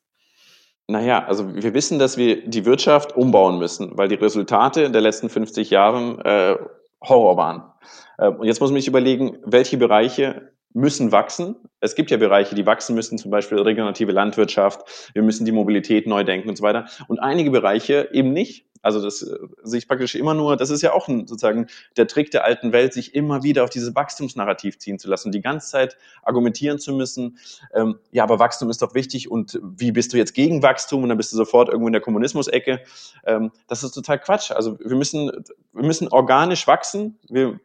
Naja, 0.88 1.24
also 1.24 1.54
wir 1.54 1.74
wissen, 1.74 1.98
dass 1.98 2.16
wir 2.16 2.46
die 2.48 2.64
Wirtschaft 2.64 3.16
umbauen 3.16 3.58
müssen, 3.58 3.96
weil 3.96 4.08
die 4.08 4.16
Resultate 4.16 4.90
der 4.90 5.00
letzten 5.00 5.28
50 5.28 5.70
Jahren 5.70 6.20
äh, 6.20 6.56
Horror 7.02 7.36
waren. 7.36 7.72
Äh, 8.18 8.28
und 8.28 8.46
jetzt 8.46 8.60
muss 8.60 8.70
man 8.70 8.80
sich 8.80 8.88
überlegen, 8.88 9.38
welche 9.44 9.76
Bereiche 9.78 10.52
müssen 10.74 11.12
wachsen. 11.12 11.56
Es 11.80 11.94
gibt 11.94 12.10
ja 12.10 12.16
Bereiche, 12.16 12.54
die 12.54 12.66
wachsen 12.66 12.94
müssen, 12.94 13.18
zum 13.18 13.30
Beispiel 13.30 13.58
regenerative 13.58 14.12
Landwirtschaft. 14.12 15.10
Wir 15.12 15.22
müssen 15.22 15.44
die 15.44 15.52
Mobilität 15.52 16.06
neu 16.06 16.24
denken 16.24 16.48
und 16.48 16.56
so 16.56 16.62
weiter. 16.62 16.86
Und 17.08 17.18
einige 17.18 17.50
Bereiche 17.50 18.08
eben 18.12 18.32
nicht. 18.32 18.66
Also 18.82 19.00
das 19.00 19.22
äh, 19.22 19.38
sehe 19.62 19.78
ich 19.78 19.88
praktisch 19.88 20.14
immer 20.14 20.34
nur, 20.34 20.56
das 20.56 20.70
ist 20.70 20.82
ja 20.82 20.92
auch 20.92 21.08
ein, 21.08 21.26
sozusagen 21.26 21.68
der 21.96 22.08
Trick 22.08 22.32
der 22.32 22.44
alten 22.44 22.72
Welt, 22.72 22.92
sich 22.92 23.14
immer 23.14 23.44
wieder 23.44 23.62
auf 23.64 23.70
dieses 23.70 23.94
Wachstumsnarrativ 23.94 24.78
ziehen 24.78 24.98
zu 24.98 25.08
lassen, 25.08 25.30
die 25.30 25.40
ganze 25.40 25.70
Zeit 25.70 25.96
argumentieren 26.22 26.80
zu 26.80 26.92
müssen, 26.92 27.38
ähm, 27.74 27.98
ja, 28.10 28.24
aber 28.24 28.40
Wachstum 28.40 28.70
ist 28.70 28.82
doch 28.82 28.94
wichtig 28.94 29.30
und 29.30 29.60
wie 29.62 29.92
bist 29.92 30.12
du 30.12 30.16
jetzt 30.16 30.34
gegen 30.34 30.62
Wachstum 30.62 31.04
und 31.04 31.08
dann 31.08 31.18
bist 31.18 31.32
du 31.32 31.36
sofort 31.36 31.68
irgendwo 31.68 31.86
in 31.86 31.92
der 31.92 32.02
Kommunismus-Ecke. 32.02 32.80
Ähm, 33.24 33.52
das 33.68 33.84
ist 33.84 33.92
total 33.92 34.18
Quatsch. 34.18 34.50
Also 34.50 34.78
wir 34.80 34.96
müssen, 34.96 35.30
wir 35.72 35.84
müssen 35.84 36.08
organisch 36.08 36.66
wachsen. 36.66 37.18
Wir 37.28 37.60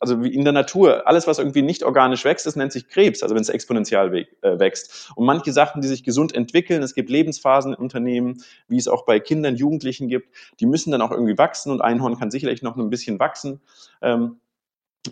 also 0.00 0.22
wie 0.22 0.34
in 0.34 0.44
der 0.44 0.52
Natur, 0.52 1.06
alles, 1.06 1.26
was 1.26 1.38
irgendwie 1.38 1.62
nicht 1.62 1.82
organisch 1.82 2.24
wächst, 2.24 2.46
das 2.46 2.56
nennt 2.56 2.72
sich 2.72 2.88
Krebs, 2.88 3.22
also 3.22 3.34
wenn 3.34 3.42
es 3.42 3.48
exponentiell 3.48 4.26
äh, 4.42 4.58
wächst. 4.58 5.10
Und 5.14 5.26
manche 5.26 5.52
Sachen, 5.52 5.80
die 5.80 5.88
sich 5.88 6.04
gesund 6.04 6.34
entwickeln, 6.34 6.82
es 6.82 6.94
gibt 6.94 7.10
Lebensphasen 7.10 7.72
in 7.72 7.78
Unternehmen, 7.78 8.42
wie 8.68 8.76
es 8.76 8.88
auch 8.88 9.04
bei 9.04 9.20
Kindern, 9.20 9.56
Jugendlichen 9.56 10.08
gibt, 10.08 10.28
die 10.60 10.66
müssen 10.66 10.90
dann 10.90 11.02
auch 11.02 11.10
irgendwie 11.10 11.38
wachsen 11.38 11.70
und 11.72 11.80
Einhorn 11.80 12.18
kann 12.18 12.30
sicherlich 12.30 12.62
noch 12.62 12.76
ein 12.76 12.90
bisschen 12.90 13.18
wachsen. 13.18 13.60
Ähm, 14.02 14.36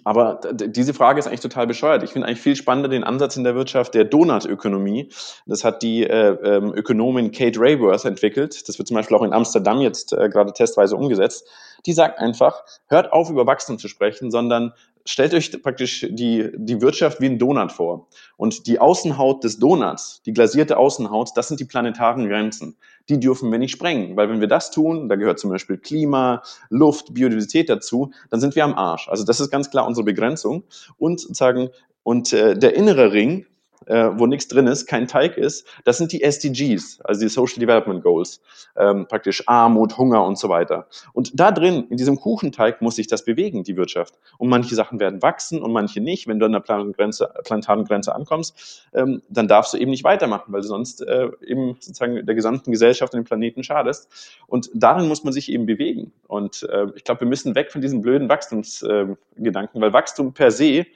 aber 0.02 0.40
diese 0.52 0.94
Frage 0.94 1.20
ist 1.20 1.26
eigentlich 1.26 1.40
total 1.40 1.66
bescheuert. 1.66 2.02
Ich 2.02 2.10
finde 2.10 2.26
eigentlich 2.26 2.40
viel 2.40 2.56
spannender 2.56 2.88
den 2.88 3.04
Ansatz 3.04 3.36
in 3.36 3.44
der 3.44 3.54
Wirtschaft 3.54 3.94
der 3.94 4.04
Donutökonomie. 4.04 5.10
Das 5.46 5.62
hat 5.62 5.82
die 5.82 6.02
äh, 6.04 6.36
ähm, 6.42 6.72
Ökonomin 6.74 7.30
Kate 7.30 7.60
Rayworth 7.60 8.04
entwickelt. 8.04 8.68
Das 8.68 8.78
wird 8.78 8.88
zum 8.88 8.96
Beispiel 8.96 9.16
auch 9.16 9.22
in 9.22 9.32
Amsterdam 9.32 9.80
jetzt 9.80 10.12
äh, 10.12 10.28
gerade 10.28 10.52
testweise 10.52 10.96
umgesetzt. 10.96 11.46
Die 11.86 11.92
sagt 11.92 12.18
einfach, 12.18 12.62
hört 12.88 13.12
auf, 13.12 13.30
über 13.30 13.46
Wachstum 13.46 13.78
zu 13.78 13.88
sprechen, 13.88 14.30
sondern 14.30 14.72
stellt 15.06 15.34
euch 15.34 15.62
praktisch 15.62 16.06
die, 16.08 16.50
die 16.54 16.80
Wirtschaft 16.80 17.20
wie 17.20 17.26
ein 17.26 17.38
Donut 17.38 17.72
vor. 17.72 18.08
Und 18.36 18.66
die 18.66 18.78
Außenhaut 18.78 19.44
des 19.44 19.58
Donuts, 19.58 20.22
die 20.24 20.32
glasierte 20.32 20.78
Außenhaut, 20.78 21.30
das 21.34 21.48
sind 21.48 21.60
die 21.60 21.66
planetaren 21.66 22.28
Grenzen. 22.28 22.76
Die 23.08 23.20
dürfen 23.20 23.52
wir 23.52 23.58
nicht 23.58 23.72
sprengen, 23.72 24.16
weil 24.16 24.30
wenn 24.30 24.40
wir 24.40 24.48
das 24.48 24.70
tun, 24.70 25.08
da 25.08 25.16
gehört 25.16 25.38
zum 25.38 25.50
Beispiel 25.50 25.76
Klima, 25.76 26.42
Luft, 26.70 27.12
Biodiversität 27.12 27.68
dazu, 27.68 28.12
dann 28.30 28.40
sind 28.40 28.56
wir 28.56 28.64
am 28.64 28.74
Arsch. 28.74 29.08
Also 29.08 29.24
das 29.24 29.40
ist 29.40 29.50
ganz 29.50 29.70
klar 29.70 29.86
unsere 29.86 30.04
Begrenzung. 30.04 30.64
Und 30.96 31.20
sozusagen, 31.20 31.68
und 32.02 32.32
äh, 32.32 32.56
der 32.56 32.74
innere 32.74 33.12
Ring, 33.12 33.46
äh, 33.86 34.10
wo 34.14 34.26
nichts 34.26 34.48
drin 34.48 34.66
ist, 34.66 34.86
kein 34.86 35.06
Teig 35.06 35.36
ist, 35.36 35.66
das 35.84 35.98
sind 35.98 36.12
die 36.12 36.22
SDGs, 36.22 37.00
also 37.02 37.20
die 37.20 37.28
Social 37.28 37.60
Development 37.60 38.02
Goals, 38.02 38.40
ähm, 38.76 39.06
praktisch 39.06 39.42
Armut, 39.46 39.98
Hunger 39.98 40.24
und 40.24 40.38
so 40.38 40.48
weiter. 40.48 40.86
Und 41.12 41.38
da 41.38 41.52
drin, 41.52 41.86
in 41.90 41.96
diesem 41.96 42.18
Kuchenteig, 42.18 42.82
muss 42.82 42.96
sich 42.96 43.06
das 43.06 43.24
bewegen, 43.24 43.64
die 43.64 43.76
Wirtschaft. 43.76 44.14
Und 44.38 44.48
manche 44.48 44.74
Sachen 44.74 45.00
werden 45.00 45.22
wachsen 45.22 45.62
und 45.62 45.72
manche 45.72 46.00
nicht. 46.00 46.26
Wenn 46.26 46.38
du 46.38 46.46
an 46.46 46.52
der 46.52 46.60
Planetengrenze, 46.60 47.32
planetaren 47.44 47.84
Grenze 47.84 48.14
ankommst, 48.14 48.88
ähm, 48.94 49.22
dann 49.28 49.48
darfst 49.48 49.72
du 49.72 49.78
eben 49.78 49.90
nicht 49.90 50.04
weitermachen, 50.04 50.52
weil 50.52 50.62
du 50.62 50.68
sonst 50.68 51.02
äh, 51.02 51.28
eben 51.46 51.76
sozusagen 51.80 52.24
der 52.24 52.34
gesamten 52.34 52.70
Gesellschaft 52.70 53.14
und 53.14 53.20
dem 53.20 53.24
Planeten 53.24 53.62
schadest. 53.62 54.08
Und 54.46 54.70
darin 54.74 55.08
muss 55.08 55.24
man 55.24 55.32
sich 55.32 55.50
eben 55.50 55.66
bewegen. 55.66 56.12
Und 56.26 56.62
äh, 56.70 56.86
ich 56.94 57.04
glaube, 57.04 57.20
wir 57.20 57.28
müssen 57.28 57.54
weg 57.54 57.72
von 57.72 57.80
diesen 57.80 58.02
blöden 58.02 58.28
Wachstumsgedanken, 58.28 59.80
äh, 59.80 59.84
weil 59.84 59.92
Wachstum 59.92 60.32
per 60.32 60.50
se, 60.50 60.64
äh, 60.64 60.86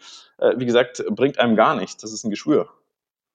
wie 0.57 0.66
gesagt, 0.66 1.05
bringt 1.11 1.39
einem 1.39 1.57
gar 1.57 1.76
nichts. 1.76 1.99
Das 1.99 2.12
ist 2.12 2.24
ein 2.24 2.30
Geschwür. 2.30 2.68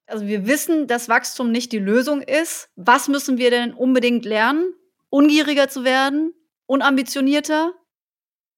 Also 0.08 0.28
wir 0.28 0.48
wissen, 0.48 0.88
dass 0.88 1.10
Wachstum 1.10 1.52
nicht 1.52 1.72
die 1.72 1.80
Lösung 1.80 2.22
ist. 2.22 2.70
Was 2.76 3.08
müssen 3.08 3.38
wir 3.38 3.52
denn 3.52 3.74
unbedingt 3.74 4.26
lernen? 4.26 4.74
Ungieriger 5.10 5.70
zu 5.70 5.84
werden? 5.84 6.34
Unambitionierter? 6.66 7.72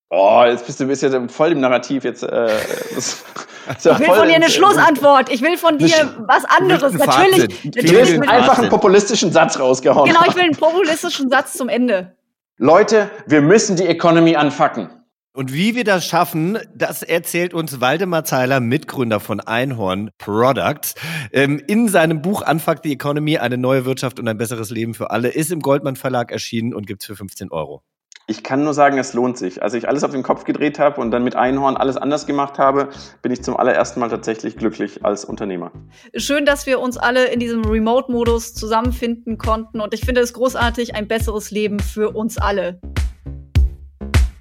Oh, 0.09 0.43
jetzt 0.45 0.65
bist 0.65 0.79
du 0.79 0.85
bist 0.85 1.01
ja 1.01 1.27
voll 1.27 1.51
im 1.51 1.59
Narrativ 1.59 2.03
jetzt. 2.03 2.23
Äh, 2.23 2.47
das, 2.93 3.23
das 3.65 3.85
ich 3.85 3.99
will 3.99 4.15
von 4.15 4.27
dir 4.27 4.35
eine 4.35 4.49
Schlussantwort. 4.49 5.29
Ich 5.31 5.41
will 5.41 5.57
von 5.57 5.77
dir 5.77 6.13
was 6.27 6.45
anderes. 6.45 6.93
Natürlich. 6.93 7.63
natürlich 7.63 8.21
will 8.21 8.29
einfach 8.29 8.59
einen 8.59 8.69
populistischen 8.69 9.31
Satz 9.31 9.59
rausgehauen. 9.59 10.07
Genau, 10.07 10.21
ich 10.27 10.35
will 10.35 10.43
einen 10.43 10.55
populistischen 10.55 11.29
Satz 11.29 11.53
zum 11.53 11.69
Ende. 11.69 12.15
Leute, 12.57 13.09
wir 13.25 13.41
müssen 13.41 13.75
die 13.75 13.85
Economy 13.85 14.35
anfacken. 14.35 14.89
Und 15.35 15.51
wie 15.51 15.75
wir 15.75 15.83
das 15.83 16.05
schaffen, 16.05 16.57
das 16.73 17.03
erzählt 17.03 17.53
uns 17.53 17.81
Waldemar 17.81 18.23
Zeiler, 18.23 18.61
Mitgründer 18.61 19.19
von 19.19 19.41
Einhorn 19.41 20.11
Products. 20.17 20.95
Ähm, 21.33 21.61
in 21.67 21.89
seinem 21.89 22.21
Buch 22.21 22.41
Unfuck 22.49 22.77
the 22.83 22.93
Economy, 22.93 23.37
eine 23.37 23.57
neue 23.57 23.83
Wirtschaft 23.83 24.17
und 24.17 24.29
ein 24.29 24.37
besseres 24.37 24.69
Leben 24.69 24.93
für 24.93 25.11
alle, 25.11 25.27
ist 25.27 25.51
im 25.51 25.59
Goldmann 25.59 25.97
Verlag 25.97 26.31
erschienen 26.31 26.73
und 26.73 26.87
gibt's 26.87 27.05
für 27.05 27.17
15 27.17 27.51
Euro. 27.51 27.83
Ich 28.27 28.43
kann 28.43 28.63
nur 28.63 28.73
sagen, 28.73 28.97
es 28.97 29.13
lohnt 29.13 29.37
sich. 29.37 29.61
Als 29.61 29.73
ich 29.73 29.89
alles 29.89 30.05
auf 30.05 30.11
den 30.11 30.23
Kopf 30.23 30.45
gedreht 30.45 30.79
habe 30.79 31.01
und 31.01 31.11
dann 31.11 31.25
mit 31.25 31.35
Einhorn 31.35 31.75
alles 31.75 31.97
anders 31.97 32.25
gemacht 32.25 32.57
habe, 32.57 32.87
bin 33.21 33.33
ich 33.33 33.43
zum 33.43 33.57
allerersten 33.57 33.99
Mal 33.99 34.09
tatsächlich 34.09 34.55
glücklich 34.55 35.03
als 35.03 35.25
Unternehmer. 35.25 35.73
Schön, 36.15 36.45
dass 36.45 36.65
wir 36.65 36.79
uns 36.79 36.95
alle 36.95 37.25
in 37.25 37.41
diesem 37.41 37.65
Remote-Modus 37.65 38.53
zusammenfinden 38.53 39.37
konnten 39.37 39.81
und 39.81 39.93
ich 39.93 40.05
finde 40.05 40.21
es 40.21 40.31
großartig, 40.31 40.95
ein 40.95 41.09
besseres 41.09 41.51
Leben 41.51 41.79
für 41.79 42.15
uns 42.15 42.37
alle. 42.37 42.79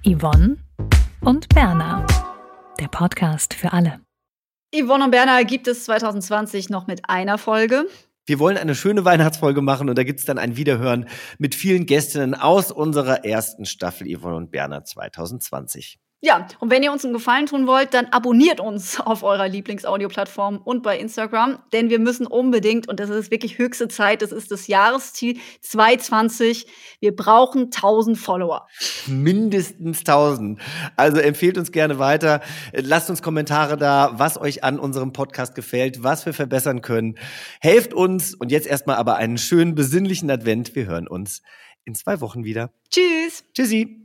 Yvonne 0.07 0.64
und 1.25 1.49
Berna, 1.49 2.05
der 2.79 2.87
Podcast 2.87 3.55
für 3.55 3.73
alle. 3.73 3.99
Yvonne 4.71 5.05
und 5.05 5.11
Berna 5.11 5.41
gibt 5.41 5.67
es 5.67 5.85
2020 5.85 6.69
noch 6.69 6.85
mit 6.85 7.09
einer 7.09 7.39
Folge. 7.39 7.87
Wir 8.27 8.37
wollen 8.37 8.57
eine 8.57 8.75
schöne 8.75 9.05
Weihnachtsfolge 9.05 9.61
machen 9.61 9.89
und 9.89 9.97
da 9.97 10.03
gibt's 10.03 10.25
dann 10.25 10.37
ein 10.37 10.55
Wiederhören 10.55 11.07
mit 11.39 11.55
vielen 11.55 11.87
Gästinnen 11.87 12.35
aus 12.35 12.71
unserer 12.71 13.25
ersten 13.25 13.65
Staffel 13.65 14.07
Yvonne 14.15 14.35
und 14.35 14.51
Berner 14.51 14.83
2020. 14.83 15.99
Ja, 16.25 16.47
und 16.59 16.71
wenn 16.71 16.81
ihr 16.81 16.91
uns 16.91 17.05
einen 17.05 17.13
Gefallen 17.13 17.45
tun 17.45 17.67
wollt, 17.67 17.93
dann 17.93 18.07
abonniert 18.07 18.59
uns 18.59 18.99
auf 19.05 19.21
eurer 19.21 19.47
Lieblingsaudioplattform 19.47 20.57
und 20.57 20.81
bei 20.81 20.97
Instagram, 20.97 21.59
denn 21.71 21.91
wir 21.91 21.99
müssen 21.99 22.25
unbedingt, 22.25 22.89
und 22.89 22.99
das 22.99 23.11
ist 23.11 23.29
wirklich 23.29 23.59
höchste 23.59 23.89
Zeit, 23.89 24.23
das 24.23 24.31
ist 24.31 24.49
das 24.49 24.65
Jahresziel 24.65 25.37
2020, 25.61 26.65
wir 26.99 27.15
brauchen 27.15 27.65
1000 27.65 28.17
Follower. 28.17 28.65
Mindestens 29.05 29.99
1000. 29.99 30.59
Also 30.95 31.19
empfehlt 31.19 31.59
uns 31.59 31.71
gerne 31.71 31.99
weiter. 31.99 32.41
Lasst 32.73 33.11
uns 33.11 33.21
Kommentare 33.21 33.77
da, 33.77 34.13
was 34.15 34.41
euch 34.41 34.63
an 34.63 34.79
unserem 34.79 35.13
Podcast 35.13 35.53
gefällt, 35.53 36.01
was 36.01 36.25
wir 36.25 36.33
verbessern 36.33 36.81
können. 36.81 37.19
Helft 37.61 37.93
uns 37.93 38.33
und 38.33 38.51
jetzt 38.51 38.65
erstmal 38.65 38.95
aber 38.95 39.17
einen 39.17 39.37
schönen, 39.37 39.75
besinnlichen 39.75 40.31
Advent. 40.31 40.73
Wir 40.73 40.87
hören 40.87 41.07
uns 41.07 41.43
in 41.83 41.93
zwei 41.93 42.19
Wochen 42.19 42.43
wieder. 42.43 42.71
Tschüss. 42.89 43.43
Tschüssi. 43.53 44.04